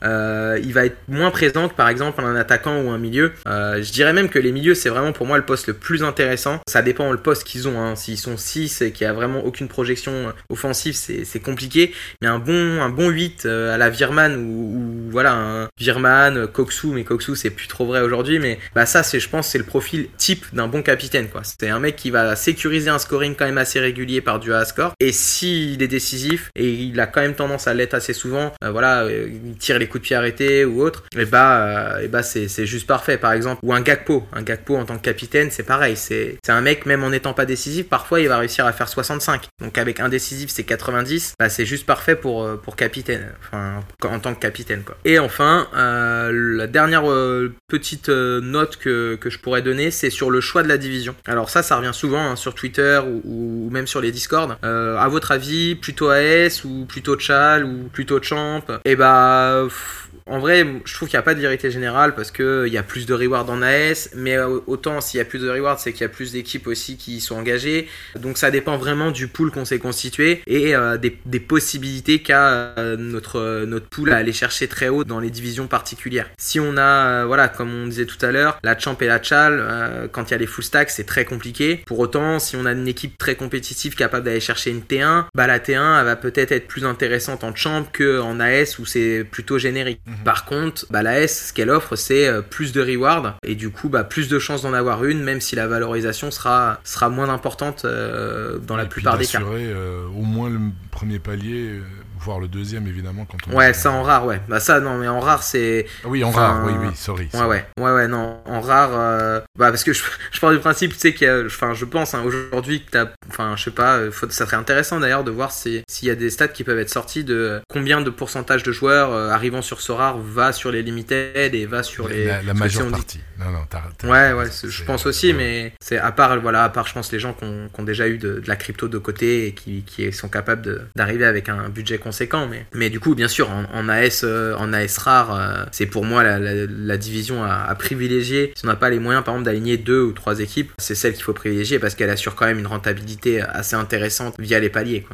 [0.63, 3.14] il va être moins présent que par exemple un attaquant ou un milieu.
[3.21, 6.03] Euh, je dirais même que les milieux, c'est vraiment pour moi le poste le plus
[6.03, 6.61] intéressant.
[6.69, 7.81] Ça dépend le poste qu'ils ont.
[7.81, 7.97] Hein.
[7.97, 11.93] S'ils sont 6 et qu'il y a vraiment aucune projection euh, offensive, c'est compliqué.
[12.23, 16.89] Mais un bon, un bon 8 euh, à la Virman ou, voilà un Virman, Koksu,
[16.89, 18.39] mais Koksu c'est plus trop vrai aujourd'hui.
[18.39, 21.43] Mais bah ça, c'est je pense c'est le profil type d'un bon capitaine quoi.
[21.45, 24.65] C'est un mec qui va sécuriser un scoring quand même assez régulier par du à
[24.65, 24.93] score.
[25.01, 29.07] Et s'il est décisif et il a quand même tendance à l'être assez souvent, voilà,
[29.11, 32.87] il tire les coups de pied arrêtés ou autre, et bah, et bah c'est juste
[32.87, 33.04] parfait.
[33.21, 35.97] Par exemple, ou un Gakpo, un Gakpo en tant que capitaine, c'est pareil.
[35.97, 39.49] C'est un mec même en n'étant pas décisif, parfois il va réussir à faire 65.
[39.61, 43.81] Donc avec un décisif c'est 90, bah c'est juste parfait pour euh, pour capitaine, enfin
[44.03, 44.97] en tant que capitaine quoi.
[45.05, 50.31] Et enfin, euh, la dernière euh, petite note que, que je pourrais donner, c'est sur
[50.31, 51.15] le choix de la division.
[51.27, 54.57] Alors ça, ça revient souvent hein, sur Twitter ou, même sur les Discord.
[54.63, 58.63] À votre avis, plutôt AS ou plutôt Chal ou plutôt Champ?
[58.85, 59.63] Et bah...
[59.65, 62.73] pff, en vrai, je trouve qu'il n'y a pas de vérité générale parce que il
[62.73, 65.51] y a plus de rewards en AS, mais euh, autant s'il y a plus de
[65.51, 67.89] rewards, c'est qu'il y a plus d'équipes aussi qui sont engagées.
[68.19, 72.75] Donc ça dépend vraiment du pool qu'on s'est constitué et euh, des, des possibilités qu'a
[72.79, 76.31] euh, notre notre pool à aller chercher très haut dans les divisions particulières.
[76.39, 79.23] Si on a, euh, voilà, comme on disait tout à l'heure, la champ et la
[79.23, 81.83] chal, quand il y a les full stacks, c'est très compliqué.
[81.87, 85.47] Pour autant, si on a une équipe très compétitive capable d'aller chercher une T1, bah
[85.47, 89.25] la T1 elle va peut-être être plus intéressante en champ que en AS où c'est
[89.29, 90.01] plutôt générique.
[90.25, 93.89] Par contre, bah la S, ce qu'elle offre, c'est plus de rewards et du coup,
[93.89, 97.85] bah plus de chances d'en avoir une, même si la valorisation sera sera moins importante
[97.87, 99.41] euh, dans la Et plupart des cas.
[99.41, 100.59] euh, au moins le
[100.91, 101.81] premier palier,
[102.25, 103.57] voire le deuxième, évidemment, quand on.
[103.57, 104.41] Ouais, ça en rare, ouais.
[104.49, 107.29] Bah ça, non, mais en rare, c'est Ah Oui, en Enfin, rare, oui, oui, sorry.
[107.35, 110.03] Ouais, ouais, ouais, ouais, non, en rare, euh, bah parce que je,
[110.33, 112.91] je pars du principe, tu sais, qu'il y a, enfin, je pense hein, aujourd'hui que
[112.91, 116.09] t'as, enfin, je sais pas, euh, faut, ça serait intéressant d'ailleurs de voir si- s'il
[116.09, 119.29] y a des stats qui peuvent être sortis de combien de pourcentage de joueurs euh,
[119.31, 122.25] arrivant sur ce rare va sur les limited et va sur les.
[122.27, 123.21] La, la si majeure dit- partie.
[123.39, 125.33] Non, non, t'as- Ouais, ouais, je pense aussi, ouais.
[125.35, 127.85] mais c'est à part, voilà, à part, je pense, les gens qui ont, qui ont
[127.85, 131.49] déjà eu de, de la crypto de côté et qui, qui sont capables d'arriver avec
[131.49, 132.14] un budget conséquent.
[132.49, 135.87] Mais, mais du coup, bien sûr, en, en AS, euh, en AS rare, euh, c'est
[135.87, 138.53] pour moi la, la- la division à, à privilégier.
[138.57, 141.15] Si on n'a pas les moyens, par exemple, d'aligner deux ou trois équipes, c'est celle
[141.15, 145.07] qu'il faut privilégier parce qu'elle assure quand même une rentabilité assez intéressante via les paliers.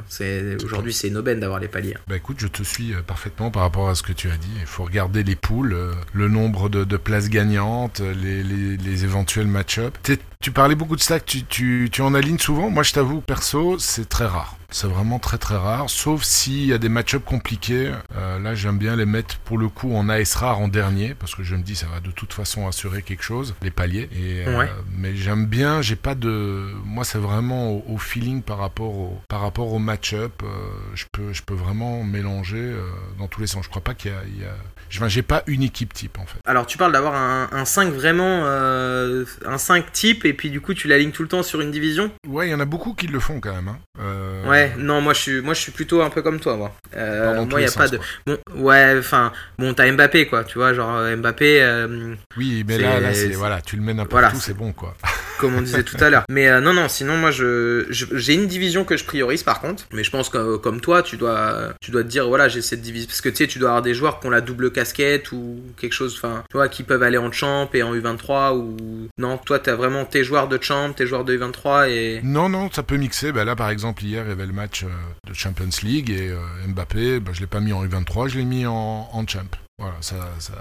[0.64, 1.96] Aujourd'hui, c'est une aubaine d'avoir les paliers.
[2.09, 4.48] Bah écoute, je te suis euh, parfaitement par rapport à ce que tu as dit.
[4.61, 8.76] Il faut regarder les poules, euh, le nombre de, de places gagnantes, euh, les, les,
[8.76, 9.96] les éventuels match-up.
[10.43, 12.70] Tu parlais beaucoup de stacks, tu, tu, tu en alignes souvent.
[12.70, 14.57] Moi, je t'avoue, perso, c'est très rare.
[14.70, 17.93] C'est vraiment très très rare, sauf s'il y a des match-ups compliqués.
[18.16, 21.34] Euh, là, j'aime bien les mettre pour le coup en AS rare en dernier, parce
[21.34, 24.09] que je me dis ça va de toute façon assurer quelque chose, les paliers.
[24.12, 24.66] Et, euh,
[24.97, 26.72] mais j'aime bien, j'ai pas de.
[26.86, 30.41] Moi, c'est vraiment au, feeling par rapport au, par rapport au match-up.
[30.43, 30.47] Euh,
[30.95, 32.74] je, peux, je peux vraiment mélanger
[33.18, 33.64] dans tous les sens.
[33.64, 34.22] Je crois pas qu'il y a.
[34.26, 34.55] Il y a...
[34.91, 36.38] Je j'ai pas une équipe type en fait.
[36.45, 38.45] Alors, tu parles d'avoir un, un, 5 vraiment.
[38.47, 42.11] un 5 type, et puis du coup, tu l'alignes tout le temps sur une division?
[42.28, 43.68] Ouais, il y en a beaucoup qui le font quand même.
[43.68, 44.49] Hein.
[44.49, 46.74] ouais non, moi je suis, moi je suis plutôt un peu comme toi, moi.
[46.97, 47.99] Euh, moi, il a pas de.
[48.26, 51.62] Bon, ouais, enfin, bon, t'as Mbappé, quoi, tu vois, genre euh, Mbappé.
[51.62, 54.72] Euh, oui, mais là, là, c'est voilà, tu le mets n'importe voilà, où, c'est bon,
[54.72, 54.97] quoi.
[55.41, 56.24] Comme on disait tout à l'heure.
[56.28, 59.84] Mais non, non, sinon, moi, je, j'ai une division que je priorise, par contre.
[59.93, 62.83] Mais je pense que comme toi, tu dois, tu dois te dire, voilà, j'ai cette
[62.83, 65.33] division, parce que tu sais, tu dois avoir des joueurs qui ont la double casquette
[65.33, 68.76] ou quelque chose, enfin, tu vois, qui peuvent aller en champ et en U23 ou
[69.18, 72.21] non, toi, t'as vraiment tes joueurs de champ, tes joueurs de U23 et.
[72.22, 73.33] Non, non, ça peut mixer.
[73.33, 74.88] Ben là, par exemple, hier, il y avait le match euh,
[75.29, 76.37] de Champions League et euh,
[76.68, 79.41] Mbappé, bah, je l'ai pas mis en U23, je l'ai mis en, en champ.
[79.80, 80.52] Voilà, ça, ça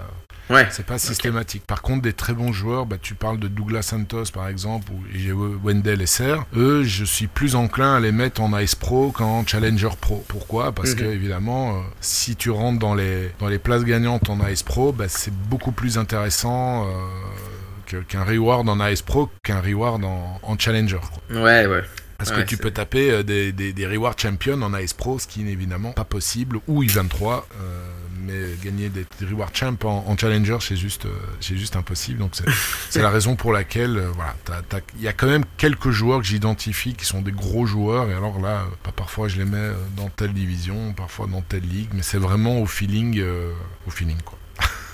[0.48, 0.66] ouais.
[0.70, 1.64] c'est pas systématique.
[1.66, 5.02] Par contre, des très bons joueurs, bah, tu parles de Douglas Santos par exemple, ou
[5.14, 6.46] j'ai Wendell et Serre.
[6.56, 10.24] Eux, je suis plus enclin à les mettre en Ice Pro qu'en Challenger Pro.
[10.26, 10.72] Pourquoi?
[10.72, 10.96] Parce mhm.
[10.96, 14.92] que évidemment, euh, si tu rentres dans les dans les places gagnantes en Ice Pro,
[14.92, 16.88] bah, c'est beaucoup plus intéressant.
[18.08, 21.00] qu'un reward en Ice Pro qu'un reward en, en Challenger.
[21.30, 21.82] Ouais, ouais.
[22.20, 25.26] Parce que tu peux taper euh, des, des, des Reward Champions en AS Pro, ce
[25.26, 27.88] qui n'est évidemment pas possible, ou I23, euh,
[28.24, 32.18] mais gagner des, Reward Champ en, Challenger, c'est juste, euh, c'est juste impossible.
[32.18, 32.32] Donc
[32.90, 34.34] c'est la raison pour laquelle, voilà,
[34.96, 38.14] il y a quand même quelques joueurs que j'identifie qui sont des gros joueurs, et
[38.14, 42.02] alors là, pas parfois je les mets dans telle division, parfois dans telle ligue, mais
[42.02, 43.22] c'est vraiment au feeling,
[43.86, 44.39] au feeling quoi.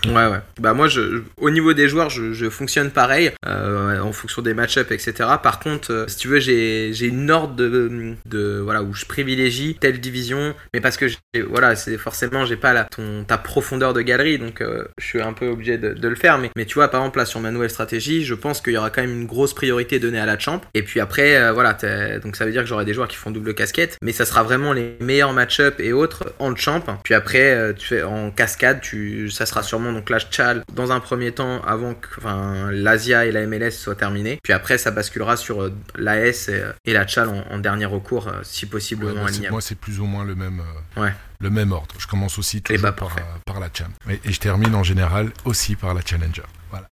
[0.05, 0.39] Ouais, ouais.
[0.61, 4.55] Bah moi, je, au niveau des joueurs, je, je fonctionne pareil, euh, en fonction des
[4.55, 5.29] match-ups, etc.
[5.43, 9.05] Par contre, euh, si tu veux, j'ai, j'ai une ordre de, de, voilà, où je
[9.05, 11.07] privilégie telle division, mais parce que,
[11.49, 15.21] voilà, c'est forcément, j'ai pas la, ton, ta profondeur de galerie, donc euh, je suis
[15.21, 16.39] un peu obligé de, de, le faire.
[16.39, 18.79] Mais, mais tu vois, par exemple, là, sur ma nouvelle stratégie, je pense qu'il y
[18.79, 20.61] aura quand même une grosse priorité donnée à la champ.
[20.75, 21.77] Et puis après, euh, voilà,
[22.23, 24.43] donc ça veut dire que j'aurai des joueurs qui font double casquette, mais ça sera
[24.43, 26.83] vraiment les meilleurs match-ups et autres en champ.
[27.03, 31.01] Puis après, tu fais en cascade, tu, ça sera sûrement donc la Chal dans un
[31.01, 34.39] premier temps avant que enfin, l'Asia et la MLS soient terminés.
[34.43, 38.41] Puis après, ça basculera sur euh, l'AS et, et, la Chal en, dernier recours, euh,
[38.43, 40.61] si possible ouais, Moi, c'est plus ou moins le même.
[40.97, 41.95] Euh, ouais le même ordre.
[41.99, 43.15] Je commence aussi toujours bah, par,
[43.45, 43.93] par, la Cham.
[44.09, 46.41] Et, et, je termine en général aussi par la Challenger.
[46.71, 46.89] Voilà.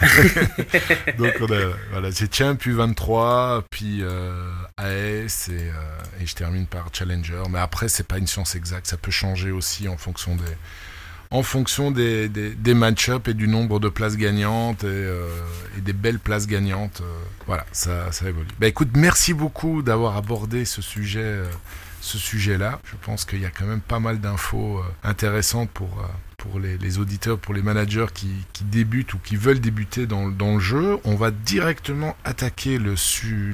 [1.18, 4.04] Donc on a, voilà, c'est Champ, puis 23, puis
[4.76, 5.72] AS et,
[6.20, 7.42] et, je termine par Challenger.
[7.50, 8.86] Mais après, c'est pas une science exacte.
[8.86, 10.44] Ça peut changer aussi en fonction des,
[11.34, 12.30] en fonction des,
[12.74, 15.28] match-ups et du nombre de places gagnantes et, euh,
[15.78, 17.00] des belles places gagnantes.
[17.00, 18.46] Euh, voilà, ça, ça évolue.
[18.60, 21.20] Bah écoute, merci beaucoup d'avoir abordé ce sujet.
[21.22, 21.44] Euh,
[22.00, 22.80] ce sujet-là.
[22.84, 26.06] Je pense qu'il y a quand même pas mal d'infos intéressantes pour,
[26.36, 28.28] pour les, auditeurs, pour les managers qui,
[28.64, 30.98] débutent ou qui veulent débuter dans, le jeu.
[31.04, 32.94] On va directement attaquer le,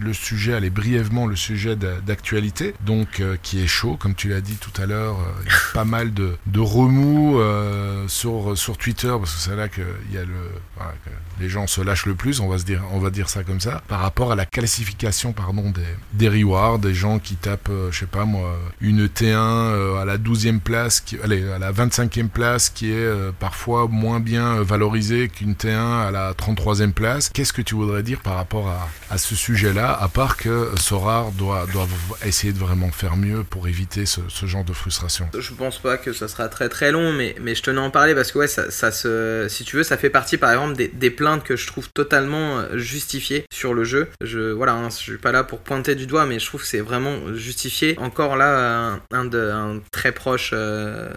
[0.00, 4.40] le sujet, aller brièvement le sujet d'actualité, donc euh, qui est chaud, comme tu l'as
[4.40, 5.18] dit tout à l'heure.
[5.18, 9.56] Euh, il y a pas mal de, remous euh, sur, sur Twitter, parce que c'est
[9.56, 9.82] là que,
[10.12, 10.50] y a le,
[11.40, 13.60] les gens se lâchent le plus, on va, se dire, on va dire ça comme
[13.60, 15.82] ça, par rapport à la classification pardon, des,
[16.12, 20.60] des rewards, des gens qui tapent, je sais pas moi, une T1 à la 12e
[20.60, 25.54] place, qui, allez, à la 25e place, qui est euh, parfois moins bien valorisé qu'une
[25.54, 27.28] T1 à la 33e place.
[27.28, 28.68] Qu'est-ce que tu voudrais dire par rapport
[29.10, 31.88] à, ce sujet-là, à part que Sorar doit, doit
[32.24, 35.28] essayer de vraiment faire mieux pour éviter ce, genre de frustration?
[35.38, 37.90] Je pense pas que ça sera très très long, mais, mais je tenais à en
[37.90, 41.10] parler parce que ouais, ça, se, si tu veux, ça fait partie par exemple des,
[41.10, 44.08] plaintes que je trouve totalement euh, justifiées sur le jeu.
[44.22, 46.66] Je, voilà, hein, je suis pas là pour pointer du doigt, mais je trouve que
[46.66, 47.98] c'est vraiment justifié.
[47.98, 51.10] Encore là, un, de, un très proche, euh,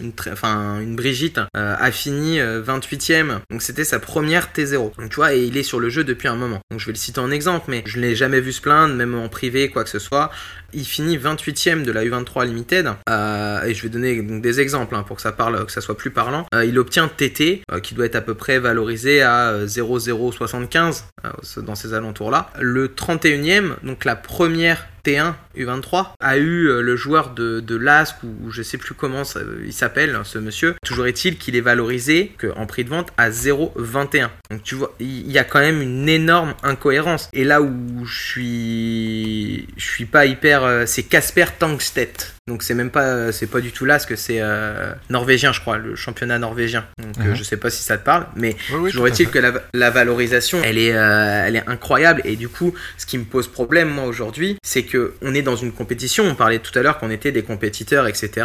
[0.00, 3.30] une, enfin, une Brigitte euh, a fini 28ème.
[3.30, 4.96] Euh, donc c'était sa première T0.
[4.96, 6.60] Donc tu vois, et il est sur le jeu depuis un moment.
[6.70, 8.94] Donc je vais le citer en exemple, mais je ne l'ai jamais vu se plaindre,
[8.94, 10.30] même en privé, quoi que ce soit.
[10.74, 12.90] Il finit 28ème de la U23 Limited.
[13.08, 15.96] Euh, et je vais donner des exemples hein, pour que ça parle, que ça soit
[15.96, 16.46] plus parlant.
[16.64, 21.06] il obtient TT, qui doit être à peu près valorisé à 0,075
[21.58, 22.50] dans ces alentours-là.
[22.58, 28.16] Le 31ème, donc la première T1 U23 a eu euh, le joueur de, de l'ASC
[28.22, 29.22] ou, je sais plus comment
[29.64, 30.74] il s'appelle ce monsieur.
[30.84, 34.28] Toujours est-il qu'il est valorisé que, en prix de vente à 0,21.
[34.50, 37.28] Donc tu vois, il y a quand même une énorme incohérence.
[37.32, 42.34] Et là où je suis, je suis pas hyper, euh, c'est Casper Tankstedt.
[42.48, 45.60] Donc c'est même pas, c'est pas du tout là, ce que c'est euh, norvégien, je
[45.60, 46.84] crois, le championnat norvégien.
[46.98, 47.34] Donc euh, Mhm.
[47.36, 49.90] je sais pas si ça te parle, mais Oui, oui, toujours est-il que la, la
[49.90, 52.20] valorisation, elle est, euh, elle est incroyable.
[52.24, 55.54] Et du coup, ce qui me pose problème moi aujourd'hui, c'est que on est dans
[55.54, 56.24] une compétition.
[56.24, 58.44] On parlait tout à l'heure qu'on était des compétiteurs, etc.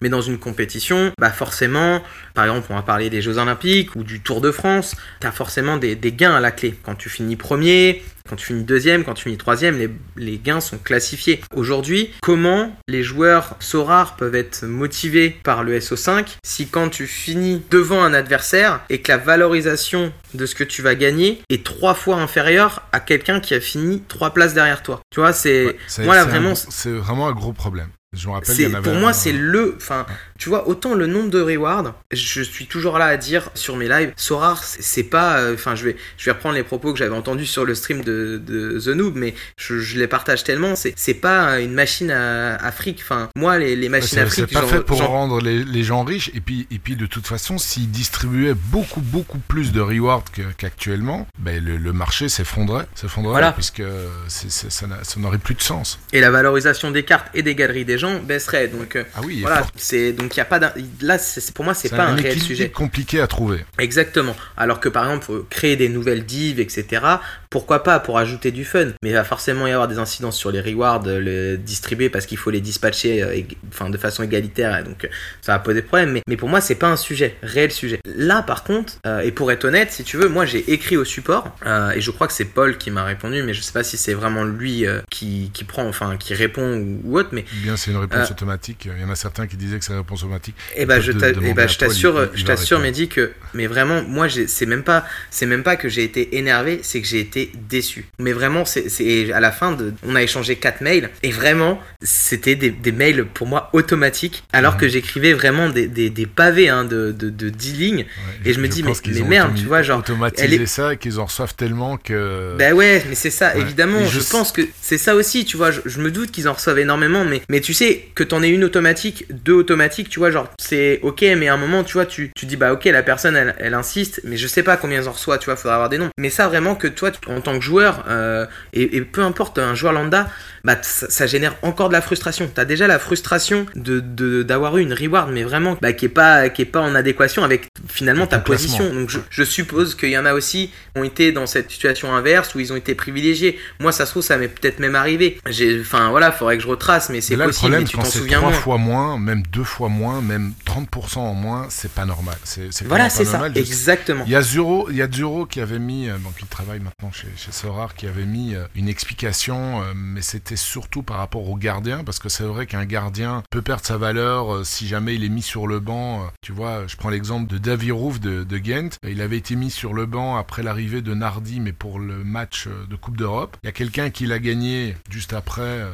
[0.00, 2.02] Mais dans une compétition, bah forcément,
[2.34, 4.96] par exemple, on va parler des Jeux Olympiques ou du Tour de France.
[5.20, 6.74] T'as forcément des, des gains à la clé.
[6.82, 10.60] Quand tu finis premier, quand tu finis deuxième, quand tu finis troisième, les, les gains
[10.60, 11.40] sont classifiés.
[11.54, 17.62] Aujourd'hui, comment les joueurs Sorare peuvent être motivés par le SO5 si quand tu finis
[17.70, 21.94] devant un adversaire et que la valorisation de ce que tu vas gagner est trois
[21.94, 25.00] fois inférieure à quelqu'un qui a fini trois places derrière toi?
[25.10, 27.88] Tu vois, c'est Ouais, un- vraiment c'est vraiment un gros problème.
[28.12, 30.06] Je me rappelle, c'est il y en avait pour moi un- c'est le enfin.
[30.38, 33.88] Tu vois autant le nombre de rewards je suis toujours là à dire sur mes
[33.88, 37.14] lives Sorar c'est pas euh, enfin je vais je vais reprendre les propos que j'avais
[37.14, 41.14] entendus sur le stream de, de The Noob mais je, je les partage tellement c'est
[41.14, 44.54] pas une machine à, à fric enfin moi les, les machines à C'est c'est fric
[44.54, 46.30] pas fait pour rendre les, les gens riches.
[46.34, 50.24] Et puis, et puis de toute façon, s'ils distribuaient beaucoup, beaucoup plus de rewards
[50.58, 52.86] qu'actuellement, ben, le, le marché s'effondrait.
[52.94, 53.52] s'effondrerait Voilà.
[53.52, 53.82] Puisque
[54.28, 55.98] ça n'a- ça n'aurait plus de sens.
[56.12, 59.40] et la valorisation des cartes et des galeries des gens baisserait donc euh, Ah oui,
[59.42, 60.58] voilà c'est donc il y a pas
[61.02, 63.64] là c'est pour moi c'est pas un, un réel sujet compliqué à trouver.
[63.78, 64.34] Exactement.
[64.56, 67.02] Alors que par exemple, créer des nouvelles divs, etc.,
[67.50, 68.86] pourquoi pas pour ajouter du fun.
[69.02, 72.26] Mais il va forcément y avoir des incidences sur les rewards, euh, le distribuer parce
[72.26, 74.76] qu'il faut les dispatcher euh, ég- enfin, de façon égalitaire.
[74.78, 75.08] Et donc euh,
[75.42, 76.12] ça va poser problème.
[76.12, 78.00] Mais, mais pour moi, c'est pas un sujet, réel sujet.
[78.04, 81.04] Là, par contre, euh, et pour être honnête, si tu veux, moi j'ai écrit au
[81.04, 83.84] support euh, et je crois que c'est Paul qui m'a répondu, mais je sais pas
[83.84, 87.30] si c'est vraiment lui qui, qui prend, enfin qui répond ou, ou autre.
[87.32, 88.88] Mais Bien, c'est une réponse automatique.
[88.94, 90.54] Il y en a certains qui disaient que c'est une réponse automatique.
[90.76, 92.80] Eh ben, je te t'a- demander eh ben, je Paul, t'assure, il- il je t'assure.
[92.80, 96.36] Mehdi, que, mais vraiment, moi, j'ai- c'est même pas, c'est même pas que j'ai été
[96.36, 97.35] énervé, c'est que j'ai été
[97.68, 98.06] déçu.
[98.18, 102.54] Mais vraiment, c'est, à la fin de, on a échangé quatre mails et vraiment, c'était
[102.56, 104.80] des, des mails pour moi automatiques, alors Mhm.
[104.80, 107.98] que j'écrivais vraiment des, des, des pavés hein, de, de, de 10 lignes.
[107.98, 110.94] Ouais, Et je me dis, mais- mais merde, tu vois, genre, automatisé elle est- ça
[110.94, 112.54] et qu'ils en reçoivent tellement que.
[112.58, 113.60] Ben ouais, mais c'est ça, Ouais.
[113.60, 114.04] évidemment.
[114.04, 115.70] Je, je- pense que c'est ça aussi, tu vois.
[115.70, 118.48] Je, je me doute qu'ils en reçoivent énormément, mais, mais tu sais, que t'en aies
[118.50, 122.06] une automatique, deux automatiques, tu vois, genre, c'est ok, mais à un moment, tu vois,
[122.06, 125.00] tu, tu dis, bah ok, la personne, elle, elle insiste, mais je sais pas combien
[125.02, 126.08] ils en reçoit, tu vois, faudra avoir des noms.
[126.18, 129.58] Mais ça, vraiment, que toi, tu- en tant que joueur, euh, et, et peu importe,
[129.58, 130.28] un joueur lambda,
[130.64, 132.50] bah ça, génère encore de la frustration.
[132.52, 134.00] T'as déjà la frustration de
[134.42, 137.44] d'avoir eu une reward, mais vraiment, bah, qui est pas, qui est pas en adéquation
[137.44, 138.78] avec finalement ta classement.
[138.78, 138.94] position.
[138.94, 142.14] Donc je, je suppose qu'il y en a aussi qui ont été dans cette situation
[142.14, 143.58] inverse où ils ont été privilégiés.
[143.78, 145.40] Moi, ça se trouve, ça m'est peut-être même arrivé.
[145.80, 147.46] Enfin voilà, faudrait que je retrace, mais c'est possible.
[147.46, 148.58] le problème, mais tu t'en souviens trois moins.
[148.58, 152.36] fois moins, même deux fois moins, même 30% en moins, c'est pas normal.
[152.44, 153.52] C'est Voilà, c'est ça, normal.
[153.56, 154.24] Exactement.
[154.26, 156.80] Il y a Zuro, il y a Zuro qui avait mis, euh, donc il travaille
[156.80, 161.16] maintenant chez, chez Sorar, qui avait mis euh, une explication, euh, mais c'était surtout par
[161.16, 164.86] rapport au gardien, parce que c'est vrai qu'un gardien peut perdre sa valeur euh, si
[164.86, 166.28] jamais il est mis sur le banc.
[166.42, 168.98] tu vois, je prends l'exemple de David Rouf de, Ghent.
[169.06, 172.68] Il avait été mis sur le banc après l'arrivée de Nardi, mais pour le match
[172.68, 173.56] de Coupe d'Europe.
[173.62, 175.86] Il y a quelqu'un qui l'a gagné juste après,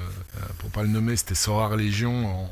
[0.58, 2.48] pour pas le nommer, c'était Sorar Légion.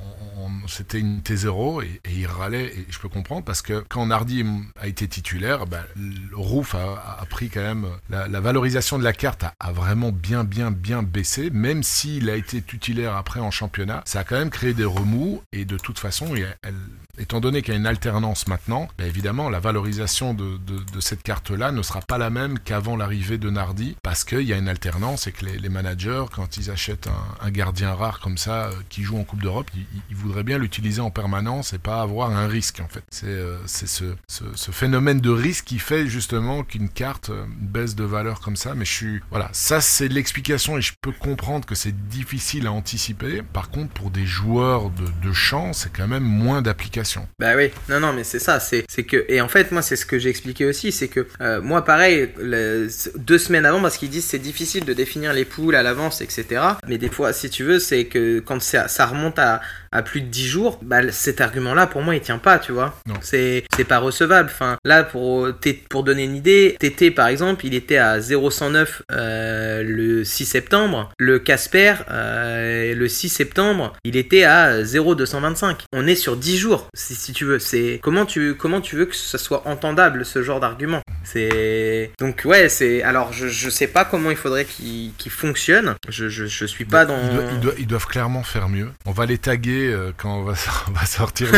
[0.67, 4.45] c'était une T0 et, il râlait et je peux comprendre parce que quand Nardi
[4.81, 9.15] a été titulaire, ben, le Rouf a, pris quand même la, la valorisation de la
[9.15, 14.03] carte a, vraiment bien bien bien baissé, même s'il a été titulaire après en championnat,
[14.05, 15.43] ça a quand même créé des remous.
[15.53, 16.75] Et de toute façon, elle,
[17.19, 21.01] étant donné qu'il y a une alternance maintenant, ben évidemment la valorisation de, de- de
[21.01, 24.57] cette carte-là ne sera pas la même qu'avant l'arrivée de Nardi parce qu'il y a
[24.57, 28.39] une alternance et que les, les managers, quand ils achètent un, un gardien rare comme
[28.39, 31.79] ça euh, qui joue en Coupe d'Europe, ils, ils- voudraient bien l'utiliser en permanence et
[31.79, 33.03] pas avoir un risque en fait.
[33.11, 37.95] C'est euh, ce, ce- ce phénomène de risque qui fait justement qu'une carte euh, baisse
[37.97, 38.75] de valeur comme ça.
[38.75, 42.73] Mais je suis voilà, ça c'est l'explication et je peux comprendre que c'est difficile à
[42.73, 43.43] anticiper.
[43.43, 47.00] Par contre, pour des joueurs de, de champ, c'est quand même moins d'application.
[47.39, 49.97] Bah oui, non, non, mais c'est ça, c'est c'est que et en fait moi c'est
[49.97, 53.97] ce que j'ai expliqué aussi, c'est que euh, moi pareil le- deux semaines avant parce
[53.97, 56.61] qu'ils disent c'est difficile de définir les poules à l'avance etc.
[56.89, 59.61] Mais des fois si tu veux c'est que quand ça, ça remonte à,
[59.93, 62.73] à plus de 10 jours, bah cet argument là pour moi il tient pas, tu
[62.73, 62.95] vois.
[63.07, 63.15] Non.
[63.23, 64.51] C'est c'est pas recevable.
[64.53, 65.49] Enfin là pour
[65.89, 71.11] pour donner une idée, TT par exemple il était à 0,109 euh, le 6 septembre,
[71.19, 75.79] le Casper euh, le 6 septembre il était à 0,225.
[75.93, 77.59] On est sur 10 jours si, si tu veux.
[77.59, 81.01] C'est comment tu comment tu veux que ça soit entendable ce genre d'argument?
[81.25, 85.95] C'est donc ouais c'est alors je, je sais pas comment il faudrait qu'il qu'il fonctionne.
[86.09, 88.91] Je, je je suis pas dans Ils, doivent, ils doivent- ils doivent clairement faire mieux.
[89.07, 90.55] On va les taguer euh, quand on va,
[90.89, 91.49] on va sortir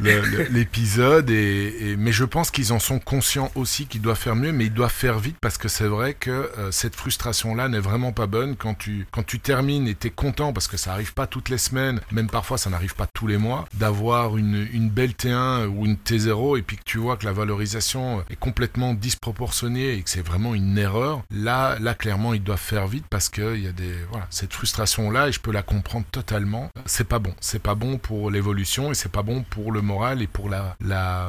[0.00, 1.30] l'épisode.
[1.30, 4.66] Et, et- mais je pense qu'ils en sont conscients aussi qu'ils doivent faire mieux, mais
[4.66, 8.26] ils doivent faire vite parce que c'est vrai que euh, cette frustration-là n'est vraiment pas
[8.26, 11.48] bonne quand tu, quand tu termines et t'es content parce que ça arrive pas toutes
[11.48, 15.66] les semaines, même parfois ça n'arrive pas tous les mois, d'avoir une, une belle T1
[15.66, 20.02] ou une T0 et puis que tu vois que la valorisation est complètement disproportionnée et
[20.02, 21.22] que c'est vraiment une erreur.
[21.30, 24.52] Là, là clairement, ils doivent faire vite parce que il y a des, voilà, cette
[24.52, 26.70] frustration-là et je peux la comprendre totalement.
[26.86, 27.34] C'est pas bon.
[27.40, 30.76] C'est pas bon pour l'évolution et c'est pas bon pour le moral et pour la,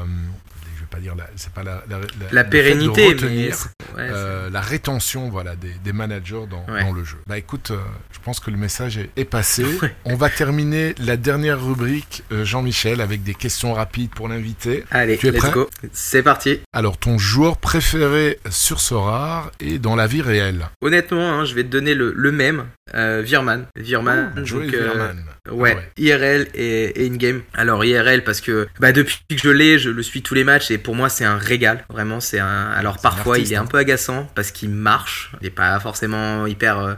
[0.01, 0.31] hum,
[0.93, 3.55] pas dire la, c'est pas la, pérennité, retenir,
[3.95, 6.83] ouais, euh, la rétention voilà des, des managers dans, Ouais.
[6.83, 7.17] dans le jeu.
[7.27, 7.77] Bah écoute, euh,
[8.11, 9.63] je pense que le message est, est passé.
[9.81, 9.93] Ouais.
[10.05, 14.83] On va terminer la dernière rubrique euh, Jean-Michel avec des questions rapides pour l'invité.
[14.91, 15.69] Allez, Tu es let's prêt go.
[15.91, 16.59] C'est parti.
[16.73, 20.67] Alors ton joueur préféré sur Sorare et dans la vie réelle.
[20.81, 22.65] Honnêtement, hein, je vais te donner le, le même.
[22.93, 23.65] Virman.
[23.75, 24.31] Virman.
[24.35, 25.23] Oh, donc, Virman.
[25.51, 25.81] Ouais, Ah.
[25.97, 27.41] IRL et, et in-game.
[27.53, 30.69] Alors IRL parce que bah, depuis que je l'ai, je le suis tous les matchs
[30.71, 31.85] et pour moi c'est un régal.
[31.89, 32.71] Vraiment, c'est un.
[32.71, 33.67] Alors un parfois artiste, il est un hein.
[33.67, 35.31] peu agaçant parce qu'il marche.
[35.41, 36.93] Il est pas forcément hyper euh,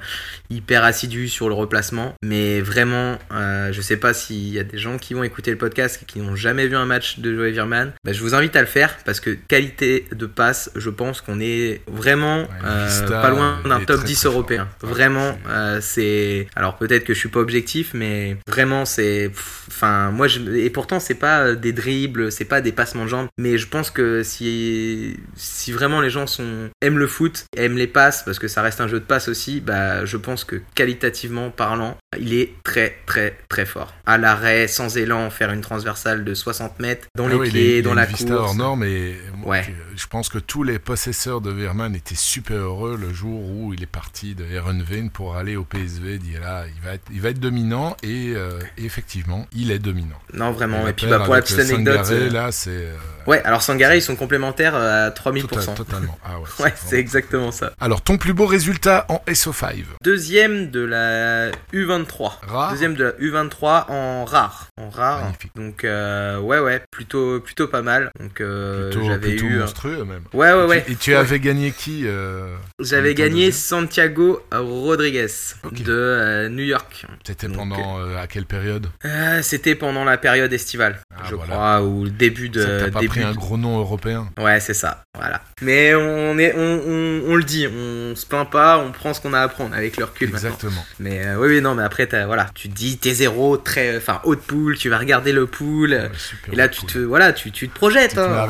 [0.49, 4.77] hyper assidu sur le replacement, mais vraiment, euh, je sais pas s'il y a des
[4.77, 7.51] gens qui vont écouter le podcast et qui n'ont jamais vu un match de Joey
[7.51, 7.93] Virman.
[8.03, 11.39] Bah, je vous invite à le faire parce que qualité de passe, je pense qu'on
[11.39, 14.31] est vraiment Ouais, euh, Vista, pas loin d'un top très, 10 très fort.
[14.33, 14.67] européen.
[14.81, 16.47] Vraiment, c'est- euh, c'est.
[16.55, 19.31] Alors peut-être que je suis pas objectif, mais vraiment c'est.
[19.67, 20.39] Enfin, moi, je...
[20.55, 23.89] et pourtant c'est pas des dribbles, c'est pas des passements de jambes, mais je pense
[23.89, 28.47] que si si vraiment les gens sont aiment le foot, aiment les passes, parce que
[28.47, 32.53] ça reste un jeu de passes aussi, bah je pense que qualitativement parlant, il est
[32.63, 33.93] très très très fort.
[34.05, 37.77] À l'arrêt, sans élan, faire une transversale de 60 mètres dans Ah les oui, pieds,
[37.77, 38.39] il a dans une la vista course.
[38.39, 39.63] hors norme et Ouais.
[39.95, 43.83] je pense que tous les possesseurs de Verman étaient super heureux le jour où il
[43.83, 46.17] est parti de Ehrenveen pour aller au PSV.
[46.17, 50.19] Dit là, il va être, il va être dominant et, euh, effectivement, il est dominant.
[50.33, 50.87] Non vraiment.
[50.87, 52.07] Et, puis bah pour la petite anecdote.
[52.11, 52.95] euh, là, c'est euh,
[53.27, 55.47] Ouais, alors Sangaré ils sont complémentaires euh, à 3000%.
[55.47, 56.17] total- totalement.
[56.25, 57.73] Ah ouais, c'est exactement ça.
[57.79, 62.31] Alors, ton plus beau résultat en SO5 Deuxième de la U23.
[62.47, 64.67] Rare Deuxième de la U23 en rare.
[64.81, 65.21] En rare.
[65.23, 65.51] Magnifique.
[65.55, 68.09] Donc euh, ouais ouais, plutôt plutôt pas mal.
[68.19, 69.59] Donc euh, Plutôt, j'avais plutôt eu.
[69.59, 70.23] monstrueux même.
[70.33, 70.83] Ouais ouais Et ouais.
[70.85, 71.17] tu- Et tu Ouais.
[71.17, 75.27] avais gagné qui euh, J'avais gagné deuxième Santiago Rodriguez
[75.71, 77.05] de euh, New York.
[77.25, 78.87] C'était Donc, pendant euh, à quelle période?
[79.05, 81.51] Euh, C'était pendant la période estivale, Ah, je voilà.
[81.53, 82.61] crois, ou le début de.
[82.61, 84.29] Ça, T'as pas début pris un de- gros nom européen?
[84.39, 85.03] Ouais, c'est ça.
[85.15, 85.41] Voilà.
[85.61, 89.21] Mais on est, on, on, on le dit, on se plaint pas, on prend ce
[89.21, 90.49] qu'on a à prendre avec le recul maintenant.
[90.49, 90.85] Exactement.
[90.99, 93.97] Mais euh, oui, oui, non, mais après, t'as- voilà, tu te dis t'es zéro, très,
[93.97, 95.91] enfin, haute pool, tu vas regarder le pool.
[95.91, 96.09] Ouais,
[96.53, 98.13] Et là, tu te, voilà, tu, tu te projettes.
[98.13, 98.47] Tu hein.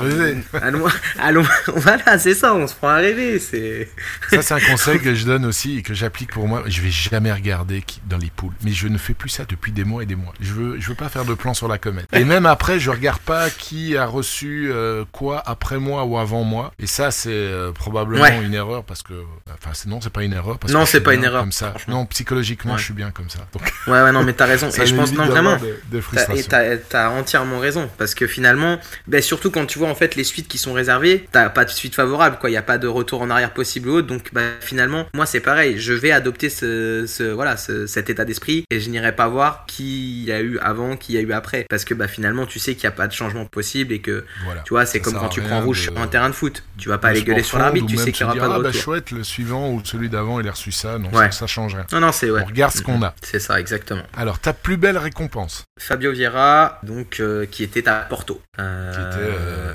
[0.61, 0.85] Allons,
[1.19, 3.39] allons, voilà, c'est ça, on se prend à rêver.
[3.39, 3.89] C'est.
[4.29, 6.63] Ça, c'est un conseil que je donne aussi et que j'applique pour moi.
[6.67, 8.53] Je vais jamais regarder dans les poules.
[8.63, 10.33] Mais je ne fais plus ça depuis des mois et des mois.
[10.39, 12.07] Je veux, je veux pas faire de plan sur la comète.
[12.13, 16.43] Et même après, je regarde pas qui a reçu euh, quoi après moi ou avant
[16.43, 16.71] moi.
[16.79, 18.43] Et ça, c'est euh, probablement Ouais.
[18.43, 19.13] une erreur parce que,
[19.53, 20.57] enfin, non, c'est pas une erreur.
[20.59, 21.73] Parce Non, c'est pas une erreur, ça.
[21.87, 22.77] Non, psychologiquement, Ouais.
[22.79, 23.39] je suis bien comme ça.
[23.53, 24.69] Donc, Ouais, ouais, non, mais t'as raison.
[24.69, 25.57] et je pense, non, vraiment.
[25.89, 26.65] Des, des T'as-.
[26.65, 30.47] Et entièrement raison parce que finalement, ben surtout quand tu vois en fait les suites
[30.47, 33.21] qui sont réservées, t'as pas de suite favorable quoi, il y a pas de retour
[33.21, 34.07] en arrière possible ou autre.
[34.07, 38.25] Donc bah, finalement, moi c'est pareil, je vais adopter ce, ce voilà ce- cet état
[38.25, 41.31] d'esprit et je n'irai pas voir qui y a eu avant, qui y a eu
[41.33, 43.99] après parce que bah finalement tu sais qu'il y a pas de changement possible et
[43.99, 44.61] que Voilà.
[44.61, 46.89] tu vois c'est comme quand tu prends rouge de- sur un terrain de foot, tu
[46.89, 48.45] vas pas Le aller gueuler sur l'arbitre, tu sais qu'il y se aura pas de
[48.45, 48.81] ah, bah, retour.
[48.81, 50.97] chouette, le suivant ou celui d'avant, il a reçu ça.
[50.97, 51.85] Non, ça, ça change rien.
[51.91, 53.13] Non non c'est ouais, On regarde ce qu'on a.
[53.21, 54.03] c'est ça exactement.
[54.17, 58.41] Alors, ta plus belle récompense Fabio Vieira donc euh, qui était à Porto.
[58.59, 59.73] Euh, qui était euh,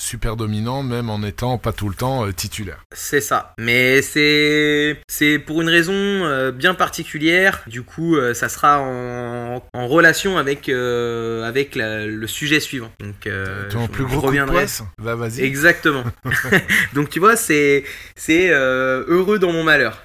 [0.00, 2.84] super dominant, même en étant pas tout le temps euh, titulaire.
[2.94, 3.54] C'est ça.
[3.58, 7.62] Mais c'est c'est pour une raison euh, bien particulière.
[7.66, 12.90] Du coup, euh, ça sera en, en relation avec avec la- le sujet suivant.
[13.00, 13.28] Donc,
[13.70, 14.64] Ton plus gros reviendrai.
[14.98, 15.42] vas-y.
[15.42, 16.04] Exactement.
[16.94, 17.84] donc tu vois, c'est
[18.16, 20.02] c'est heureux dans mon malheur.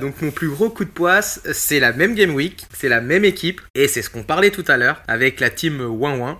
[0.00, 3.24] Donc mon plus gros coup de poisse, c'est la même game week, c'est la même
[3.24, 6.38] équipe et c'est ce qu'on parlait tout à l'heure avec la team Ouin Ouin.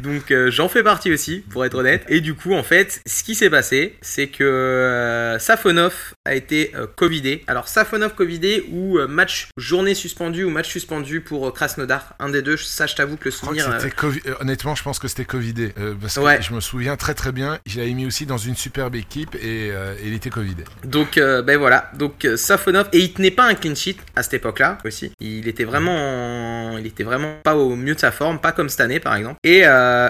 [0.00, 2.04] donc j'en fais partie aussi, pour être honnête.
[2.08, 5.94] Et du coup, en fait, ce qui s'est passé, c'est que euh, Safonov
[6.24, 7.44] a été euh, covidé.
[7.46, 12.42] Alors Safonov covidé ou euh, match journée suspendue ou match suspendu pour Krasnodar, un des
[12.42, 12.56] deux.
[12.56, 14.36] Ça, je t'avoue que le Je crois que souvenir.
[14.40, 15.72] honnêtement, je pense que c'était Covidé.
[15.78, 16.40] euh, parce que Ouais.
[16.42, 19.70] je me souviens très très bien, je l'avais mis aussi dans une superbe équipe et
[19.72, 20.64] euh, il était Covidé.
[20.84, 24.34] Donc euh, ben voilà, donc Safonov et il tenait pas un clean sheet à cette
[24.34, 25.12] époque-là aussi.
[25.20, 25.94] Il était vraiment,
[26.72, 29.16] en- il était vraiment pas au mieux de sa forme, pas comme cette année par
[29.16, 29.36] exemple.
[29.44, 29.62] Et,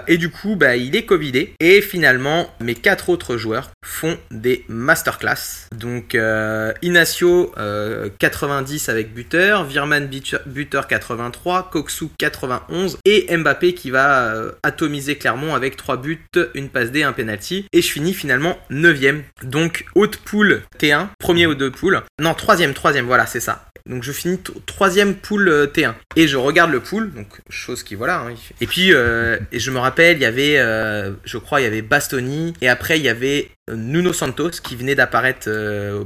[0.09, 1.55] et du coup, bah, il il est Covidé.
[1.61, 5.69] Et finalement, mes quatre autres joueurs font des masterclass.
[5.73, 10.09] Donc, euh, Inacio, euh, 90 avec buteur, Virman
[10.47, 16.25] buteur 83, Koksu 91 et Mbappé qui va euh, atomiser Clermont avec 3 buts,
[16.55, 17.67] une passe D, un penalty.
[17.73, 19.23] Et je finis finalement 9ème.
[19.43, 22.03] Donc, haute poule T1, premier ou deux poules.
[22.21, 23.67] Non, troisième, troisième, voilà, c'est ça.
[23.89, 27.95] Donc je finis troisième pool euh, T1 et je regarde le pool, donc chose qui
[27.95, 28.21] voilà.
[28.21, 31.65] Hein, et puis euh, et je me rappelle, il y avait, euh, je crois, il
[31.65, 35.51] y avait Bastoni et après il y avait Nuno Santos qui venait d'apparaître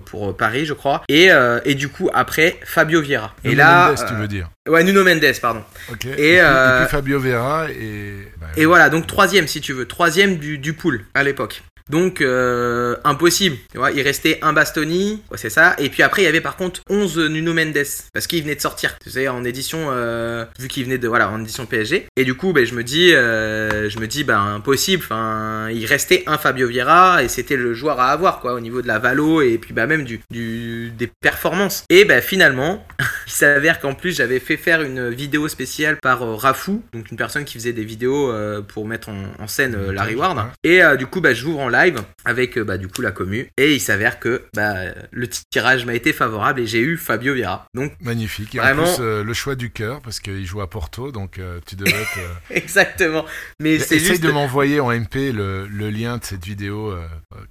[0.07, 1.03] pour Paris, je crois.
[1.09, 1.29] Et,
[1.65, 3.35] et du coup après Fabio Vieira.
[3.45, 5.63] Nuno et là, Mendes, tu veux dire Ouais, Nuno Mendes, pardon.
[5.91, 6.05] Ok.
[6.05, 8.13] Et, Et, puis, et euh, puis Fabio Vera et.
[8.41, 11.63] bah, Et voilà, donc troisième si tu veux, troisième du, du pool à l'époque.
[11.91, 16.41] Donc euh, impossible, il restait un Bastoni, c'est ça, et puis après il y avait
[16.41, 20.45] par contre 11 Nuno Mendes, parce qu'il venait de sortir, tu sais, en édition, euh,
[20.59, 23.15] vu qu'il venait de, voilà, en édition PSG, et du coup, ben, je me dis,
[23.15, 27.73] euh, je me dis, ben impossible, enfin, il restait un Fabio Vieira, et c'était le
[27.75, 31.11] joueur à avoir, quoi, au niveau de la valo, et puis bah même du, des
[31.21, 31.85] performances.
[31.89, 32.87] Et ben finalement,
[33.27, 37.45] il s'avère qu'en plus j'avais fait faire une vidéo spéciale par Rafou, donc une personne
[37.45, 38.33] qui faisait des vidéos
[38.69, 40.37] pour mettre en, scène euh, Larry Ward.
[40.37, 40.45] Ouais.
[40.71, 41.78] Et du coup, bah, j'ouvre en live
[42.25, 43.49] avec euh, bah, du coup la commu.
[43.57, 44.75] Et il s'avère que bah,
[45.11, 47.67] le tirage m'a été favorable et j'ai eu Fabio Vieira.
[47.75, 48.55] Donc Magnifique.
[48.55, 48.85] Et Vraiment.
[48.85, 51.77] en plus, euh, le choix du cœur, parce qu'il joue à Porto, donc euh, tu
[51.77, 52.19] devais être.
[52.19, 53.25] euh, exactement.
[53.61, 54.23] Mais c'est Essaye juste.
[54.23, 56.95] de m'envoyer en MP le, le lien de cette vidéo,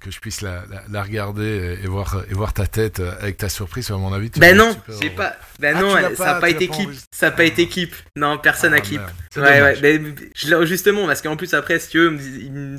[0.00, 3.36] que je puisse la, la, la regarder et, et voir, et voir ta tête avec
[3.38, 3.90] ta surprise.
[3.90, 5.36] À mon avis, tu Ben non, j'ai pas.
[5.60, 7.06] Ben Ah, non, elle- pas- ça n'a pas été enregistré.
[7.12, 7.94] Ça n'a pas été keep.
[8.16, 9.06] Non, personne n'a Ah.
[9.32, 12.18] C'est Ouais, l'ai- justement, parce qu'en plus après, si tu veux,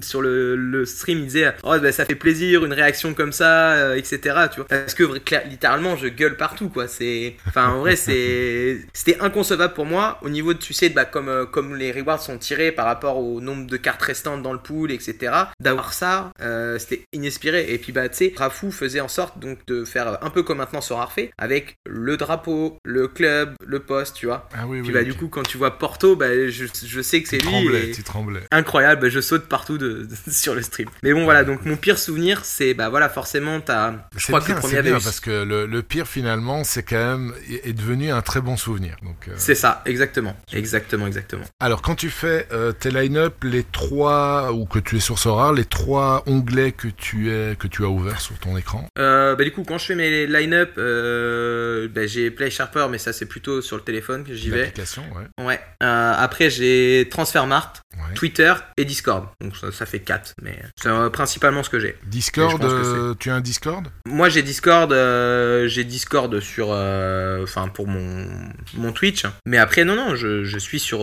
[0.01, 3.73] sur le, le stream, il disait, oh, ben, ça fait plaisir, une réaction comme ça,
[3.73, 4.19] euh, etc.
[4.51, 5.03] Tu vois, parce que
[5.47, 6.87] littéralement, je gueule partout, quoi.
[6.87, 11.05] C'est, enfin, en vrai, c'est, c'était inconcevable pour moi au niveau de, tu sais, bah,
[11.05, 14.53] comme, euh, comme les rewards sont tirés par rapport au nombre de cartes restantes dans
[14.53, 15.33] le pool, etc.
[15.59, 17.65] D'avoir ça, euh, c'était inespéré.
[17.73, 20.57] Et puis, bah, tu sais, Rafou faisait en sorte donc de faire un peu comme
[20.59, 24.47] maintenant sur Arfait, avec le drapeau, le club, le poste, tu vois.
[24.53, 24.93] Ah oui, Puis oui.
[24.93, 27.43] bah du coup quand tu vois Porto, bah je, je sais que c'est lui.
[27.45, 28.41] tremblais, et- tu tremblais.
[28.51, 30.89] Incroyable, bah, je saute partout de, sur le stream.
[31.03, 34.41] Mais bon voilà, donc mon pire souvenir c'est bah voilà forcément t'as, je C'est crois
[34.41, 37.73] que le premier avait bien parce que le, le pire finalement, c'est quand même est
[37.73, 38.95] devenu un très bon souvenir.
[39.03, 41.43] Donc, euh, C'est ça, exactement, exactement, exactement.
[41.59, 45.53] alors quand tu fais euh, tes line-up, les trois ou que tu es sur Sora,
[45.53, 48.87] les trois onglets que tu es que tu as ouverts sur ton écran?
[48.97, 53.13] Euh, bah du coup quand je fais mes line-up, bah, j'ai Play Sharper mais ça
[53.13, 54.61] c'est plutôt sur le téléphone que j'y vais.
[54.61, 55.45] L'application, ouais.
[55.45, 55.59] Ouais.
[55.79, 58.13] Après j'ai Transfermarkt, ouais.
[58.15, 59.27] Twitter et Discord.
[59.41, 61.97] Donc ça, ça fait 4 mais c'est euh, principalement ce que j'ai.
[62.05, 63.87] Discord, que euh, tu as un Discord?
[64.05, 68.27] Moi j'ai Discord, euh, j'ai Discord sur, euh, enfin pour mon
[68.75, 69.23] mon Twitch.
[69.45, 71.01] Mais après non non, je, je suis sur,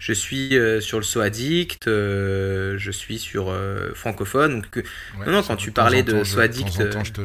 [0.00, 0.50] je suis
[0.80, 3.54] sur le So Addict, je suis sur
[3.94, 4.56] francophone.
[4.56, 4.80] Donc, que-
[5.18, 7.20] Ouais, Non, quand tu parlais de temps, De je te.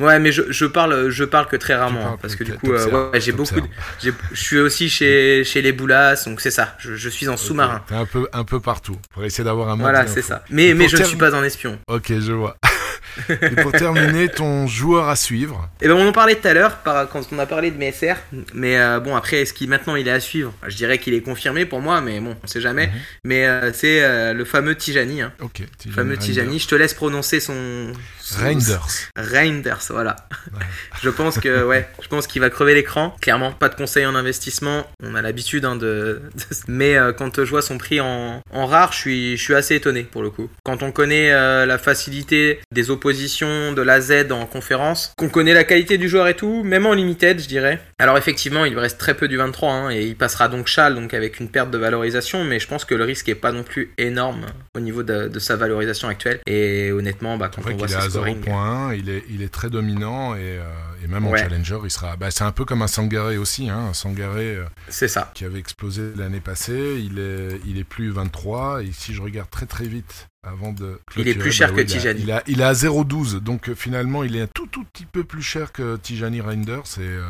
[0.00, 2.68] ouais, mais je, je parle, je parle que très rarement, hein, parce que du coup,
[2.70, 6.74] ouais, j'ai beaucoup, de, je suis aussi chez chez les Boulas, donc c'est ça.
[6.78, 7.76] Je, je suis en sous-marin.
[7.76, 10.44] Ok, T'es un peu, un peu partout pour essayer d'avoir un Voilà, c'est ça.
[10.50, 11.78] Mais Et mais je ne term- suis pas un espion.
[11.88, 12.56] Ok, je vois.
[13.28, 15.68] Et pour terminer, ton joueur à suivre.
[15.82, 17.92] Et ben on en parlait tout à l'heure par- quand on a parlé de mes
[17.92, 18.14] SR,
[18.54, 20.52] mais euh, bon après est-ce qu'il maintenant il est à suivre?
[20.66, 22.86] Je dirais qu'il est confirmé pour moi, mais bon on sait jamais.
[22.86, 22.92] Mhm.
[23.24, 25.32] Mais euh, c'est euh, le fameux Tijani, hein.
[25.40, 25.58] Ok.
[25.58, 26.58] le Tijani fameux Tijani.
[26.58, 27.92] Je te laisse prononcer son.
[28.36, 28.86] Reinders.
[29.16, 30.16] Reinders, voilà.
[30.52, 30.60] Ouais.
[31.02, 33.14] je pense que ouais, je pense qu'il va crever l'écran.
[33.20, 34.86] Clairement, pas de conseil en investissement.
[35.02, 36.22] On a l'habitude hein, de,
[36.68, 39.74] Mais euh, quand je vois son prix en, en rare, je suis, je suis assez
[39.74, 40.48] étonné pour le coup.
[40.64, 45.54] Quand on connaît euh, la facilité des oppositions de la Z en conférence, qu'on connaît
[45.54, 47.80] la qualité du joueur et tout, même en limited, je dirais.
[47.98, 51.14] Alors effectivement, il reste très peu du 23 hein, et il passera donc Chal, donc
[51.14, 53.92] avec une perte de valorisation, mais je pense que le risque est pas non plus
[53.98, 56.40] énorme au niveau de, de sa valorisation actuelle.
[56.46, 60.34] Et honnêtement, bah, quand on voit à scoring, 0.1, il est, il est très dominant
[60.34, 60.64] et, euh,
[61.04, 61.38] et même en Ouais.
[61.38, 62.16] challenger, il sera.
[62.16, 65.30] Bah, c'est un peu comme un Sangaré aussi, hein, un Sangaré euh, c'est ça.
[65.34, 67.00] qui avait explosé l'année passée.
[67.04, 71.00] Il est, il est plus 23 et si je regarde très très vite avant de
[71.16, 72.20] Il est plus cher bah que oui, il a- Tijani.
[72.22, 75.06] Il a, il est à 0,12 donc euh, finalement il est un tout tout petit
[75.06, 77.22] peu plus cher que Tijani Reinders et euh,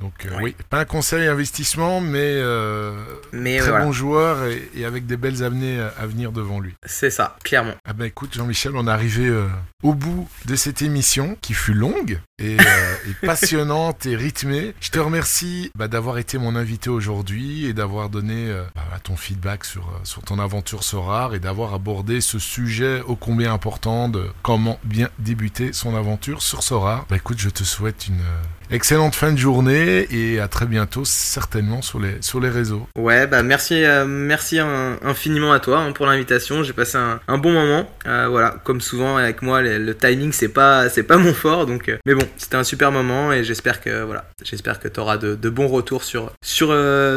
[0.00, 0.42] donc euh, Ouais.
[0.42, 2.92] oui pas un conseil investissement mais euh,
[3.32, 6.60] Mais très voilà, bon joueur et, et avec des belles années à, à venir devant
[6.60, 6.74] lui.
[6.86, 7.74] c'est ça, clairement.
[7.84, 9.46] Ah bah écoute Jean-Michel, on est arrivé euh,
[9.82, 14.74] au bout de cette émission qui fut longue et, euh, et passionnante et rythmée.
[14.80, 19.16] Je te remercie bah, d'avoir été mon invité aujourd'hui et d'avoir donné euh, bah, ton
[19.16, 24.08] feedback sur, euh, sur ton aventure Sorare et d'avoir abordé ce sujet ô combien important
[24.08, 27.06] de comment bien débuter son aventure sur Sorare.
[27.10, 28.22] Bah écoute, je te souhaite une,
[28.70, 32.86] Excellente fin de journée et à très bientôt certainement sur les, sur les réseaux.
[32.96, 36.62] Ouais, bah merci, euh, merci infiniment à toi hein, pour l'invitation.
[36.62, 37.90] J'ai passé un, un, bon moment.
[38.06, 41.66] Euh, voilà, comme souvent avec moi, le, le timing c'est pas c'est pas mon fort,
[41.66, 45.00] donc euh, mais bon, c'était un super moment et j'espère que voilà, j'espère que tu
[45.00, 46.68] auras de, de, bons retours sur sur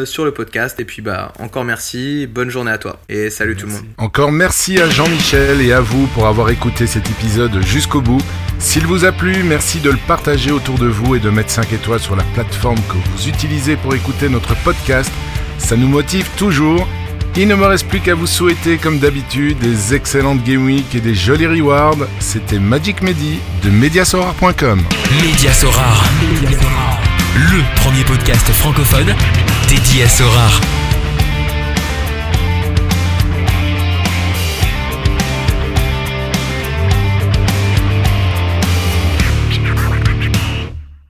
[0.06, 0.80] sur le podcast.
[0.80, 3.62] Et puis bah encore merci, bonne journée à toi et salut merci.
[3.64, 3.86] tout le monde.
[3.98, 8.22] Encore merci à Jean-Michel et à vous pour avoir écouté cet épisode jusqu'au bout.
[8.60, 11.74] S'il vous a plu, merci de le partager autour de vous et de mettre 5
[11.74, 15.12] étoiles sur la plateforme que vous utilisez pour écouter notre podcast.
[15.58, 16.88] Ça nous motive toujours.
[17.38, 21.02] Il ne me reste plus qu'à vous souhaiter, comme d'habitude, des excellentes Game Week et
[21.02, 22.08] des jolis rewards.
[22.20, 24.82] C'était Magic Medi de Mediasorar.com.
[25.22, 26.06] Mediasorar,
[27.36, 29.14] le premier podcast francophone
[29.68, 30.62] dédié à Sorar.